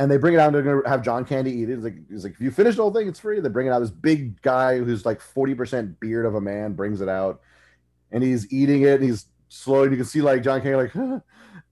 and 0.00 0.10
they 0.10 0.16
bring 0.16 0.32
it 0.32 0.40
out. 0.40 0.46
And 0.46 0.54
they're 0.54 0.62
gonna 0.62 0.88
have 0.88 1.02
John 1.02 1.26
Candy 1.26 1.52
eat 1.52 1.68
it. 1.68 1.74
It's 1.74 1.84
like, 1.84 1.96
he's 2.08 2.24
like, 2.24 2.32
if 2.32 2.40
you 2.40 2.50
finish 2.50 2.76
the 2.76 2.82
whole 2.82 2.92
thing, 2.92 3.06
it's 3.06 3.20
free. 3.20 3.38
They 3.38 3.50
bring 3.50 3.66
it 3.66 3.70
out. 3.70 3.80
This 3.80 3.90
big 3.90 4.40
guy 4.40 4.78
who's 4.78 5.04
like 5.04 5.20
forty 5.20 5.54
percent 5.54 6.00
beard 6.00 6.24
of 6.24 6.34
a 6.34 6.40
man 6.40 6.72
brings 6.72 7.02
it 7.02 7.08
out, 7.08 7.42
and 8.10 8.24
he's 8.24 8.50
eating 8.50 8.82
it. 8.82 8.94
And 8.94 9.04
he's 9.04 9.26
slow. 9.50 9.82
And 9.82 9.92
you 9.92 9.98
can 9.98 10.06
see 10.06 10.22
like 10.22 10.42
John 10.42 10.62
Candy 10.62 10.76
like, 10.76 10.94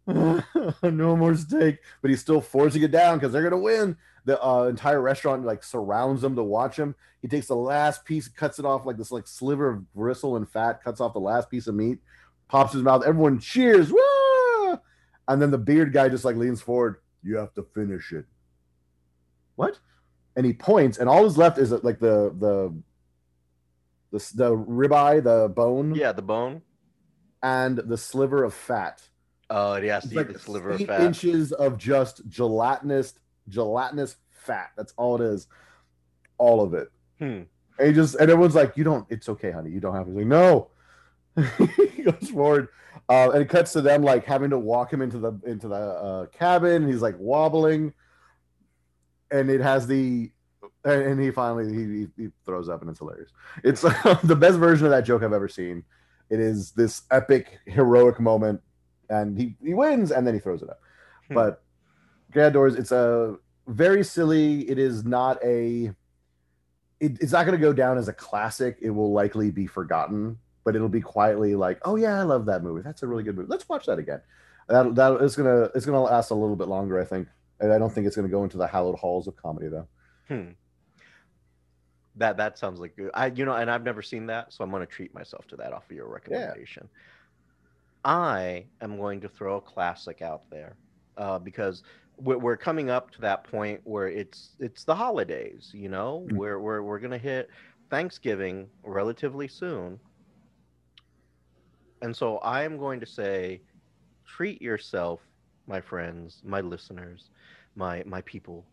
no 0.83 1.17
more 1.17 1.35
steak, 1.37 1.79
but 2.01 2.11
he's 2.11 2.21
still 2.21 2.41
forcing 2.41 2.83
it 2.83 2.91
down 2.91 3.19
because 3.19 3.33
they're 3.33 3.43
gonna 3.43 3.59
win. 3.59 3.97
The 4.25 4.43
uh, 4.45 4.65
entire 4.65 5.01
restaurant 5.01 5.45
like 5.45 5.63
surrounds 5.63 6.23
him 6.25 6.37
to 6.37 6.43
watch 6.43 6.77
him. 6.77 6.95
He 7.23 7.29
takes 7.29 7.47
the 7.47 7.57
last 7.57 8.05
piece, 8.05 8.29
cuts 8.29 8.59
it 8.59 8.65
off 8.65 8.87
like 8.87 8.97
this 8.97 9.11
like 9.13 9.27
sliver 9.27 9.69
of 9.71 9.93
gristle 9.95 10.37
and 10.37 10.49
fat, 10.49 10.83
cuts 10.83 11.01
off 11.01 11.13
the 11.13 11.21
last 11.21 11.51
piece 11.51 11.67
of 11.67 11.75
meat, 11.75 11.99
pops 12.49 12.73
his 12.73 12.83
mouth. 12.83 13.05
Everyone 13.07 13.39
cheers, 13.39 13.93
Wah! 13.93 14.79
and 15.29 15.41
then 15.43 15.51
the 15.51 15.59
beard 15.59 15.93
guy 15.93 16.09
just 16.09 16.25
like 16.25 16.37
leans 16.37 16.61
forward 16.63 16.97
you 17.23 17.37
have 17.37 17.53
to 17.55 17.63
finish 17.75 18.13
it. 18.13 18.25
What? 19.57 19.79
And 20.37 20.47
he 20.47 20.53
points, 20.53 20.99
and 20.99 21.09
all 21.09 21.27
is 21.27 21.37
left 21.37 21.59
is 21.59 21.71
like 21.73 21.99
the 21.99 22.33
the 22.39 22.75
the 24.11 24.33
the 24.35 24.57
ribeye, 24.57 25.23
the 25.23 25.49
bone, 25.49 25.95
Yeah, 25.95 26.13
the 26.13 26.23
bone. 26.23 26.63
and 27.43 27.77
the 27.77 27.99
sliver 27.99 28.45
of 28.45 28.55
fat. 28.55 29.03
Oh, 29.51 29.75
it 29.75 29.85
has 29.85 30.05
It's 30.05 30.13
to 30.13 30.21
eat 30.21 30.27
like 30.27 30.33
the 30.35 30.39
sliver 30.39 30.71
of 30.71 30.81
eight 30.81 30.87
fat. 30.87 31.01
inches 31.01 31.53
of 31.53 31.79
just 31.79 32.27
gelatinous 32.29 33.15
gelatinous 33.49 34.17
fat. 34.31 34.71
That's 34.77 34.93
all 34.97 35.21
it 35.21 35.25
is. 35.25 35.47
All 36.37 36.63
of 36.63 36.75
it. 36.75 36.89
Hmm. 37.19 37.43
And 37.79 37.89
he 37.89 37.93
just 37.93 38.15
and 38.17 38.31
everyone's 38.31 38.55
like, 38.55 38.77
"You 38.77 38.85
don't. 38.85 39.07
It's 39.09 39.29
okay, 39.29 39.51
honey. 39.51 39.71
You 39.71 39.81
don't 39.81 39.95
have 39.95 40.05
to." 40.07 40.11
He's 40.11 40.19
like, 40.19 40.27
"No." 40.27 40.71
he 41.95 42.03
goes 42.03 42.31
forward, 42.31 42.69
uh, 43.09 43.31
and 43.33 43.43
it 43.43 43.49
cuts 43.49 43.73
to 43.75 43.81
them 43.81 44.03
like 44.03 44.25
having 44.25 44.51
to 44.51 44.59
walk 44.59 44.93
him 44.93 45.01
into 45.01 45.19
the 45.19 45.33
into 45.47 45.69
the 45.69 45.75
uh, 45.77 46.27
cabin. 46.27 46.87
He's 46.89 47.01
like 47.01 47.15
wobbling, 47.19 47.93
and 49.31 49.49
it 49.49 49.61
has 49.61 49.87
the, 49.87 50.33
and, 50.85 51.03
and 51.03 51.21
he 51.23 51.31
finally 51.31 51.73
he, 51.73 52.01
he, 52.01 52.25
he 52.25 52.29
throws 52.45 52.69
up, 52.69 52.81
and 52.81 52.91
it's 52.91 52.99
hilarious. 52.99 53.31
It's 53.63 53.83
the 54.25 54.37
best 54.39 54.59
version 54.59 54.87
of 54.87 54.91
that 54.91 55.05
joke 55.05 55.23
I've 55.23 55.33
ever 55.33 55.49
seen. 55.49 55.85
It 56.29 56.41
is 56.41 56.73
this 56.73 57.03
epic 57.11 57.59
heroic 57.67 58.19
moment, 58.21 58.61
and 59.09 59.39
he 59.39 59.55
he 59.63 59.75
wins, 59.75 60.11
and 60.11 60.27
then 60.27 60.35
he 60.35 60.41
throws 60.41 60.63
it 60.63 60.71
up. 60.71 60.81
Hmm. 61.29 61.35
But 61.35 61.63
Great 62.33 62.47
Outdoors, 62.47 62.75
it's 62.75 62.93
a 62.93 63.37
very 63.67 64.05
silly. 64.05 64.69
It 64.69 64.79
is 64.79 65.05
not 65.05 65.43
a. 65.45 65.93
It, 67.01 67.21
it's 67.21 67.33
not 67.33 67.47
going 67.47 67.57
to 67.57 67.65
go 67.65 67.73
down 67.73 67.97
as 67.97 68.09
a 68.09 68.13
classic. 68.13 68.79
It 68.81 68.91
will 68.91 69.13
likely 69.13 69.51
be 69.51 69.67
forgotten, 69.67 70.37
but 70.65 70.75
it'll 70.75 70.89
be 70.89 71.01
quietly 71.01 71.55
like, 71.55 71.79
oh 71.85 71.97
yeah, 71.97 72.19
I 72.19 72.23
love 72.23 72.47
that 72.47 72.63
movie. 72.63 72.83
That's 72.83 73.03
a 73.03 73.07
really 73.07 73.23
good 73.23 73.37
movie. 73.37 73.49
Let's 73.49 73.69
watch 73.69 73.87
that 73.87 73.99
again. 73.99 74.21
That 74.69 74.95
that 74.97 75.21
is 75.23 75.37
gonna 75.37 75.71
it's 75.75 75.87
gonna 75.87 76.03
last 76.03 76.31
a 76.31 76.35
little 76.35 76.57
bit 76.57 76.69
longer, 76.69 77.01
I 77.01 77.05
think. 77.05 77.29
And 77.61 77.73
I 77.73 77.79
don't 77.79 77.93
think 77.93 78.07
it's 78.07 78.17
gonna 78.17 78.29
go 78.29 78.45
into 78.45 78.59
the 78.59 78.67
hallowed 78.67 78.97
halls 78.97 79.27
of 79.27 79.37
comedy 79.37 79.69
though. 79.69 79.89
Hmm. 80.29 80.51
That 82.17 82.37
that 82.37 82.59
sounds 82.59 82.81
like 82.81 82.97
good. 82.97 83.11
I 83.15 83.27
you 83.27 83.45
know, 83.45 83.55
and 83.55 83.71
I've 83.71 83.85
never 83.85 84.03
seen 84.03 84.27
that, 84.27 84.53
so 84.53 84.65
I'm 84.65 84.71
going 84.71 84.85
to 84.85 84.87
treat 84.87 85.15
myself 85.15 85.47
to 85.49 85.57
that 85.57 85.73
off 85.73 85.85
of 85.89 85.97
your 85.97 86.09
recommendation. 86.09 86.89
I 88.05 88.67
am 88.81 88.97
going 88.97 89.21
to 89.23 89.29
throw 89.29 89.57
a 89.57 89.61
classic 89.61 90.23
out 90.23 90.43
there 90.51 90.77
uh, 91.17 91.39
because 91.39 91.83
we're, 92.17 92.39
we're 92.39 92.57
coming 92.57 92.91
up 92.91 93.11
to 93.13 93.21
that 93.23 93.45
point 93.45 93.81
where 93.85 94.09
it's 94.09 94.57
it's 94.61 94.85
the 94.85 94.95
holidays. 94.95 95.71
You 95.75 95.89
know, 95.89 96.27
Mm. 96.31 96.37
where 96.37 96.61
we're 96.61 96.83
we're 96.83 96.99
going 97.01 97.11
to 97.13 97.19
hit 97.19 97.51
Thanksgiving 97.91 98.69
relatively 98.85 99.49
soon, 99.49 100.01
and 102.03 102.15
so 102.17 102.39
I 102.39 102.63
am 102.63 102.77
going 102.79 103.01
to 103.01 103.07
say, 103.07 103.63
treat 104.27 104.61
yourself, 104.63 105.21
my 105.67 105.81
friends, 105.81 106.43
my 106.45 106.61
listeners, 106.61 107.31
my 107.75 108.03
my 108.07 108.23
people. 108.23 108.67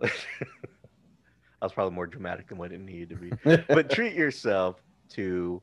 I 0.02 1.66
was 1.66 1.72
probably 1.72 1.94
more 1.94 2.06
dramatic 2.06 2.48
than 2.48 2.58
what 2.58 2.72
it 2.72 2.80
needed 2.80 3.10
to 3.10 3.16
be. 3.16 3.32
But 3.68 3.88
treat 3.90 4.14
yourself 4.14 4.82
to 5.10 5.62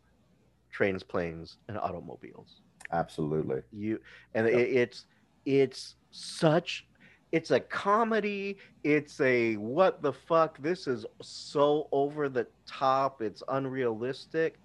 trains, 0.72 1.04
planes, 1.04 1.58
and 1.68 1.78
automobiles. 1.78 2.62
Absolutely. 2.92 3.62
You 3.72 4.00
and 4.34 4.48
Yep. 4.48 4.56
it, 4.56 4.70
it's 4.70 5.06
it's 5.46 5.96
such 6.12 6.86
it's 7.32 7.52
a 7.52 7.60
comedy. 7.60 8.58
It's 8.84 9.20
a 9.22 9.56
what 9.58 10.02
the 10.02 10.14
fuck? 10.14 10.58
This 10.62 10.88
is 10.88 11.06
so 11.22 11.88
over 11.92 12.30
the 12.30 12.48
top. 12.66 13.22
It's 13.22 13.44
unrealistic, 13.50 14.60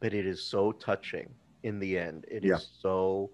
but 0.00 0.14
it 0.14 0.26
is 0.26 0.42
so 0.42 0.72
touching 0.72 1.28
in 1.62 1.78
the 1.78 1.98
end. 1.98 2.24
It 2.28 2.44
is 2.44 2.50
Yeah. 2.50 2.56
so 2.80 3.30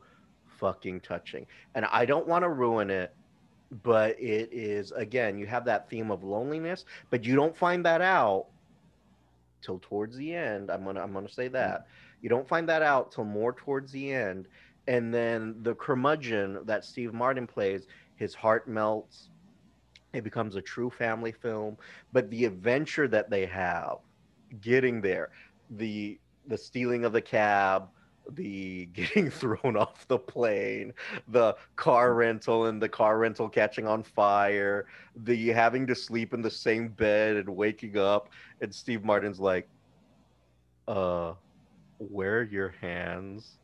fucking 0.46 1.00
touching. 1.00 1.46
And 1.74 1.84
I 1.86 2.04
don't 2.06 2.26
want 2.26 2.42
to 2.42 2.48
ruin 2.48 2.90
it, 2.90 3.14
but 3.82 4.18
it 4.20 4.52
is 4.52 4.90
again, 4.92 5.38
you 5.38 5.46
have 5.46 5.64
that 5.66 5.88
theme 5.88 6.10
of 6.10 6.24
loneliness, 6.24 6.84
but 7.10 7.24
you 7.24 7.36
don't 7.36 7.56
find 7.56 7.84
that 7.84 8.00
out 8.00 8.46
till 9.62 9.78
towards 9.80 10.16
the 10.16 10.34
end. 10.34 10.70
I'm 10.70 10.84
gonna 10.84 11.02
I'm 11.02 11.12
gonna 11.12 11.28
say 11.28 11.44
mm-hmm. 11.46 11.54
that. 11.54 11.86
You 12.20 12.28
don't 12.28 12.48
find 12.48 12.68
that 12.68 12.82
out 12.82 13.12
till 13.12 13.24
more 13.24 13.52
towards 13.52 13.92
the 13.92 14.12
end. 14.12 14.48
And 14.88 15.12
then 15.12 15.56
the 15.62 15.74
curmudgeon 15.74 16.60
that 16.64 16.84
Steve 16.84 17.12
Martin 17.12 17.46
plays, 17.46 17.86
his 18.16 18.34
heart 18.34 18.68
melts. 18.68 19.30
It 20.12 20.24
becomes 20.24 20.56
a 20.56 20.62
true 20.62 20.90
family 20.90 21.32
film. 21.32 21.76
But 22.12 22.30
the 22.30 22.44
adventure 22.44 23.08
that 23.08 23.30
they 23.30 23.46
have 23.46 23.98
getting 24.60 25.00
there, 25.00 25.30
the 25.70 26.18
the 26.46 26.56
stealing 26.56 27.04
of 27.04 27.12
the 27.12 27.20
cab, 27.20 27.88
the 28.32 28.86
getting 28.92 29.30
thrown 29.30 29.76
off 29.76 30.06
the 30.08 30.18
plane, 30.18 30.92
the 31.28 31.56
car 31.76 32.14
rental 32.14 32.66
and 32.66 32.80
the 32.80 32.88
car 32.88 33.18
rental 33.18 33.48
catching 33.48 33.86
on 33.86 34.02
fire, 34.02 34.86
the 35.24 35.48
having 35.48 35.86
to 35.86 35.94
sleep 35.94 36.34
in 36.34 36.42
the 36.42 36.50
same 36.50 36.88
bed 36.88 37.36
and 37.36 37.48
waking 37.48 37.96
up, 37.96 38.30
and 38.60 38.74
Steve 38.74 39.04
Martin's 39.04 39.40
like, 39.40 39.68
uh, 40.88 41.34
where 41.98 42.42
your 42.42 42.70
hands? 42.80 43.58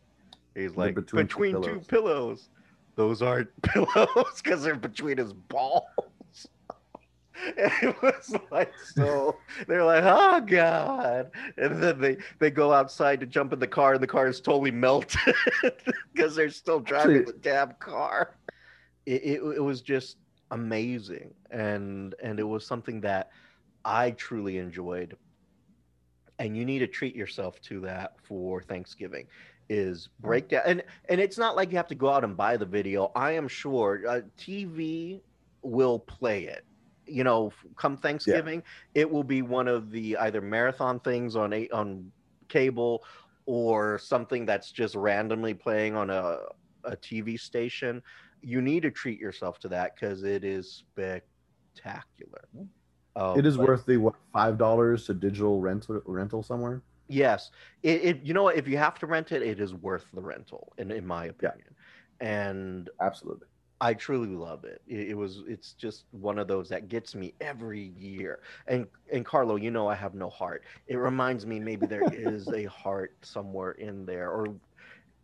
He's 0.55 0.74
They're 0.74 0.87
like, 0.87 0.95
between 0.95 1.26
between, 1.26 1.55
two 1.55 1.62
two 1.62 1.80
pillows." 1.80 1.87
pillows. 1.87 2.49
Those 2.95 3.22
aren't 3.22 3.51
pillows 3.62 4.41
because 4.43 4.62
they're 4.62 4.74
between 4.76 5.18
his 5.18 5.33
balls. 5.33 5.87
And 7.59 7.72
it 7.83 8.03
was 8.03 8.35
like 8.51 8.72
so 8.95 9.37
they're 9.66 9.85
like 9.85 10.05
oh 10.05 10.41
god 10.43 11.30
and 11.57 11.83
then 11.83 11.99
they 12.01 12.16
they 12.39 12.51
go 12.51 12.72
outside 12.72 13.18
to 13.20 13.26
jump 13.26 13.53
in 13.53 13.59
the 13.59 13.66
car 13.66 13.95
and 13.95 14.03
the 14.03 14.07
car 14.07 14.28
is 14.28 14.41
totally 14.41 14.70
melted 14.70 15.35
because 16.12 16.37
they're 16.37 16.51
still 16.51 16.78
driving 16.78 17.24
the 17.24 17.33
damn 17.33 17.72
car 17.80 18.37
it, 19.07 19.22
it, 19.24 19.43
it 19.57 19.61
was 19.61 19.80
just 19.80 20.18
amazing 20.51 21.33
and 21.51 22.14
and 22.22 22.39
it 22.39 22.45
was 22.45 22.66
something 22.66 23.01
that 23.01 23.30
i 23.85 24.11
truly 24.12 24.59
enjoyed 24.59 25.16
and 26.43 26.57
you 26.57 26.64
need 26.64 26.80
to 26.80 26.88
treat 26.88 27.14
yourself 27.14 27.61
to 27.62 27.80
that 27.80 28.14
for 28.22 28.62
thanksgiving 28.62 29.26
is 29.68 30.09
break 30.20 30.49
down 30.49 30.62
and 30.66 30.82
and 31.09 31.20
it's 31.20 31.38
not 31.38 31.55
like 31.55 31.70
you 31.70 31.76
have 31.76 31.86
to 31.86 31.95
go 31.95 32.11
out 32.11 32.24
and 32.24 32.36
buy 32.36 32.57
the 32.57 32.66
video. 32.66 33.12
I 33.14 33.32
am 33.32 33.47
sure 33.47 34.03
uh, 34.09 34.20
tv 34.36 35.20
will 35.62 36.01
play 36.01 36.45
it 36.45 36.64
you 37.07 37.22
know 37.22 37.53
come 37.76 37.97
thanksgiving 37.97 38.62
it 38.95 39.09
will 39.09 39.22
be 39.22 39.43
one 39.43 39.68
of 39.68 39.90
the 39.93 40.16
either 40.18 40.40
marathon 40.40 40.99
things 41.01 41.36
on 41.36 41.53
a 41.53 41.68
on 41.68 42.11
cable 42.49 43.05
or 43.47 43.99
something 43.99 44.45
that's 44.45 44.70
just 44.70 44.95
randomly 44.95 45.55
playing 45.55 45.97
on 45.97 46.11
a, 46.11 46.38
a 46.84 46.97
tv 46.97 47.38
station. 47.38 48.03
You 48.40 48.61
need 48.61 48.82
to 48.82 48.90
treat 48.90 49.20
yourself 49.20 49.59
to 49.61 49.68
that 49.68 49.95
because 49.95 50.24
it 50.24 50.45
is 50.45 50.70
spectacular 50.70 52.49
Oh, 53.16 53.38
it 53.38 53.46
is 53.46 53.56
but- 53.56 53.68
worth 53.68 53.86
the 53.86 53.96
what 53.98 54.14
five 54.32 54.58
dollars 54.58 55.06
to 55.06 55.14
digital 55.14 55.60
rental 55.60 56.00
rental 56.06 56.42
somewhere. 56.42 56.82
Yes, 57.08 57.50
it, 57.82 58.02
it. 58.04 58.22
You 58.22 58.32
know? 58.32 58.48
If 58.48 58.66
you 58.66 58.78
have 58.78 58.98
to 59.00 59.06
rent 59.06 59.32
it, 59.32 59.42
it 59.42 59.60
is 59.60 59.74
worth 59.74 60.06
the 60.14 60.20
rental, 60.22 60.72
in 60.78 60.90
in 60.90 61.06
my 61.06 61.26
opinion. 61.26 61.74
Yeah. 62.20 62.28
And 62.28 62.90
Absolutely. 63.00 63.48
I 63.82 63.94
truly 63.94 64.28
love 64.28 64.64
it. 64.64 64.80
it. 64.86 65.08
It 65.10 65.14
was 65.14 65.42
it's 65.46 65.72
just 65.72 66.04
one 66.12 66.38
of 66.38 66.46
those 66.46 66.68
that 66.68 66.88
gets 66.88 67.14
me 67.14 67.34
every 67.40 67.92
year. 67.98 68.38
And 68.68 68.86
and 69.12 69.26
Carlo, 69.26 69.56
you 69.56 69.70
know 69.70 69.88
I 69.88 69.96
have 69.96 70.14
no 70.14 70.30
heart. 70.30 70.62
It 70.86 70.96
reminds 70.96 71.44
me 71.44 71.58
maybe 71.58 71.86
there 71.86 72.04
is 72.12 72.48
a 72.48 72.64
heart 72.64 73.14
somewhere 73.22 73.72
in 73.72 74.06
there 74.06 74.30
or 74.30 74.54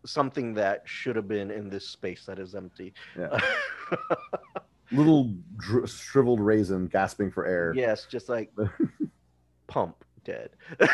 something 0.04 0.52
that 0.54 0.82
should 0.84 1.16
have 1.16 1.28
been 1.28 1.50
in 1.50 1.70
this 1.70 1.88
space 1.88 2.26
that 2.26 2.38
is 2.38 2.54
empty. 2.54 2.92
Yeah. 3.18 3.38
Little 4.92 5.34
dr- 5.56 5.88
shriveled 5.88 6.40
raisin 6.40 6.86
gasping 6.88 7.30
for 7.30 7.46
air. 7.46 7.72
yes, 7.76 8.06
just 8.06 8.28
like 8.28 8.50
pump 9.66 10.02
dead. 10.24 10.50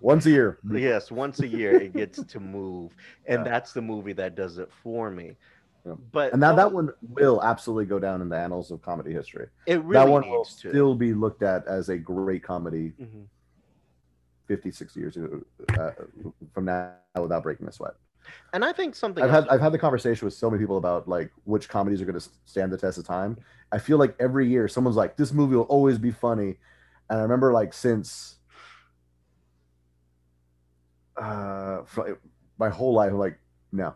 Once 0.00 0.26
a 0.26 0.30
year. 0.30 0.58
yes, 0.70 1.10
once 1.10 1.40
a 1.40 1.46
year 1.46 1.74
it 1.80 1.92
gets 1.92 2.22
to 2.22 2.38
move. 2.38 2.92
And 3.26 3.44
Yeah. 3.44 3.50
that's 3.50 3.72
the 3.72 3.82
movie 3.82 4.12
that 4.12 4.36
does 4.36 4.58
it 4.58 4.70
for 4.82 5.10
me. 5.10 5.34
Yeah. 5.84 5.94
But 6.12 6.32
And 6.32 6.40
now 6.40 6.50
no, 6.52 6.56
that 6.56 6.72
one 6.72 6.90
will 7.02 7.42
absolutely 7.42 7.86
go 7.86 7.98
down 7.98 8.22
in 8.22 8.28
the 8.28 8.36
annals 8.36 8.70
of 8.70 8.80
comedy 8.80 9.12
history. 9.12 9.48
it 9.66 9.82
really 9.82 9.92
that 9.94 10.08
one 10.08 10.30
will 10.30 10.44
to. 10.44 10.50
still 10.70 10.94
be 10.94 11.12
looked 11.14 11.42
at 11.42 11.66
as 11.66 11.88
a 11.88 11.98
great 11.98 12.44
comedy 12.44 12.92
Mhm. 13.00 13.26
50, 14.46 14.70
60 14.70 15.00
years 15.00 15.16
ago, 15.16 15.42
uh, 15.76 15.90
from 16.54 16.64
now 16.66 16.94
without 17.20 17.42
breaking 17.42 17.66
a 17.66 17.72
sweat. 17.72 17.94
And 18.52 18.64
I 18.64 18.72
think 18.72 18.94
something 18.94 19.22
I've 19.22 19.30
else- 19.30 19.44
had 19.44 19.54
I've 19.54 19.60
had 19.60 19.72
the 19.72 19.78
conversation 19.78 20.24
with 20.26 20.34
so 20.34 20.50
many 20.50 20.62
people 20.62 20.76
about 20.78 21.08
like 21.08 21.30
which 21.44 21.68
comedies 21.68 22.00
are 22.00 22.04
going 22.04 22.18
to 22.18 22.28
stand 22.44 22.72
the 22.72 22.78
test 22.78 22.98
of 22.98 23.04
time. 23.04 23.36
I 23.72 23.78
feel 23.78 23.98
like 23.98 24.14
every 24.18 24.48
year 24.48 24.68
someone's 24.68 24.96
like, 24.96 25.16
"This 25.16 25.32
movie 25.32 25.56
will 25.56 25.62
always 25.64 25.98
be 25.98 26.10
funny," 26.10 26.58
and 27.10 27.18
I 27.18 27.22
remember 27.22 27.52
like 27.52 27.72
since 27.72 28.36
uh, 31.16 31.82
my 32.58 32.68
whole 32.68 32.94
life, 32.94 33.10
I'm 33.12 33.18
like, 33.18 33.38
no, 33.72 33.94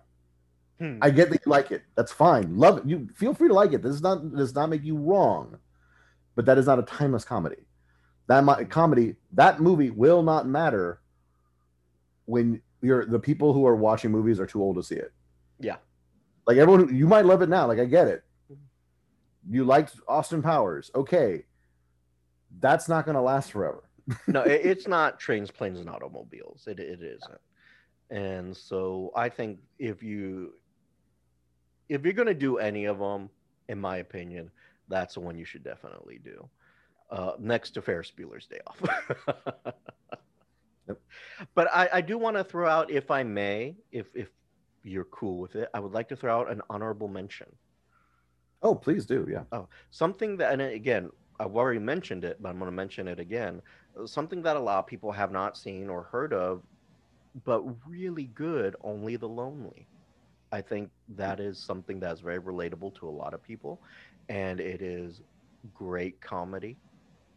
Hmm. 0.78 0.98
I 1.00 1.10
get 1.10 1.30
that 1.30 1.40
you 1.46 1.50
like 1.50 1.70
it. 1.70 1.82
That's 1.94 2.10
fine. 2.10 2.56
Love 2.56 2.78
it. 2.78 2.86
You 2.86 3.08
feel 3.14 3.34
free 3.34 3.48
to 3.48 3.54
like 3.54 3.72
it. 3.72 3.82
This 3.82 3.92
is 3.94 4.02
not 4.02 4.34
does 4.34 4.54
not 4.54 4.68
make 4.68 4.82
you 4.82 4.96
wrong, 4.96 5.58
but 6.34 6.44
that 6.46 6.58
is 6.58 6.66
not 6.66 6.78
a 6.80 6.82
timeless 6.82 7.24
comedy. 7.24 7.62
That 8.26 8.68
comedy, 8.70 9.16
that 9.32 9.60
movie 9.60 9.90
will 9.90 10.22
not 10.22 10.46
matter 10.46 11.00
when 12.24 12.62
you're 12.82 13.06
the 13.06 13.18
people 13.18 13.52
who 13.52 13.66
are 13.66 13.76
watching 13.76 14.10
movies 14.10 14.40
are 14.40 14.46
too 14.46 14.60
old 14.60 14.76
to 14.76 14.82
see 14.82 14.96
it. 14.96 15.12
Yeah. 15.60 15.76
Like 16.46 16.56
everyone, 16.56 16.94
you 16.94 17.06
might 17.06 17.24
love 17.24 17.40
it 17.42 17.48
now. 17.48 17.66
Like 17.66 17.78
I 17.78 17.84
get 17.84 18.08
it. 18.08 18.24
You 19.48 19.64
liked 19.64 19.96
Austin 20.08 20.42
Powers, 20.42 20.90
okay. 20.94 21.44
That's 22.60 22.88
not 22.88 23.06
going 23.06 23.14
to 23.14 23.20
last 23.20 23.52
forever. 23.52 23.84
no, 24.26 24.42
it, 24.42 24.60
it's 24.64 24.86
not 24.86 25.18
trains, 25.18 25.50
planes, 25.50 25.80
and 25.80 25.88
automobiles. 25.88 26.66
It 26.66 26.78
it 26.78 27.02
isn't. 27.02 27.40
And 28.10 28.54
so 28.54 29.10
I 29.16 29.28
think 29.28 29.58
if 29.78 30.02
you 30.02 30.52
if 31.88 32.04
you're 32.04 32.12
gonna 32.12 32.34
do 32.34 32.58
any 32.58 32.84
of 32.84 32.98
them, 32.98 33.30
in 33.68 33.80
my 33.80 33.98
opinion, 33.98 34.50
that's 34.88 35.14
the 35.14 35.20
one 35.20 35.38
you 35.38 35.44
should 35.44 35.64
definitely 35.64 36.20
do. 36.22 36.48
Uh, 37.10 37.32
next 37.38 37.70
to 37.72 37.82
Ferris 37.82 38.12
Bueller's 38.16 38.46
Day 38.46 38.60
Off. 38.66 39.74
Yep. 40.88 41.00
But 41.54 41.68
I, 41.72 41.88
I 41.94 42.00
do 42.00 42.18
want 42.18 42.36
to 42.36 42.44
throw 42.44 42.68
out, 42.68 42.90
if 42.90 43.10
I 43.10 43.22
may, 43.22 43.76
if 43.90 44.06
if 44.14 44.28
you're 44.82 45.04
cool 45.04 45.38
with 45.38 45.54
it, 45.54 45.68
I 45.74 45.80
would 45.80 45.92
like 45.92 46.08
to 46.08 46.16
throw 46.16 46.40
out 46.40 46.50
an 46.50 46.60
honorable 46.68 47.08
mention. 47.08 47.46
Oh, 48.62 48.74
please 48.74 49.06
do. 49.06 49.26
Yeah. 49.30 49.44
Oh, 49.52 49.68
something 49.90 50.36
that, 50.38 50.52
and 50.52 50.62
again, 50.62 51.10
I've 51.40 51.56
already 51.56 51.80
mentioned 51.80 52.24
it, 52.24 52.38
but 52.40 52.48
I'm 52.48 52.58
going 52.58 52.70
to 52.70 52.76
mention 52.76 53.08
it 53.08 53.18
again. 53.18 53.60
Something 54.06 54.42
that 54.42 54.56
a 54.56 54.60
lot 54.60 54.78
of 54.78 54.86
people 54.86 55.12
have 55.12 55.32
not 55.32 55.56
seen 55.56 55.88
or 55.88 56.04
heard 56.04 56.32
of, 56.32 56.62
but 57.44 57.62
really 57.88 58.24
good, 58.26 58.76
Only 58.82 59.16
the 59.16 59.28
Lonely. 59.28 59.88
I 60.52 60.60
think 60.60 60.90
that 61.16 61.40
is 61.40 61.58
something 61.58 61.98
that's 61.98 62.20
very 62.20 62.38
relatable 62.38 62.94
to 62.96 63.08
a 63.08 63.10
lot 63.10 63.34
of 63.34 63.42
people, 63.42 63.80
and 64.28 64.60
it 64.60 64.82
is 64.82 65.22
great 65.74 66.20
comedy 66.20 66.76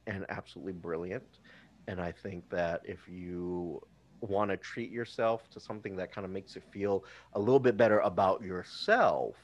and 0.07 0.25
absolutely 0.29 0.73
brilliant. 0.73 1.39
And 1.87 2.01
I 2.01 2.11
think 2.11 2.49
that 2.49 2.81
if 2.83 3.07
you 3.07 3.81
want 4.21 4.51
to 4.51 4.57
treat 4.57 4.91
yourself 4.91 5.49
to 5.51 5.59
something 5.59 5.95
that 5.97 6.13
kind 6.13 6.25
of 6.25 6.31
makes 6.31 6.55
you 6.55 6.61
feel 6.71 7.03
a 7.33 7.39
little 7.39 7.59
bit 7.59 7.77
better 7.77 7.99
about 7.99 8.41
yourself 8.41 9.35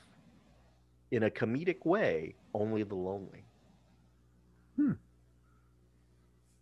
in 1.11 1.23
a 1.23 1.29
comedic 1.29 1.85
way, 1.85 2.35
only 2.53 2.83
the 2.83 2.95
lonely. 2.95 3.43
Hmm. 4.75 4.93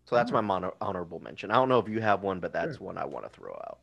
So 0.06 0.16
that's 0.16 0.32
my 0.32 0.42
mono- 0.42 0.76
honorable 0.82 1.20
mention. 1.20 1.52
I 1.52 1.56
don't 1.56 1.70
know 1.70 1.78
if 1.78 1.88
you 1.88 2.02
have 2.02 2.24
one, 2.24 2.40
but 2.40 2.52
that's 2.52 2.80
one 2.80 2.98
I 2.98 3.06
want 3.06 3.26
to 3.26 3.30
throw 3.30 3.52
out. 3.52 3.78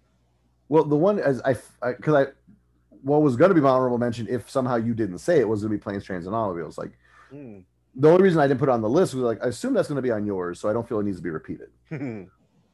Well, 0.69 0.83
the 0.83 0.97
one 0.97 1.21
as 1.21 1.41
I 1.45 1.55
because 1.83 2.27
I, 2.27 2.33
what 3.03 3.23
was 3.23 3.37
going 3.37 3.51
to 3.51 3.55
be 3.55 3.61
my 3.61 3.71
honorable 3.71 3.99
mention 3.99 4.27
if 4.29 4.51
somehow 4.51 4.75
you 4.75 4.93
didn't 4.93 5.19
say 5.19 5.39
it 5.39 5.49
was 5.49 5.61
going 5.63 5.71
to 5.71 5.79
be 5.79 5.81
planes, 5.81 6.05
trains, 6.05 6.27
and 6.27 6.35
automobiles. 6.35 6.77
Like 6.77 6.91
Hmm. 7.31 7.61
The 7.99 8.09
only 8.11 8.23
reason 8.23 8.41
I 8.41 8.47
didn't 8.47 8.61
put 8.61 8.69
it 8.69 8.73
on 8.73 8.83
the 8.83 8.89
list 8.89 9.15
was 9.15 9.23
like 9.25 9.43
I 9.45 9.49
assume 9.49 9.73
that's 9.75 9.89
going 9.89 9.97
to 9.97 10.03
be 10.03 10.11
on 10.11 10.27
yours, 10.27 10.61
so 10.61 10.69
I 10.69 10.73
don't 10.73 10.87
feel 10.89 11.01
it 11.01 11.05
needs 11.05 11.17
to 11.19 11.23
be 11.23 11.31
repeated. 11.31 11.69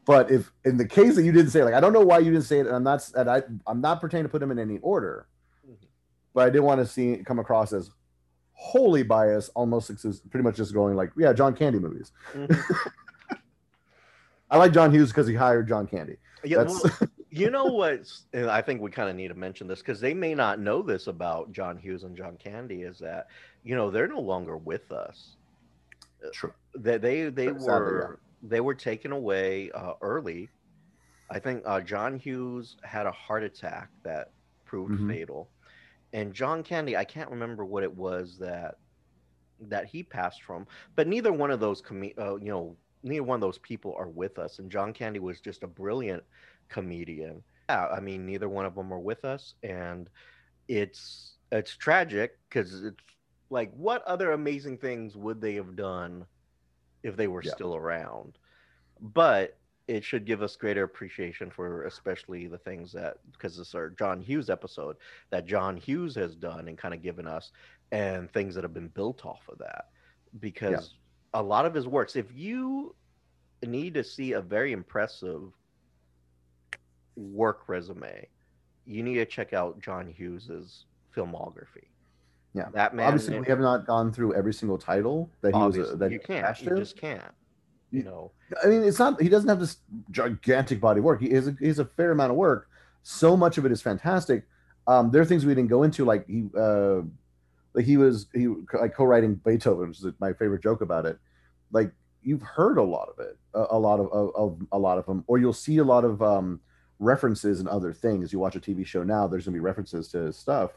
But 0.05 0.33
if 0.33 0.51
in 0.65 0.77
the 0.79 0.85
case 0.85 1.15
that 1.15 1.23
you 1.23 1.31
didn't 1.31 1.53
say, 1.53 1.63
like 1.63 1.75
I 1.75 1.81
don't 1.81 1.93
know 1.93 2.01
why 2.01 2.19
you 2.19 2.33
didn't 2.33 2.47
say 2.47 2.59
it, 2.59 2.67
and 2.67 2.75
I'm 2.75 2.83
not 2.83 3.09
and 3.15 3.31
I 3.31 3.45
I'm 3.69 3.81
not 3.81 4.01
pretending 4.01 4.25
to 4.25 4.29
put 4.29 4.41
them 4.41 4.51
in 4.51 4.59
any 4.59 4.79
order, 4.81 5.29
Mhm. 5.65 5.77
but 6.35 6.41
I 6.45 6.51
didn't 6.51 6.65
want 6.65 6.81
to 6.81 6.87
see 6.87 7.23
come 7.25 7.39
across 7.39 7.73
as 7.73 7.91
wholly 8.53 9.05
biased, 9.05 9.53
almost 9.55 9.93
pretty 10.31 10.43
much 10.43 10.57
just 10.57 10.75
going 10.75 10.97
like, 10.97 11.13
yeah, 11.17 11.33
John 11.33 11.55
Candy 11.55 11.79
movies. 11.79 12.11
Mhm. 12.33 12.51
I 14.51 14.57
like 14.59 14.73
John 14.73 14.93
Hughes 14.93 15.11
because 15.11 15.29
he 15.29 15.35
hired 15.35 15.69
John 15.69 15.87
Candy. 15.87 16.17
yeah, 16.45 16.65
well, 16.65 16.81
you 17.31 17.49
know 17.51 17.65
what's 17.67 18.27
and 18.35 18.51
i 18.51 18.61
think 18.61 18.81
we 18.83 18.91
kind 18.91 19.09
of 19.09 19.15
need 19.17 19.29
to 19.29 19.35
mention 19.35 19.67
this 19.69 19.79
because 19.79 20.01
they 20.01 20.13
may 20.13 20.35
not 20.35 20.59
know 20.61 20.83
this 20.83 21.07
about 21.07 21.51
john 21.53 21.79
hughes 21.79 22.03
and 22.03 22.15
john 22.15 22.37
candy 22.37 22.83
is 22.83 22.99
that 22.99 23.29
you 23.63 23.75
know 23.77 23.91
they're 23.91 24.09
no 24.09 24.21
longer 24.21 24.57
with 24.57 24.91
us. 24.93 25.37
True. 26.33 26.55
they 26.77 26.99
they, 26.99 27.29
they 27.29 27.53
were 27.53 28.21
they 28.43 28.61
were 28.61 28.75
taken 28.75 29.13
away 29.13 29.71
uh, 29.73 29.95
early. 30.01 30.51
I 31.31 31.39
think 31.39 31.63
uh, 31.67 31.81
john 31.81 32.17
hughes 32.19 32.77
had 32.83 33.07
a 33.07 33.13
heart 33.13 33.43
attack 33.45 33.91
that 34.05 34.29
proved 34.65 34.99
Mhm. 34.99 35.07
fatal. 35.07 35.51
And 36.13 36.33
john 36.35 36.63
candy 36.63 36.97
i 36.97 37.05
can't 37.05 37.31
remember 37.31 37.65
what 37.65 37.83
it 37.83 37.95
was 37.97 38.39
that 38.39 38.77
that 39.61 39.87
he 39.87 40.03
passed 40.03 40.43
from 40.43 40.67
but 40.97 41.07
neither 41.07 41.33
one 41.33 41.51
of 41.51 41.61
those 41.61 41.81
com- 41.81 42.11
uh, 42.19 42.37
you 42.37 42.51
know 42.51 42.77
neither 43.03 43.23
one 43.25 43.37
of 43.37 43.41
those 43.41 43.59
people 43.59 43.95
are 43.99 44.09
with 44.09 44.39
us. 44.39 44.59
And 44.59 44.71
john 44.71 44.93
candy 44.93 45.21
was 45.21 45.41
just 45.41 45.63
a 45.63 45.69
brilliant 45.69 46.23
comedian. 46.69 47.43
Yeah 47.69 47.87
i 47.89 48.01
mean 48.01 48.27
neither 48.27 48.49
one 48.49 48.67
of 48.67 48.75
them 48.75 48.93
are 48.93 49.01
with 49.01 49.25
us. 49.25 49.55
And 49.63 50.09
it's 50.69 51.39
it's 51.51 51.77
tragic 51.77 52.33
because 52.49 52.83
it's 52.85 52.97
like 53.53 53.71
what 53.75 54.03
other 54.05 54.33
amazing 54.33 54.79
things 54.79 55.15
would 55.15 55.41
they 55.41 55.55
have 55.55 55.77
done 55.77 56.27
if 57.03 57.17
they 57.17 57.29
were 57.29 57.43
Yeah. 57.43 57.53
still 57.53 57.77
around? 57.77 58.39
But 59.01 59.59
it 59.89 60.03
should 60.03 60.25
give 60.25 60.43
us 60.43 60.57
greater 60.57 60.85
appreciation 60.85 61.51
for 61.51 61.85
especially 61.85 62.47
the 62.47 62.59
things 62.59 62.93
that 62.93 63.19
because 63.33 63.57
this 63.59 63.69
is 63.69 63.75
our 63.75 63.91
john 63.91 64.21
hughes 64.21 64.49
episode 64.49 64.97
that 65.31 65.45
john 65.45 65.77
hughes 65.77 66.15
has 66.15 66.37
done 66.37 66.69
and 66.69 66.79
kind 66.79 66.95
of 66.95 67.03
given 67.03 67.27
us 67.27 67.51
and 67.91 68.31
things 68.31 68.55
that 68.55 68.63
have 68.65 68.73
been 68.73 68.89
built 68.89 69.27
off 69.27 69.43
of 69.49 69.59
that. 69.59 69.87
Because 70.41 70.95
a 71.35 71.43
lot 71.43 71.67
of 71.67 71.75
his 71.75 71.87
works 71.87 72.17
if 72.17 72.33
you 72.33 72.95
need 73.67 73.95
to 73.95 74.05
see 74.05 74.33
a 74.33 74.41
very 74.41 74.73
impressive 74.73 75.53
work 77.17 77.69
resume 77.69 78.27
you 78.87 79.03
need 79.03 79.15
to 79.17 79.27
check 79.27 79.53
out 79.53 79.79
john 79.81 80.07
hughes's 80.07 80.87
filmography 81.15 81.89
Yeah. 82.55 82.69
that 82.75 82.95
man 82.95 83.07
Obviously, 83.07 83.41
we 83.41 83.47
have 83.47 83.61
not 83.61 83.87
gone 83.87 84.13
through 84.13 84.35
every 84.35 84.53
single 84.53 84.79
title 84.79 85.31
that 85.41 85.55
he 85.55 85.59
was 85.59 85.79
obviously, 85.79 85.97
that 85.97 86.11
you 86.11 86.19
he 86.19 86.25
can't 86.25 86.61
you 86.61 86.77
just 86.77 86.99
can't 86.99 87.33
you 87.91 88.03
know 88.03 88.31
I 88.63 88.67
mean, 88.67 88.83
it's 88.83 88.99
not. 88.99 89.21
He 89.21 89.29
doesn't 89.29 89.49
have 89.49 89.61
this 89.61 89.79
gigantic 90.11 90.81
body 90.81 90.99
of 90.99 91.05
work. 91.05 91.21
He 91.21 91.31
is. 91.31 91.49
A, 91.49 91.57
he 91.59 91.67
has 91.69 91.79
a 91.79 91.85
fair 91.85 92.13
amount 92.13 92.31
of 92.31 92.37
work. 92.37 92.69
So 93.03 93.37
much 93.37 93.59
of 93.59 93.67
it 93.67 93.73
is 93.73 93.83
fantastic. 93.83 94.45
Um, 94.87 95.11
there 95.11 95.23
are 95.23 95.25
things 95.25 95.47
we 95.47 95.55
didn't 95.55 95.71
go 95.71 95.83
into, 95.85 96.05
like 96.05 96.27
he, 96.27 96.45
uh, 96.59 97.03
like 97.75 97.85
he 97.85 97.97
was 97.97 98.27
he 98.35 98.49
like 98.75 98.95
co-writing 98.95 99.35
Beethoven, 99.37 99.89
which 99.89 99.99
is 99.99 100.13
my 100.21 100.33
favorite 100.33 100.63
joke 100.63 100.81
about 100.81 101.07
it. 101.07 101.19
Like 101.71 101.93
you've 102.23 102.43
heard 102.43 102.79
a 102.79 102.83
lot 102.83 103.09
of 103.09 103.19
it, 103.25 103.39
a, 103.55 103.67
a 103.71 103.79
lot 103.79 104.01
of, 104.01 104.13
of, 104.13 104.31
of 104.35 104.67
a 104.73 104.79
lot 104.79 104.99
of 104.99 105.07
them, 105.07 105.25
or 105.27 105.39
you'll 105.39 105.53
see 105.53 105.79
a 105.79 105.85
lot 105.85 106.05
of 106.05 106.21
um, 106.23 106.61
references 106.99 107.61
and 107.61 107.69
other 107.69 107.93
things. 107.93 108.33
You 108.33 108.39
watch 108.39 108.57
a 108.57 108.61
TV 108.61 108.85
show 108.85 109.03
now, 109.03 109.27
there's 109.27 109.45
gonna 109.45 109.55
be 109.55 109.61
references 109.61 110.09
to 110.09 110.19
his 110.19 110.37
stuff. 110.37 110.73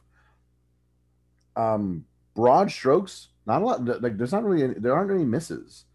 Um, 1.56 2.06
broad 2.36 2.72
strokes, 2.72 3.30
not 3.46 3.62
a 3.62 3.66
lot. 3.66 4.02
Like 4.02 4.18
there's 4.18 4.32
not 4.32 4.44
really 4.44 4.64
any, 4.64 4.74
there 4.76 4.96
aren't 4.96 5.12
any 5.12 5.26
misses. 5.26 5.86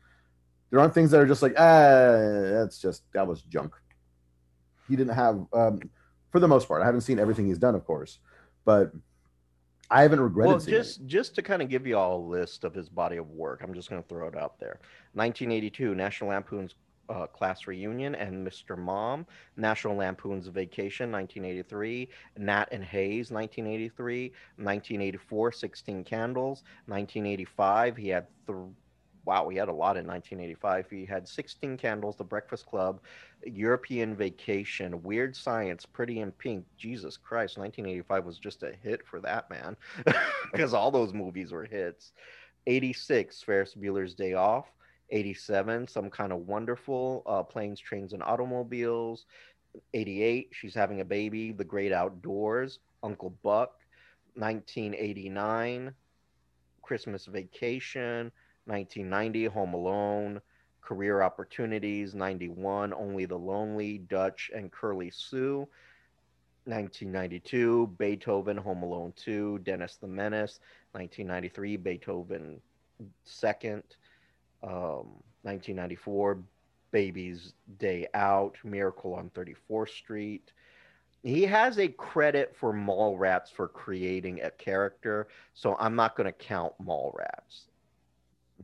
There 0.70 0.78
aren't 0.80 0.94
things 0.94 1.10
that 1.10 1.20
are 1.20 1.26
just 1.26 1.42
like 1.42 1.54
ah 1.58 2.16
that's 2.52 2.78
just 2.78 3.02
that 3.12 3.26
was 3.26 3.42
junk. 3.42 3.74
He 4.88 4.96
didn't 4.96 5.14
have 5.14 5.46
um 5.52 5.80
for 6.30 6.40
the 6.40 6.48
most 6.48 6.68
part 6.68 6.82
i 6.82 6.86
haven't 6.86 7.02
seen 7.02 7.18
everything 7.18 7.46
he's 7.46 7.58
done 7.58 7.74
of 7.74 7.84
course 7.84 8.18
but 8.64 8.92
i 9.90 10.02
haven't 10.02 10.20
regretted 10.20 10.48
well 10.48 10.60
just 10.60 11.04
just 11.06 11.34
to 11.34 11.42
kind 11.42 11.62
of 11.62 11.68
give 11.68 11.86
you 11.86 11.96
all 11.96 12.18
a 12.18 12.26
list 12.28 12.64
of 12.64 12.74
his 12.74 12.88
body 12.88 13.16
of 13.16 13.28
work 13.30 13.60
i'm 13.62 13.74
just 13.74 13.90
going 13.90 14.02
to 14.02 14.08
throw 14.08 14.28
it 14.28 14.36
out 14.36 14.58
there. 14.58 14.80
1982 15.14 15.94
national 15.94 16.30
lampoon's 16.30 16.74
uh, 17.10 17.26
Class 17.26 17.66
Reunion 17.66 18.14
and 18.14 18.46
Mr. 18.46 18.78
Mom, 18.78 19.26
National 19.56 19.96
Lampoon's 19.96 20.46
Vacation, 20.46 21.10
1983, 21.10 22.08
Nate 22.38 22.68
and 22.70 22.84
Hayes, 22.84 23.30
1983, 23.30 24.28
1984, 24.56 25.52
16 25.52 26.04
Candles, 26.04 26.62
1985, 26.86 27.96
he 27.96 28.08
had 28.08 28.26
th- 28.46 28.58
wow, 29.24 29.48
he 29.48 29.56
had 29.56 29.68
a 29.68 29.72
lot 29.72 29.96
in 29.96 30.06
1985. 30.06 30.90
He 30.90 31.04
had 31.04 31.28
16 31.28 31.76
Candles, 31.76 32.16
The 32.16 32.24
Breakfast 32.24 32.66
Club, 32.66 33.00
European 33.44 34.16
Vacation, 34.16 35.02
Weird 35.02 35.36
Science, 35.36 35.86
Pretty 35.86 36.20
in 36.20 36.32
Pink. 36.32 36.64
Jesus 36.76 37.16
Christ, 37.16 37.58
1985 37.58 38.24
was 38.24 38.38
just 38.38 38.62
a 38.62 38.72
hit 38.82 39.06
for 39.06 39.20
that 39.20 39.50
man 39.50 39.76
because 40.52 40.74
all 40.74 40.90
those 40.90 41.12
movies 41.12 41.52
were 41.52 41.64
hits. 41.64 42.12
86, 42.66 43.42
Ferris 43.42 43.74
Bueller's 43.74 44.14
Day 44.14 44.34
Off. 44.34 44.66
87, 45.10 45.88
Some 45.88 46.10
Kind 46.10 46.32
of 46.32 46.46
Wonderful, 46.46 47.22
uh, 47.26 47.42
Planes, 47.42 47.80
Trains, 47.80 48.12
and 48.12 48.22
Automobiles. 48.22 49.26
88, 49.94 50.48
She's 50.52 50.74
Having 50.74 51.00
a 51.00 51.04
Baby, 51.04 51.52
The 51.52 51.64
Great 51.64 51.92
Outdoors, 51.92 52.78
Uncle 53.02 53.30
Buck. 53.42 53.78
1989, 54.34 55.92
Christmas 56.82 57.26
Vacation. 57.26 58.32
1990, 58.66 59.44
Home 59.46 59.74
Alone. 59.74 60.40
Career 60.80 61.22
Opportunities, 61.22 62.14
91, 62.14 62.92
Only 62.92 63.24
the 63.24 63.36
Lonely, 63.36 63.98
Dutch, 63.98 64.50
and 64.54 64.72
Curly 64.72 65.10
Sue. 65.10 65.68
1992, 66.64 67.94
Beethoven, 67.98 68.56
Home 68.56 68.82
Alone 68.82 69.12
2, 69.16 69.60
Dennis 69.60 69.96
the 70.00 70.08
Menace. 70.08 70.60
1993, 70.92 71.76
Beethoven 71.76 72.60
Second. 73.24 73.84
Um, 74.62 75.22
1994, 75.42 76.38
Baby's 76.90 77.54
Day 77.78 78.06
Out, 78.14 78.56
Miracle 78.64 79.14
on 79.14 79.30
34th 79.30 79.90
Street. 79.90 80.52
He 81.22 81.42
has 81.44 81.78
a 81.78 81.88
credit 81.88 82.56
for 82.56 82.72
Mallrats 82.72 83.52
for 83.52 83.68
creating 83.68 84.40
a 84.42 84.50
character, 84.50 85.28
so 85.54 85.76
I'm 85.78 85.94
not 85.94 86.16
going 86.16 86.26
to 86.26 86.32
count 86.32 86.72
Mallrats. 86.82 87.66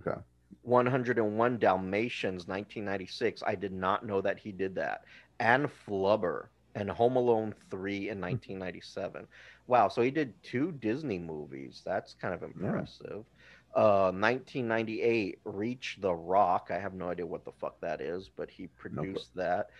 Okay. 0.01 0.19
101 0.63 1.59
Dalmatians, 1.59 2.49
1996. 2.49 3.43
I 3.47 3.55
did 3.55 3.73
not 3.73 4.05
know 4.05 4.21
that 4.21 4.39
he 4.39 4.53
did 4.53 4.75
that. 4.75 5.05
And 5.39 5.69
Flubber 5.87 6.47
and 6.75 6.91
Home 6.91 7.17
Alone 7.17 7.55
3 7.71 8.11
in 8.11 8.21
1997. 8.21 9.27
Wow, 9.67 9.89
so 9.89 10.03
he 10.03 10.11
did 10.11 10.35
two 10.43 10.73
Disney 10.73 11.19
movies. 11.19 11.83
That's 11.85 12.15
kind 12.15 12.35
of 12.35 12.43
impressive. 12.43 13.25
Yeah. 13.25 13.36
Uh, 13.75 14.11
1998, 14.13 15.41
Reach 15.45 15.99
the 16.01 16.15
Rock. 16.15 16.71
I 16.71 16.79
have 16.79 16.95
no 16.95 17.11
idea 17.11 17.27
what 17.27 17.45
the 17.45 17.53
fuck 17.53 17.79
that 17.81 18.01
is, 18.01 18.31
but 18.35 18.49
he 18.49 18.69
produced 18.69 19.31
nope. 19.35 19.45
that. 19.45 19.71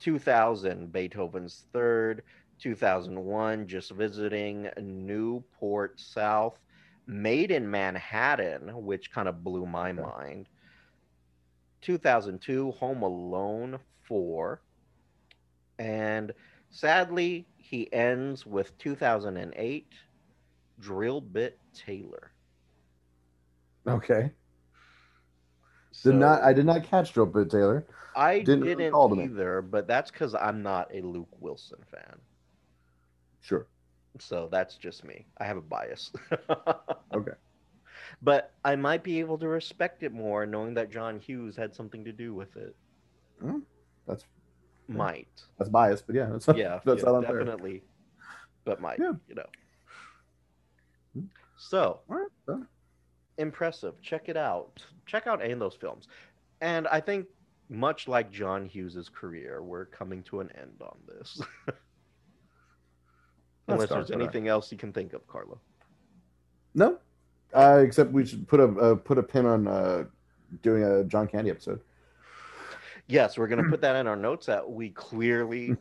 2000, 0.00 0.92
Beethoven's 0.92 1.64
Third. 1.72 2.22
2001, 2.58 3.66
Just 3.66 3.92
Visiting, 3.92 4.68
New 4.80 5.42
Port 5.58 5.98
South. 5.98 6.58
Maid 7.06 7.50
in 7.50 7.70
Manhattan, 7.70 8.84
which 8.84 9.10
kind 9.12 9.28
of 9.28 9.42
blew 9.42 9.64
my 9.64 9.90
okay. 9.90 10.02
mind. 10.02 10.48
2002, 11.80 12.72
Home 12.72 13.02
Alone 13.02 13.78
4. 14.02 14.60
And 15.78 16.32
sadly, 16.70 17.46
he 17.56 17.90
ends 17.92 18.44
with 18.44 18.76
2008, 18.78 19.86
Drillbit 20.80 21.52
Taylor. 21.72 22.32
Okay. 23.88 24.30
So, 25.92 26.12
did 26.12 26.18
not 26.18 26.42
I 26.42 26.52
did 26.52 26.66
not 26.66 26.84
catch 26.84 27.14
Drillbit 27.14 27.50
Taylor. 27.50 27.86
I 28.14 28.40
didn't, 28.40 28.64
didn't 28.64 29.20
either, 29.20 29.62
but 29.62 29.86
that's 29.86 30.10
because 30.10 30.34
I'm 30.34 30.62
not 30.62 30.94
a 30.94 31.00
Luke 31.00 31.28
Wilson 31.40 31.78
fan. 31.90 32.18
Sure. 33.40 33.66
So 34.18 34.48
that's 34.50 34.76
just 34.76 35.04
me. 35.04 35.26
I 35.38 35.44
have 35.44 35.56
a 35.56 35.62
bias. 35.62 36.12
okay. 37.14 37.32
But 38.22 38.52
I 38.64 38.76
might 38.76 39.02
be 39.02 39.20
able 39.20 39.38
to 39.38 39.48
respect 39.48 40.02
it 40.02 40.12
more 40.12 40.46
knowing 40.46 40.74
that 40.74 40.90
John 40.90 41.18
Hughes 41.20 41.56
had 41.56 41.74
something 41.74 42.04
to 42.04 42.12
do 42.12 42.34
with 42.34 42.56
it. 42.56 42.74
Mm, 43.42 43.62
that's 44.06 44.24
might. 44.88 45.28
That's 45.58 45.70
biased, 45.70 46.06
but 46.06 46.16
yeah, 46.16 46.26
that's 46.30 46.48
yeah, 46.48 46.80
that's 46.84 47.02
yeah, 47.02 47.20
definitely. 47.20 47.82
But 48.64 48.80
might, 48.80 48.98
yeah. 48.98 49.12
you 49.28 49.34
know. 49.34 49.46
Hmm. 51.14 51.24
So, 51.56 52.00
right. 52.08 52.28
Impressive. 53.38 54.00
Check 54.02 54.28
it 54.28 54.36
out. 54.36 54.82
Check 55.06 55.26
out 55.26 55.42
any 55.42 55.52
of 55.52 55.58
those 55.58 55.74
films. 55.74 56.08
And 56.60 56.86
I 56.88 57.00
think 57.00 57.26
much 57.68 58.08
like 58.08 58.30
John 58.30 58.66
Hughes's 58.66 59.08
career, 59.08 59.62
we're 59.62 59.86
coming 59.86 60.22
to 60.24 60.40
an 60.40 60.50
end 60.60 60.82
on 60.82 60.96
this. 61.06 61.40
Unless 63.68 63.90
there's 63.90 64.10
anything 64.10 64.44
that. 64.44 64.50
else 64.50 64.72
you 64.72 64.78
can 64.78 64.92
think 64.92 65.12
of, 65.12 65.26
Carlo. 65.26 65.60
No, 66.74 66.98
uh, 67.54 67.82
except 67.84 68.12
we 68.12 68.24
should 68.24 68.48
put 68.48 68.60
a 68.60 68.64
uh, 68.64 68.94
put 68.94 69.18
a 69.18 69.22
pin 69.22 69.44
on 69.46 69.66
uh, 69.66 70.04
doing 70.62 70.84
a 70.84 71.04
John 71.04 71.26
Candy 71.26 71.50
episode. 71.50 71.80
Yes, 73.08 73.36
we're 73.36 73.48
going 73.48 73.62
to 73.62 73.70
put 73.70 73.80
that 73.82 73.96
in 73.96 74.06
our 74.06 74.16
notes 74.16 74.46
that 74.46 74.70
we 74.70 74.90
clearly 74.90 75.76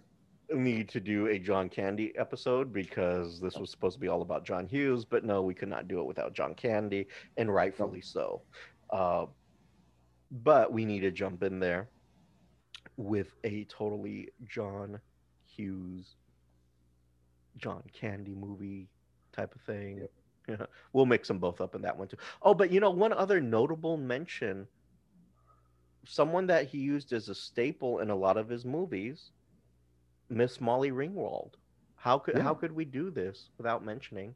need 0.53 0.89
to 0.89 0.99
do 0.99 1.27
a 1.27 1.39
John 1.39 1.69
Candy 1.69 2.13
episode 2.17 2.71
because 2.71 3.39
this 3.39 3.57
was 3.57 3.69
supposed 3.69 3.95
to 3.95 3.99
be 3.99 4.07
all 4.07 4.21
about 4.21 4.45
John 4.45 4.67
Hughes, 4.67 5.05
but 5.05 5.23
no, 5.23 5.41
we 5.41 5.53
could 5.53 5.69
not 5.69 5.87
do 5.87 5.99
it 5.99 6.05
without 6.05 6.33
John 6.33 6.53
Candy, 6.55 7.07
and 7.37 7.53
rightfully 7.53 8.01
so. 8.01 8.41
Uh, 8.89 9.25
but 10.31 10.71
we 10.71 10.85
need 10.85 11.01
to 11.01 11.11
jump 11.11 11.43
in 11.43 11.59
there 11.59 11.89
with 12.97 13.35
a 13.43 13.65
totally 13.65 14.29
John 14.47 14.99
Hughes 15.45 16.15
John 17.57 17.83
Candy 17.93 18.35
movie 18.35 18.89
type 19.33 19.53
of 19.55 19.61
thing. 19.61 19.99
Yep. 19.99 20.11
Yeah. 20.49 20.65
We'll 20.93 21.05
mix 21.05 21.27
them 21.27 21.39
both 21.39 21.59
up 21.59 21.75
in 21.75 21.81
that 21.81 21.97
one 21.97 22.07
too. 22.07 22.17
Oh, 22.41 22.53
but 22.53 22.71
you 22.71 22.79
know, 22.79 22.89
one 22.89 23.11
other 23.11 23.41
notable 23.41 23.97
mention 23.97 24.65
someone 26.05 26.47
that 26.47 26.67
he 26.67 26.77
used 26.77 27.11
as 27.11 27.27
a 27.27 27.35
staple 27.35 27.99
in 27.99 28.09
a 28.09 28.15
lot 28.15 28.37
of 28.37 28.47
his 28.47 28.65
movies, 28.65 29.31
Miss 30.29 30.59
Molly 30.61 30.91
Ringwald. 30.91 31.51
How 31.95 32.17
could 32.17 32.37
yeah. 32.37 32.43
how 32.43 32.53
could 32.53 32.71
we 32.71 32.85
do 32.85 33.09
this 33.09 33.49
without 33.57 33.83
mentioning 33.83 34.35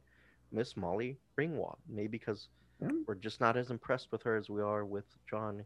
Miss 0.50 0.76
Molly 0.76 1.18
Ringwald? 1.38 1.76
Maybe 1.88 2.08
because 2.08 2.48
yeah. 2.80 2.88
we're 3.06 3.14
just 3.14 3.40
not 3.40 3.56
as 3.56 3.70
impressed 3.70 4.08
with 4.10 4.22
her 4.22 4.36
as 4.36 4.48
we 4.48 4.62
are 4.62 4.84
with 4.84 5.04
John 5.28 5.64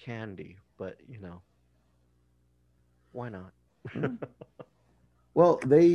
Candy, 0.00 0.56
but 0.78 0.96
you 1.08 1.20
know, 1.20 1.42
why 3.12 3.28
not? 3.28 3.52
well, 5.34 5.60
they 5.66 5.94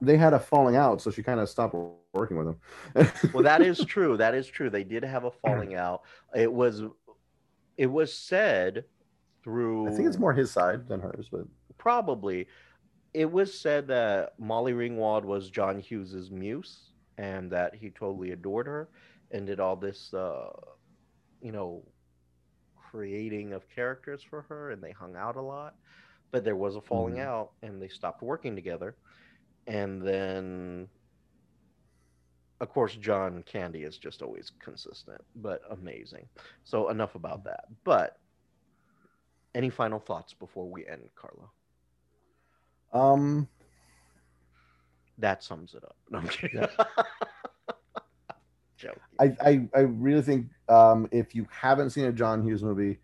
they 0.00 0.16
had 0.16 0.32
a 0.32 0.38
falling 0.38 0.76
out, 0.76 1.00
so 1.00 1.10
she 1.10 1.22
kind 1.22 1.40
of 1.40 1.48
stopped 1.48 1.74
working 2.12 2.36
with 2.36 2.48
him. 2.48 3.12
well, 3.32 3.42
that 3.42 3.62
is 3.62 3.84
true. 3.84 4.16
That 4.16 4.34
is 4.34 4.46
true. 4.46 4.70
They 4.70 4.84
did 4.84 5.04
have 5.04 5.24
a 5.24 5.30
falling 5.30 5.74
out. 5.74 6.02
It 6.34 6.52
was 6.52 6.82
it 7.76 7.86
was 7.86 8.12
said 8.12 8.84
through 9.42 9.88
I 9.88 9.92
think 9.92 10.08
it's 10.08 10.18
more 10.18 10.32
his 10.32 10.50
side 10.50 10.88
than 10.88 11.00
hers, 11.00 11.28
but 11.30 11.46
probably 11.78 12.46
it 13.12 13.30
was 13.30 13.58
said 13.58 13.88
that 13.88 14.34
Molly 14.38 14.72
Ringwald 14.72 15.24
was 15.24 15.50
John 15.50 15.80
Hughes's 15.80 16.30
muse 16.30 16.92
and 17.18 17.50
that 17.50 17.74
he 17.74 17.90
totally 17.90 18.30
adored 18.30 18.66
her 18.66 18.88
and 19.30 19.46
did 19.46 19.60
all 19.60 19.76
this 19.76 20.12
uh 20.14 20.50
you 21.40 21.52
know 21.52 21.82
creating 22.90 23.52
of 23.52 23.68
characters 23.68 24.22
for 24.22 24.42
her 24.42 24.70
and 24.70 24.82
they 24.82 24.92
hung 24.92 25.16
out 25.16 25.36
a 25.36 25.40
lot 25.40 25.74
but 26.30 26.44
there 26.44 26.56
was 26.56 26.76
a 26.76 26.80
falling 26.80 27.16
mm. 27.16 27.26
out 27.26 27.52
and 27.62 27.82
they 27.82 27.88
stopped 27.88 28.22
working 28.22 28.54
together. 28.54 28.96
And 29.66 30.00
then 30.02 30.88
of 32.60 32.68
course 32.68 32.94
john 32.94 33.42
candy 33.44 33.84
is 33.84 33.96
just 33.96 34.20
always 34.20 34.52
consistent 34.58 35.20
but 35.36 35.62
amazing. 35.70 36.26
So 36.64 36.90
enough 36.90 37.14
about 37.14 37.44
that. 37.44 37.64
But 37.84 38.18
any 39.54 39.70
final 39.70 39.98
thoughts 39.98 40.32
before 40.32 40.68
we 40.68 40.86
end 40.86 41.08
carlo 41.16 41.50
um 42.92 43.48
that 45.18 45.42
sums 45.42 45.74
it 45.74 45.84
up 45.84 45.96
no, 46.10 46.18
I'm 46.18 46.28
kidding. 46.28 46.66
I, 49.20 49.36
I, 49.42 49.68
I 49.74 49.80
really 49.80 50.22
think 50.22 50.46
um, 50.68 51.06
if 51.12 51.34
you 51.34 51.46
haven't 51.50 51.90
seen 51.90 52.06
a 52.06 52.12
John 52.12 52.42
Hughes 52.42 52.62
movie, 52.62 52.98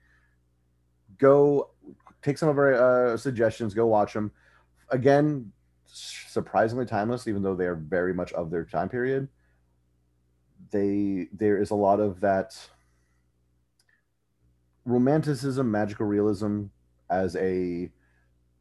go 1.18 1.70
take 2.22 2.39
some 2.39 2.49
of 2.49 2.57
our 2.57 3.12
uh, 3.12 3.16
suggestions, 3.18 3.74
go 3.74 3.87
watch 3.87 4.14
them. 4.14 4.32
Again, 4.89 5.53
surprisingly 5.84 6.87
timeless, 6.87 7.28
even 7.28 7.43
though 7.43 7.55
they 7.55 7.66
are 7.66 7.74
very 7.74 8.14
much 8.14 8.32
of 8.32 8.51
their 8.51 8.64
time 8.64 8.89
period. 8.89 9.28
They 10.70 11.28
there 11.32 11.59
is 11.59 11.70
a 11.70 11.74
lot 11.74 12.01
of 12.01 12.20
that 12.20 12.57
romanticism, 14.87 15.70
magical 15.70 16.07
realism 16.07 16.64
as 17.11 17.37
a 17.37 17.91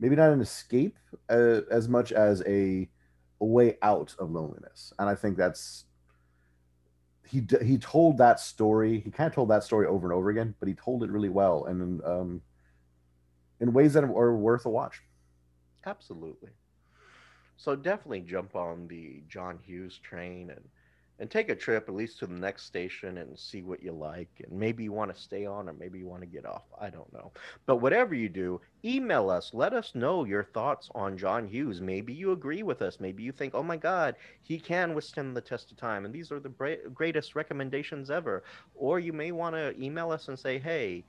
maybe 0.06 0.16
not 0.16 0.30
an 0.30 0.40
escape 0.40 1.00
uh, 1.32 1.62
as 1.72 1.90
much 1.90 2.12
as 2.12 2.44
a, 2.46 2.88
a 3.42 3.46
way 3.46 3.76
out 3.82 4.14
of 4.20 4.30
loneliness, 4.30 4.94
and 5.00 5.10
I 5.10 5.16
think 5.16 5.36
that's 5.36 5.86
he 7.28 7.44
he 7.64 7.80
told 7.80 8.20
that 8.20 8.40
story. 8.40 9.00
He 9.00 9.10
kind 9.10 9.28
of 9.28 9.34
told 9.34 9.50
that 9.50 9.64
story 9.64 9.88
over 9.88 10.06
and 10.06 10.14
over 10.14 10.30
again, 10.30 10.54
but 10.60 10.68
he 10.68 10.76
told 10.76 11.04
it 11.04 11.10
really 11.10 11.30
well. 11.30 11.66
And 11.66 12.04
um, 12.04 12.42
in 13.60 13.74
ways 13.74 13.94
that 13.94 14.04
are 14.04 14.36
worth 14.36 14.68
a 14.68 14.70
watch. 14.70 15.02
Absolutely. 15.88 16.52
So 17.58 17.76
definitely 17.76 18.22
jump 18.22 18.56
on 18.56 18.88
the 18.88 19.24
John 19.28 19.58
Hughes 19.66 20.00
train 20.04 20.52
and 20.52 20.62
and 21.20 21.30
take 21.30 21.50
a 21.50 21.56
trip 21.56 21.88
at 21.88 21.96
least 21.96 22.20
to 22.20 22.28
the 22.28 22.34
next 22.34 22.66
station 22.66 23.18
and 23.18 23.38
see 23.38 23.62
what 23.62 23.82
you 23.82 23.92
like 23.92 24.30
and 24.44 24.52
maybe 24.52 24.84
you 24.84 24.92
want 24.92 25.14
to 25.14 25.22
stay 25.22 25.46
on 25.46 25.70
or 25.70 25.74
maybe 25.74 26.00
you 26.00 26.08
want 26.08 26.22
to 26.22 26.28
get 26.28 26.46
off 26.46 26.64
i 26.80 26.90
don't 26.90 27.12
know. 27.14 27.32
But 27.66 27.78
whatever 27.78 28.14
you 28.14 28.30
do 28.30 28.62
email 28.84 29.30
us 29.30 29.52
let 29.54 29.74
us 29.74 29.96
know 29.96 30.26
your 30.26 30.44
thoughts 30.44 30.90
on 30.94 31.18
john 31.18 31.48
hughes. 31.48 31.82
Maybe 31.82 32.14
you 32.14 32.32
agree 32.32 32.64
with 32.64 32.82
us 32.82 33.00
maybe 33.00 33.24
you 33.24 33.32
think 33.32 33.56
oh 33.56 33.64
my 33.64 33.78
god 33.78 34.16
he 34.44 34.60
can 34.60 34.94
withstand 34.94 35.36
the 35.36 35.42
test 35.42 35.72
of 35.72 35.78
time 35.78 36.06
and 36.06 36.14
these 36.14 36.32
are 36.32 36.40
the 36.40 36.50
bra- 36.50 36.76
greatest 36.94 37.36
recommendations 37.36 38.10
ever. 38.10 38.44
Or 38.74 39.00
you 39.00 39.14
may 39.14 39.32
want 39.32 39.56
to 39.56 39.74
email 39.82 40.12
us 40.12 40.28
and 40.28 40.38
say 40.38 40.60
hey 40.60 41.06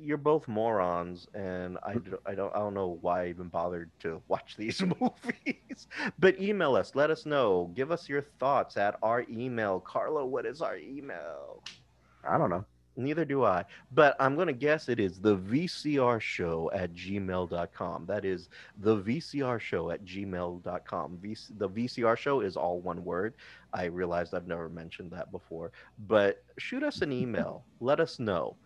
you're 0.00 0.16
both 0.16 0.46
morons, 0.48 1.26
and 1.34 1.78
I, 1.82 1.94
Mm. 1.94 2.04
d- 2.04 2.16
I 2.26 2.34
don't 2.34 2.54
I 2.54 2.58
don't 2.58 2.74
know 2.74 2.98
why 3.00 3.24
I 3.24 3.28
even 3.28 3.48
bothered 3.48 3.90
to 4.00 4.22
watch 4.28 4.56
these 4.56 4.80
movies. 5.00 5.86
but 6.18 6.40
email 6.40 6.76
us, 6.76 6.94
let 6.94 7.10
us 7.10 7.26
know, 7.26 7.70
give 7.74 7.90
us 7.90 8.08
your 8.08 8.22
thoughts 8.38 8.76
at 8.76 8.96
our 9.02 9.24
email. 9.30 9.80
Carlo, 9.80 10.24
what 10.26 10.46
is 10.46 10.62
our 10.62 10.76
email? 10.76 11.62
I 12.28 12.38
don't 12.38 12.50
know. 12.50 12.64
Neither 12.96 13.24
do 13.24 13.44
I, 13.44 13.64
but 13.92 14.16
I'm 14.18 14.34
gonna 14.34 14.52
guess 14.52 14.88
it 14.88 14.98
is 14.98 15.20
the 15.20 15.36
VCR 15.36 16.20
show 16.20 16.68
at 16.74 16.92
gmail.com. 16.94 18.06
That 18.06 18.24
is 18.24 18.48
the 18.78 18.96
VCR 18.96 19.60
show 19.60 19.90
at 19.90 20.04
gmail.com. 20.04 21.18
V- 21.22 21.36
the 21.58 21.68
VCR 21.68 22.16
show 22.18 22.40
is 22.40 22.56
all 22.56 22.80
one 22.80 23.04
word. 23.04 23.34
I 23.72 23.84
realized 23.84 24.34
I've 24.34 24.48
never 24.48 24.68
mentioned 24.68 25.12
that 25.12 25.30
before, 25.30 25.70
but 26.08 26.42
shoot 26.58 26.82
us 26.82 27.00
an 27.02 27.12
email. 27.22 27.64
Let 27.78 28.00
us 28.00 28.18
know 28.18 28.56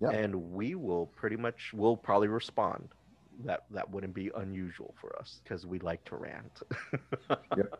Yeah. 0.00 0.10
and 0.10 0.52
we 0.52 0.74
will 0.74 1.06
pretty 1.06 1.36
much 1.36 1.72
we'll 1.74 1.96
probably 1.96 2.28
respond. 2.28 2.88
That 3.44 3.64
that 3.70 3.88
wouldn't 3.90 4.14
be 4.14 4.30
unusual 4.36 4.94
for 5.00 5.16
us 5.18 5.40
because 5.42 5.66
we 5.66 5.78
like 5.80 6.04
to 6.06 6.16
rant. 6.16 6.62
Yep. 7.56 7.78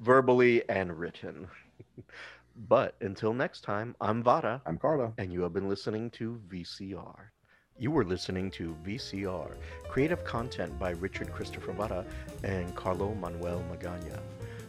verbally 0.00 0.68
and 0.68 0.98
written. 0.98 1.48
But 2.68 2.96
until 3.00 3.32
next 3.34 3.60
time 3.62 3.94
i'm 4.00 4.20
vada. 4.22 4.60
I'm 4.66 4.78
Carlo. 4.78 5.14
and 5.18 5.32
you 5.32 5.42
have 5.42 5.52
been 5.52 5.68
listening 5.68 6.10
to 6.18 6.40
vcr 6.48 7.14
you 7.78 7.92
were 7.92 8.04
listening 8.04 8.50
to 8.58 8.74
vcr 8.84 9.52
creative 9.88 10.24
content 10.24 10.76
by 10.76 10.90
richard 10.90 11.32
christopher 11.32 11.70
vada 11.72 12.04
and 12.42 12.74
carlo 12.74 13.14
manuel 13.14 13.62
magana. 13.70 14.18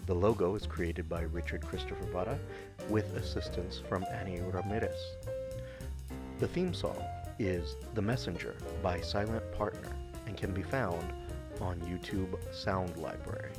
The 0.06 0.14
logo 0.14 0.54
is 0.54 0.68
created 0.68 1.10
by 1.10 1.22
richard 1.22 1.66
christopher 1.66 2.06
vada 2.14 2.38
with 2.90 3.08
assistance 3.16 3.82
from 3.90 4.06
annie 4.12 4.40
ramirez 4.42 5.02
the 6.40 6.48
theme 6.48 6.74
song 6.74 6.98
is 7.38 7.76
The 7.96 8.02
Messenger 8.02 8.56
by 8.82 9.02
Silent 9.02 9.44
Partner 9.52 9.90
and 10.26 10.38
can 10.38 10.54
be 10.54 10.62
found 10.62 11.12
on 11.60 11.78
YouTube 11.82 12.34
Sound 12.54 12.96
Library. 12.96 13.52